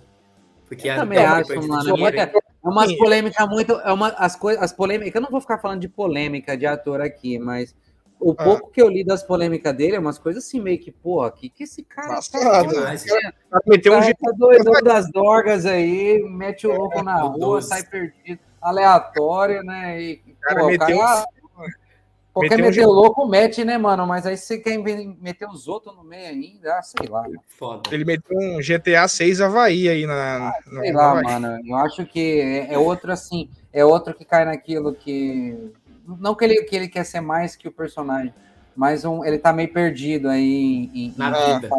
[0.67, 2.09] Porque eu também acho, mano.
[2.09, 2.33] É, é
[2.63, 3.73] umas polêmicas muito.
[3.81, 5.15] É uma, as, coisas, as polêmicas.
[5.15, 7.75] Eu não vou ficar falando de polêmica de ator aqui, mas
[8.21, 8.45] o ah.
[8.45, 11.49] pouco que eu li das polêmicas dele é umas coisas assim, meio que, porra, que
[11.49, 13.07] que esse cara Nossa, tá demais,
[13.67, 19.63] Meteu um jeito doidão das dorgas aí, mete o louco na rua, sai perdido, aleatório,
[19.63, 20.03] né?
[20.03, 21.25] E, cara, pô, meteu cara,
[22.33, 22.91] Qualquer meter um...
[22.91, 24.07] louco, mete, né, mano?
[24.07, 27.25] Mas aí você quer meter os outros no meio ainda, ah, sei lá.
[27.59, 27.83] Foda.
[27.93, 30.49] Ele meteu um GTA 6 Havaí aí na.
[30.49, 31.25] Ah, sei lá, Havaí.
[31.25, 31.61] mano.
[31.67, 35.73] Eu acho que é, é, outro assim, é outro que cai naquilo que.
[36.07, 38.33] Não que ele, que ele quer ser mais que o personagem,
[38.75, 41.15] mas um, ele tá meio perdido aí em.
[41.19, 41.69] Na em, vida.
[41.69, 41.77] Tá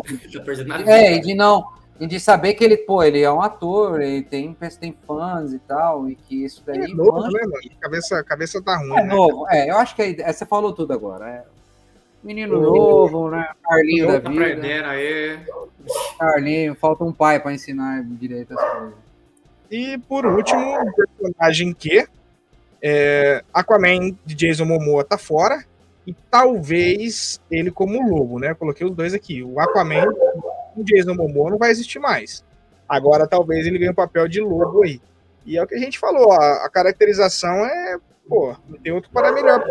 [0.68, 0.92] na vida.
[0.92, 4.24] É, e de não e de saber que ele, pô, ele é um ator, ele
[4.24, 6.80] tem, tem fãs e tal, e que isso daí.
[6.80, 7.38] É novo, mancha...
[7.38, 7.80] né, mano?
[7.80, 8.98] Cabeça, cabeça tá ruim.
[8.98, 9.16] É né?
[9.16, 11.30] novo, é, eu acho que é, você falou tudo agora.
[11.30, 11.44] É.
[12.24, 13.50] Menino novo, né?
[13.62, 14.30] Carlinho da vida.
[14.30, 15.40] Aprender aí.
[16.18, 18.94] Carlinho, falta um pai para ensinar direito as coisas.
[19.70, 22.08] E por último, um personagem que
[22.82, 25.64] é, Aquaman de Jason Momoa tá fora
[26.06, 28.54] e talvez ele como lobo, né?
[28.54, 29.42] coloquei os dois aqui.
[29.44, 30.06] O Aquaman
[30.76, 32.44] o Jason Momoa não vai existir mais.
[32.88, 35.02] Agora talvez ele ganhe o um papel de lobo aí.
[35.46, 37.98] E é o que a gente falou, a, a caracterização é,
[38.28, 39.64] pô, não tem outro para melhor.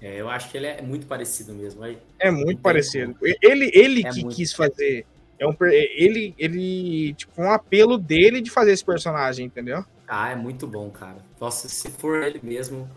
[0.00, 1.82] É, eu acho que ele é muito parecido mesmo.
[1.82, 3.14] Aí, é muito parecido.
[3.14, 3.32] Como.
[3.40, 4.36] Ele, ele é que muito...
[4.36, 5.06] quis fazer.
[5.38, 9.84] É um, ele, ele, tipo, um apelo dele de fazer esse personagem, entendeu?
[10.06, 11.16] Ah, é muito bom, cara.
[11.40, 12.88] Nossa, se for ele mesmo,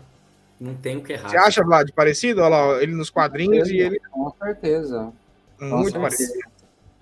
[0.60, 1.30] não tem o que errar.
[1.30, 2.42] Você acha, Vlad, parecido?
[2.42, 3.98] Olha lá, ele nos quadrinhos e ele.
[4.10, 5.12] Com certeza.
[5.60, 6.32] Muito parecido.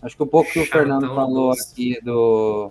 [0.03, 2.71] Acho que um pouco que o Fernando falou aqui do,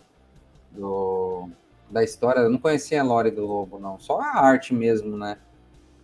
[0.71, 1.49] do
[1.89, 3.99] da história, eu não conhecia a lore do Lobo, não.
[3.99, 5.37] Só a arte mesmo, né?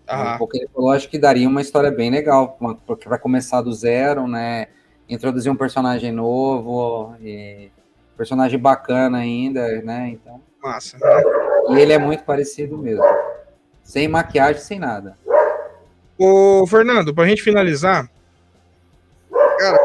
[0.08, 0.36] Ah.
[0.36, 3.72] Um pouco ele falou, acho que daria uma história bem legal, porque vai começar do
[3.72, 4.68] zero, né?
[5.10, 7.70] Introduzir um personagem novo, e
[8.18, 10.10] personagem bacana ainda, né?
[10.10, 10.42] Então.
[10.62, 10.98] Massa.
[11.70, 13.04] E ele é muito parecido mesmo.
[13.84, 15.18] Sem maquiagem, sem nada.
[16.18, 18.10] Ô, Fernando, pra gente finalizar,
[19.62, 19.80] cara,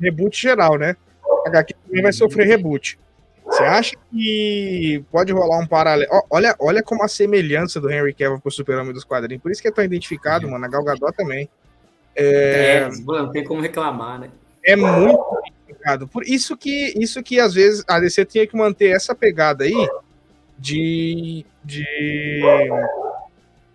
[0.00, 0.96] reboot geral, né?
[1.44, 2.98] A HQ também vai sofrer reboot.
[3.46, 6.10] Você acha que pode rolar um paralelo?
[6.28, 9.40] Olha, olha como a semelhança do Henry Cavill com o Super-Homem dos quadrinhos.
[9.40, 10.64] Por isso que é tão identificado, mano.
[10.64, 11.48] A Gal Gadot também.
[12.14, 14.30] É, é não tem como reclamar, né?
[14.64, 16.08] É muito identificado.
[16.08, 19.88] Por isso que, isso que às vezes a DC tinha que manter essa pegada aí
[20.58, 21.84] de, de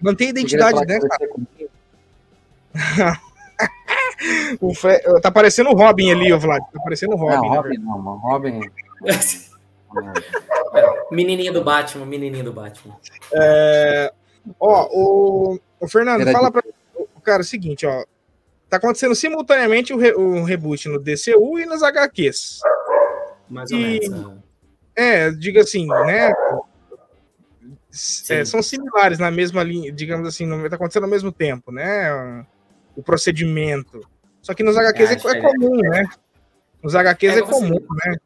[0.02, 1.30] Mantém a identidade, né, cara?
[4.60, 5.00] o Fre...
[5.22, 6.62] Tá parecendo o Robin ali, o Vlad.
[6.72, 7.48] Tá parecendo o Robin.
[7.48, 8.18] Não, Robin não, mano.
[8.18, 8.62] Robin.
[11.12, 12.96] menininha do Batman, menininha do Batman.
[13.34, 14.14] É...
[14.60, 16.54] Ó, o, o Fernando, Era fala de...
[16.54, 16.64] pra.
[17.24, 18.04] Cara, é o seguinte, ó.
[18.70, 20.14] Tá acontecendo simultaneamente o, re...
[20.14, 22.62] o reboot no DCU e nos HQs.
[23.50, 24.00] Mais ou e...
[24.00, 24.40] menos.
[24.96, 26.32] É, diga assim, né?
[28.30, 32.46] É, são similares na mesma linha, digamos assim, está acontecendo ao mesmo tempo, né?
[32.96, 34.02] O procedimento.
[34.42, 36.10] Só que nos HQs é, é, é comum, né?
[36.82, 38.18] Nos HQs é, é comum, né?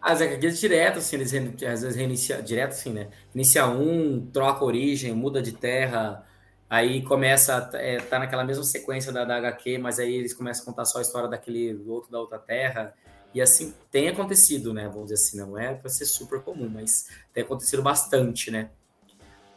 [0.00, 3.08] As HQs direto, assim, eles às vezes reiniciam, direto assim, né?
[3.34, 6.26] Inicia um, troca origem, muda de terra,
[6.68, 10.66] aí começa, é, tá naquela mesma sequência da, da HQ, mas aí eles começam a
[10.66, 12.92] contar só a história daquele outro da outra terra.
[13.32, 14.88] E assim, tem acontecido, né?
[14.88, 18.70] Vamos dizer assim, não é para ser super comum, mas tem acontecido bastante, né?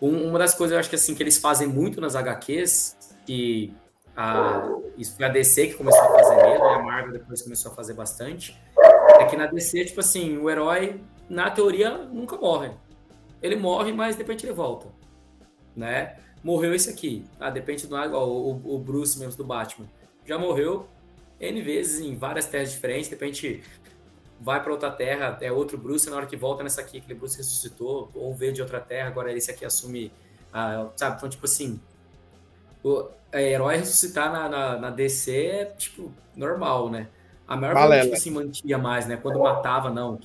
[0.01, 2.95] Um, uma das coisas eu acho que assim que eles fazem muito nas HQs,
[3.27, 3.73] e
[4.15, 7.71] a, isso foi a DC que começou a fazer mesmo, e a Marvel depois começou
[7.71, 8.59] a fazer bastante,
[9.19, 12.71] é que na DC, tipo assim, o herói, na teoria, nunca morre.
[13.41, 14.87] Ele morre, mas de repente ele volta,
[15.75, 16.17] né?
[16.43, 19.87] Morreu esse aqui, ah, depende do o, o Bruce mesmo do Batman.
[20.25, 20.87] Já morreu
[21.39, 23.63] N vezes em várias terras diferentes, de repente
[24.39, 27.37] vai para outra terra, é outro Bruce, na hora que volta nessa aqui, aquele Bruce
[27.37, 30.11] ressuscitou, ou veio de outra terra, agora esse aqui assume,
[30.53, 31.17] a, sabe?
[31.17, 31.79] Então, tipo assim,
[32.85, 37.07] o é, herói ressuscitar na, na, na, DC é, tipo, normal, né?
[37.47, 39.17] A Marvel, tipo assim, mantinha mais, né?
[39.17, 40.19] Quando matava, não.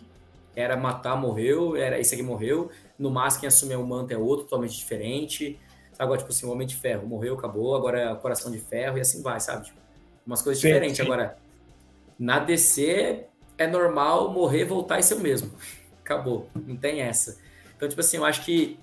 [0.54, 4.44] Era matar, morreu, era esse aqui morreu, no máximo quem assumiu o manto é outro,
[4.44, 5.58] totalmente diferente?
[5.98, 8.98] Agora, tipo assim, o Homem de Ferro morreu, acabou, agora é o Coração de Ferro
[8.98, 9.66] e assim vai, sabe?
[9.66, 9.78] Tipo,
[10.26, 10.96] umas coisas sim, diferentes.
[10.98, 11.04] Sim.
[11.04, 11.38] Agora,
[12.18, 13.24] na DC
[13.56, 15.50] é normal morrer, voltar e ser o mesmo.
[16.04, 16.48] Acabou.
[16.54, 17.38] Não tem essa.
[17.76, 18.78] Então, tipo assim, eu acho que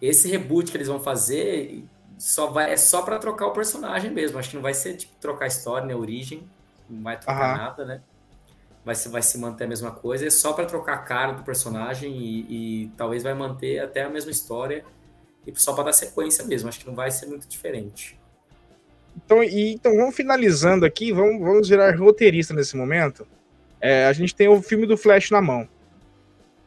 [0.00, 1.84] esse reboot que eles vão fazer
[2.18, 4.38] só vai, é só para trocar o personagem mesmo.
[4.38, 5.94] Acho que não vai ser tipo trocar a história, né?
[5.94, 6.48] Origem.
[6.90, 7.56] Não vai trocar uhum.
[7.56, 8.02] nada, né?
[8.84, 10.26] Vai se, vai se manter a mesma coisa.
[10.26, 14.08] É só para trocar a cara do personagem e, e, talvez vai manter até a
[14.08, 14.84] mesma história.
[15.46, 16.68] E só para dar sequência mesmo.
[16.68, 18.18] Acho que não vai ser muito diferente.
[19.16, 21.12] Então, e, então vamos finalizando aqui.
[21.12, 23.26] Vamos, vamos virar roteirista nesse momento.
[23.80, 25.68] É, a gente tem o filme do Flash na mão.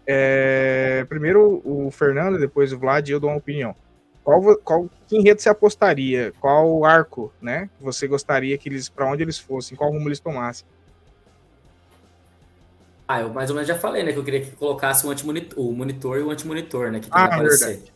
[0.07, 3.75] É, primeiro o Fernando, depois o Vlad e eu dou uma opinião.
[4.23, 6.33] Qual, qual que enredo você apostaria?
[6.39, 7.69] Qual arco, né?
[7.79, 10.65] Você gostaria que eles, para onde eles fossem, qual rumo eles tomassem?
[13.07, 14.13] Ah, eu mais ou menos já falei, né?
[14.13, 16.99] Que eu queria que colocasse o, antimonitor, o monitor e o antimonitor, né?
[16.99, 17.91] Que ah, verdade.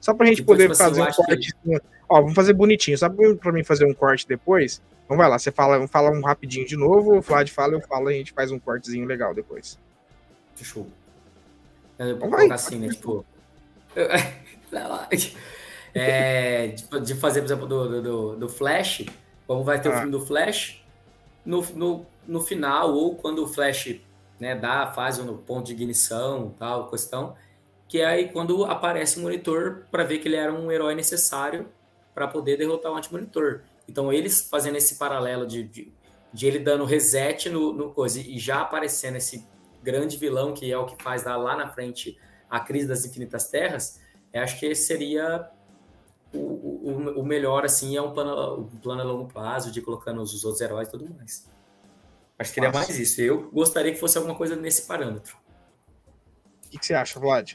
[0.00, 1.52] Só pra gente depois, poder tipo assim, fazer um corte.
[1.64, 1.80] Que...
[2.08, 2.96] Ó, vamos fazer bonitinho.
[2.96, 4.80] Só pra mim fazer um corte depois.
[5.04, 8.08] Então vai lá, você fala, fala um rapidinho de novo, o Vlad fala, eu falo,
[8.08, 9.78] a gente faz um cortezinho legal depois.
[10.56, 10.86] Fechou.
[11.98, 12.88] Eu vou colocar assim, né?
[12.88, 13.24] Tipo.
[15.94, 19.06] é, de, de, fazer, por exemplo, do, do, do Flash,
[19.46, 19.92] como vai ter ah.
[19.92, 20.84] o filme do Flash,
[21.44, 24.00] no, no, no final, ou quando o Flash
[24.38, 27.34] né, dá fase no ponto de ignição, tal, questão,
[27.88, 31.68] que é aí quando aparece o monitor para ver que ele era um herói necessário
[32.14, 33.62] para poder derrotar o anti-monitor.
[33.88, 35.92] Então, eles fazendo esse paralelo de, de,
[36.32, 39.46] de ele dando reset no, no, coisa e já aparecendo esse
[39.82, 42.18] grande vilão que é o que faz dar lá na frente
[42.50, 44.00] a crise das infinitas terras,
[44.32, 45.50] eu acho que esse seria
[46.32, 50.20] o, o, o melhor, assim, é um plano, um plano a longo prazo, de colocando
[50.20, 51.48] os, outros heróis e tudo mais.
[52.38, 52.86] Acho que seria Nossa.
[52.86, 53.20] mais isso.
[53.20, 55.36] Eu gostaria que fosse alguma coisa nesse parâmetro.
[56.66, 57.54] O que, que você acha, Vlad?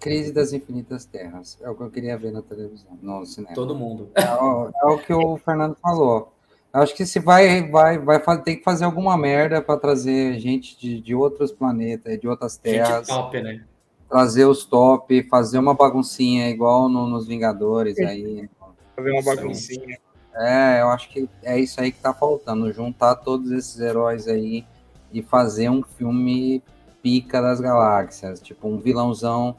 [0.00, 1.58] Crise das Infinitas Terras.
[1.60, 3.54] É o que eu queria ver na televisão, no cinema.
[3.54, 4.10] Todo mundo.
[4.14, 6.32] É, o, é o que o Fernando falou.
[6.72, 11.00] Acho que se vai, vai, vai ter que fazer alguma merda para trazer gente de,
[11.00, 13.06] de outros planetas, de outras terras.
[13.06, 13.64] Gente top, né?
[14.12, 18.48] Trazer os top, fazer uma baguncinha igual no, nos Vingadores aí.
[18.94, 19.98] Fazer uma baguncinha.
[20.34, 22.72] É, eu acho que é isso aí que tá faltando.
[22.72, 24.66] Juntar todos esses heróis aí
[25.12, 26.62] e fazer um filme
[27.02, 28.40] pica das galáxias.
[28.40, 29.56] Tipo, um vilãozão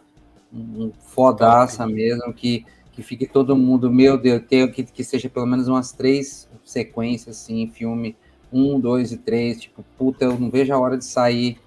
[0.53, 5.47] um fodaça mesmo, que, que fique todo mundo, meu Deus, ter, que, que seja pelo
[5.47, 8.15] menos umas três sequências, assim, filme
[8.51, 11.59] um, dois e três, tipo, puta, eu não vejo a hora de sair,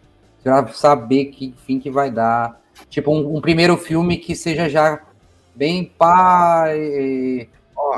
[0.42, 2.64] pra saber que fim que vai dar.
[2.88, 5.02] Tipo, um, um primeiro filme que seja já
[5.54, 7.48] bem pá, e,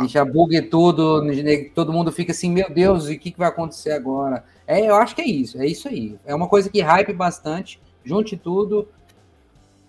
[0.02, 1.22] e já bugue tudo,
[1.74, 4.44] todo mundo fica assim, meu Deus, e o que, que vai acontecer agora?
[4.66, 6.16] É, eu acho que é isso, é isso aí.
[6.24, 8.88] É uma coisa que hype bastante, junte tudo,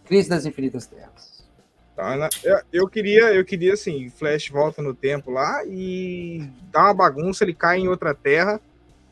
[0.06, 1.48] Crise das Infinitas Terras.
[1.95, 2.30] Tá, né?
[2.44, 7.44] eu, eu, queria, eu queria assim, Flash volta no tempo lá e dá uma bagunça,
[7.44, 8.60] ele cai em outra terra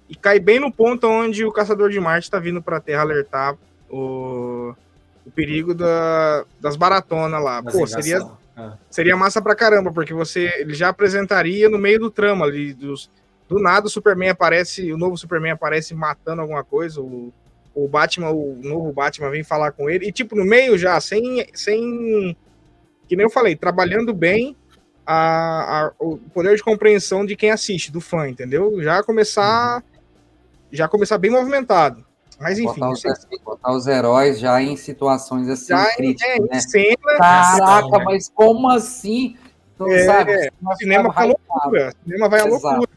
[0.09, 3.01] e cai bem no ponto onde o Caçador de Marte está vindo para a Terra
[3.01, 3.57] alertar
[3.89, 4.73] o,
[5.27, 7.61] o perigo da, das baratonas lá.
[7.61, 8.25] Pô, seria,
[8.55, 8.75] Ah.
[8.89, 12.73] Seria massa pra caramba, porque você ele já apresentaria no meio do trama ali.
[12.73, 13.11] Dos,
[13.47, 17.31] do nada o Superman aparece, o novo Superman aparece matando alguma coisa, o,
[17.75, 21.45] o Batman, o novo Batman vem falar com ele, e tipo, no meio já, sem.
[21.53, 22.35] sem
[23.07, 24.55] que nem eu falei, trabalhando bem
[25.05, 28.81] a, a, o poder de compreensão de quem assiste, do fã, entendeu?
[28.81, 29.77] Já começar.
[29.77, 29.97] Uhum.
[30.71, 32.06] Já começar bem movimentado.
[32.39, 32.79] Mas enfim.
[32.79, 33.03] Botar os,
[33.43, 36.59] botar os heróis já em situações assim já críticas, é, né?
[36.59, 39.35] Cena, Caraca, mas como assim?
[39.73, 41.93] Então, é, sabe, é, cinema vai à loucura.
[42.03, 42.89] Cinema vai à loucura.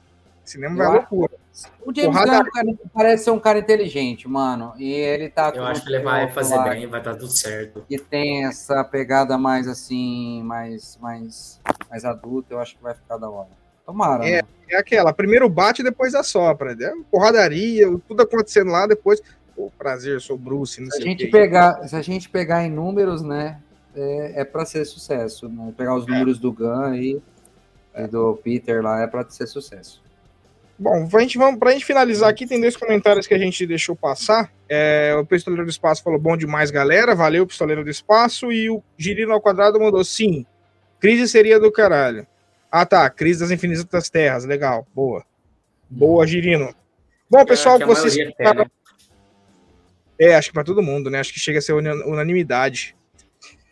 [0.45, 1.41] Cinema vai à loucura.
[1.85, 4.73] O James Gunn é parece ser um cara inteligente, mano.
[4.79, 5.53] E ele tá.
[5.55, 7.85] Eu acho que ele vai fazer lá, bem, vai estar tudo certo.
[7.89, 11.61] E tem essa pegada mais assim, mais, mais,
[11.91, 13.60] mais adulta, eu acho que vai ficar da hora.
[13.91, 14.25] Tomara.
[14.25, 16.77] É, é aquela, primeiro bate, depois assopra.
[16.77, 16.93] Né?
[17.11, 19.21] Porradaria, tudo acontecendo lá, depois.
[19.57, 20.75] Pô, prazer, sou Bruce.
[20.75, 23.59] se, a gente pegar, se a gente pegar em números, né?
[23.97, 25.49] É, é para ser sucesso.
[25.49, 25.75] Né?
[25.77, 26.11] Pegar os é.
[26.11, 27.21] números do Gun e,
[27.97, 30.01] e do Peter lá é para ser sucesso.
[30.79, 33.97] Bom, pra gente, vamos, pra gente finalizar aqui, tem dois comentários que a gente deixou
[33.97, 34.51] passar.
[34.69, 37.15] É, o Pistoleiro do Espaço falou bom demais, galera.
[37.15, 38.53] Valeu, Pistoleiro do Espaço.
[38.53, 40.47] E o Girino ao Quadrado mandou sim.
[41.01, 42.27] Crise seria do caralho.
[42.71, 43.09] Ah, tá.
[43.11, 44.45] Crise das Infinitas Terras.
[44.45, 44.87] Legal.
[44.95, 45.25] Boa.
[45.89, 46.75] Boa, Girino.
[47.29, 48.17] Bom, pessoal, é, que vocês.
[48.17, 48.35] Né?
[50.19, 51.21] É, acho que para todo mundo, né?
[51.21, 52.97] Acho que chega a ser unanimidade.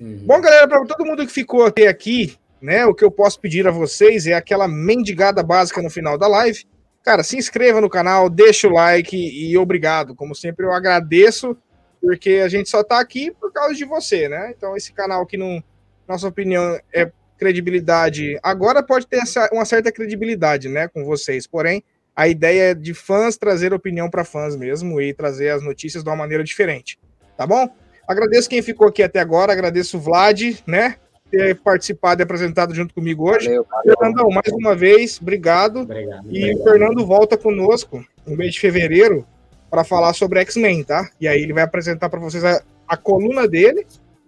[0.01, 0.23] Uhum.
[0.25, 2.87] Bom, galera, para todo mundo que ficou até aqui, né?
[2.87, 6.65] O que eu posso pedir a vocês é aquela mendigada básica no final da live
[7.09, 10.15] Cara, se inscreva no canal, deixa o like e obrigado.
[10.15, 11.57] Como sempre, eu agradeço,
[12.03, 14.53] porque a gente só tá aqui por causa de você, né?
[14.55, 15.65] Então, esse canal que, não,
[16.07, 18.39] nossa opinião, é credibilidade.
[18.43, 19.21] Agora pode ter
[19.53, 21.47] uma certa credibilidade, né, com vocês.
[21.47, 21.83] Porém,
[22.15, 26.11] a ideia é de fãs trazer opinião para fãs mesmo e trazer as notícias de
[26.11, 26.99] uma maneira diferente.
[27.37, 27.69] Tá bom?
[28.09, 30.97] Agradeço quem ficou aqui até agora, agradeço o Vlad, né?
[31.31, 33.47] ter participado e apresentado junto comigo hoje.
[33.49, 33.97] Valeu, valeu.
[33.99, 35.81] Fernandão, mais uma vez, obrigado.
[35.81, 36.61] obrigado e obrigado.
[36.61, 39.27] o Fernando volta conosco no mês de fevereiro
[39.71, 41.09] para falar sobre X-Men, tá?
[41.21, 43.87] E aí ele vai apresentar para vocês a, a, coluna dele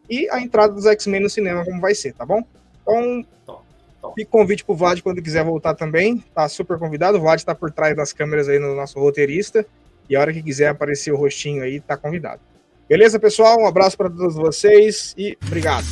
[0.08, 2.42] e a entrada dos X-Men no cinema, como vai ser, tá bom?
[3.42, 3.62] Então,
[4.14, 6.24] fica convite pro Vlad quando quiser voltar também.
[6.34, 7.18] Tá super convidado.
[7.18, 9.64] O Vlad está por trás das câmeras aí no nosso roteirista.
[10.08, 12.40] E a hora que quiser aparecer o rostinho aí, tá convidado.
[12.88, 13.60] Beleza, pessoal?
[13.60, 15.86] Um abraço para todos vocês e obrigado.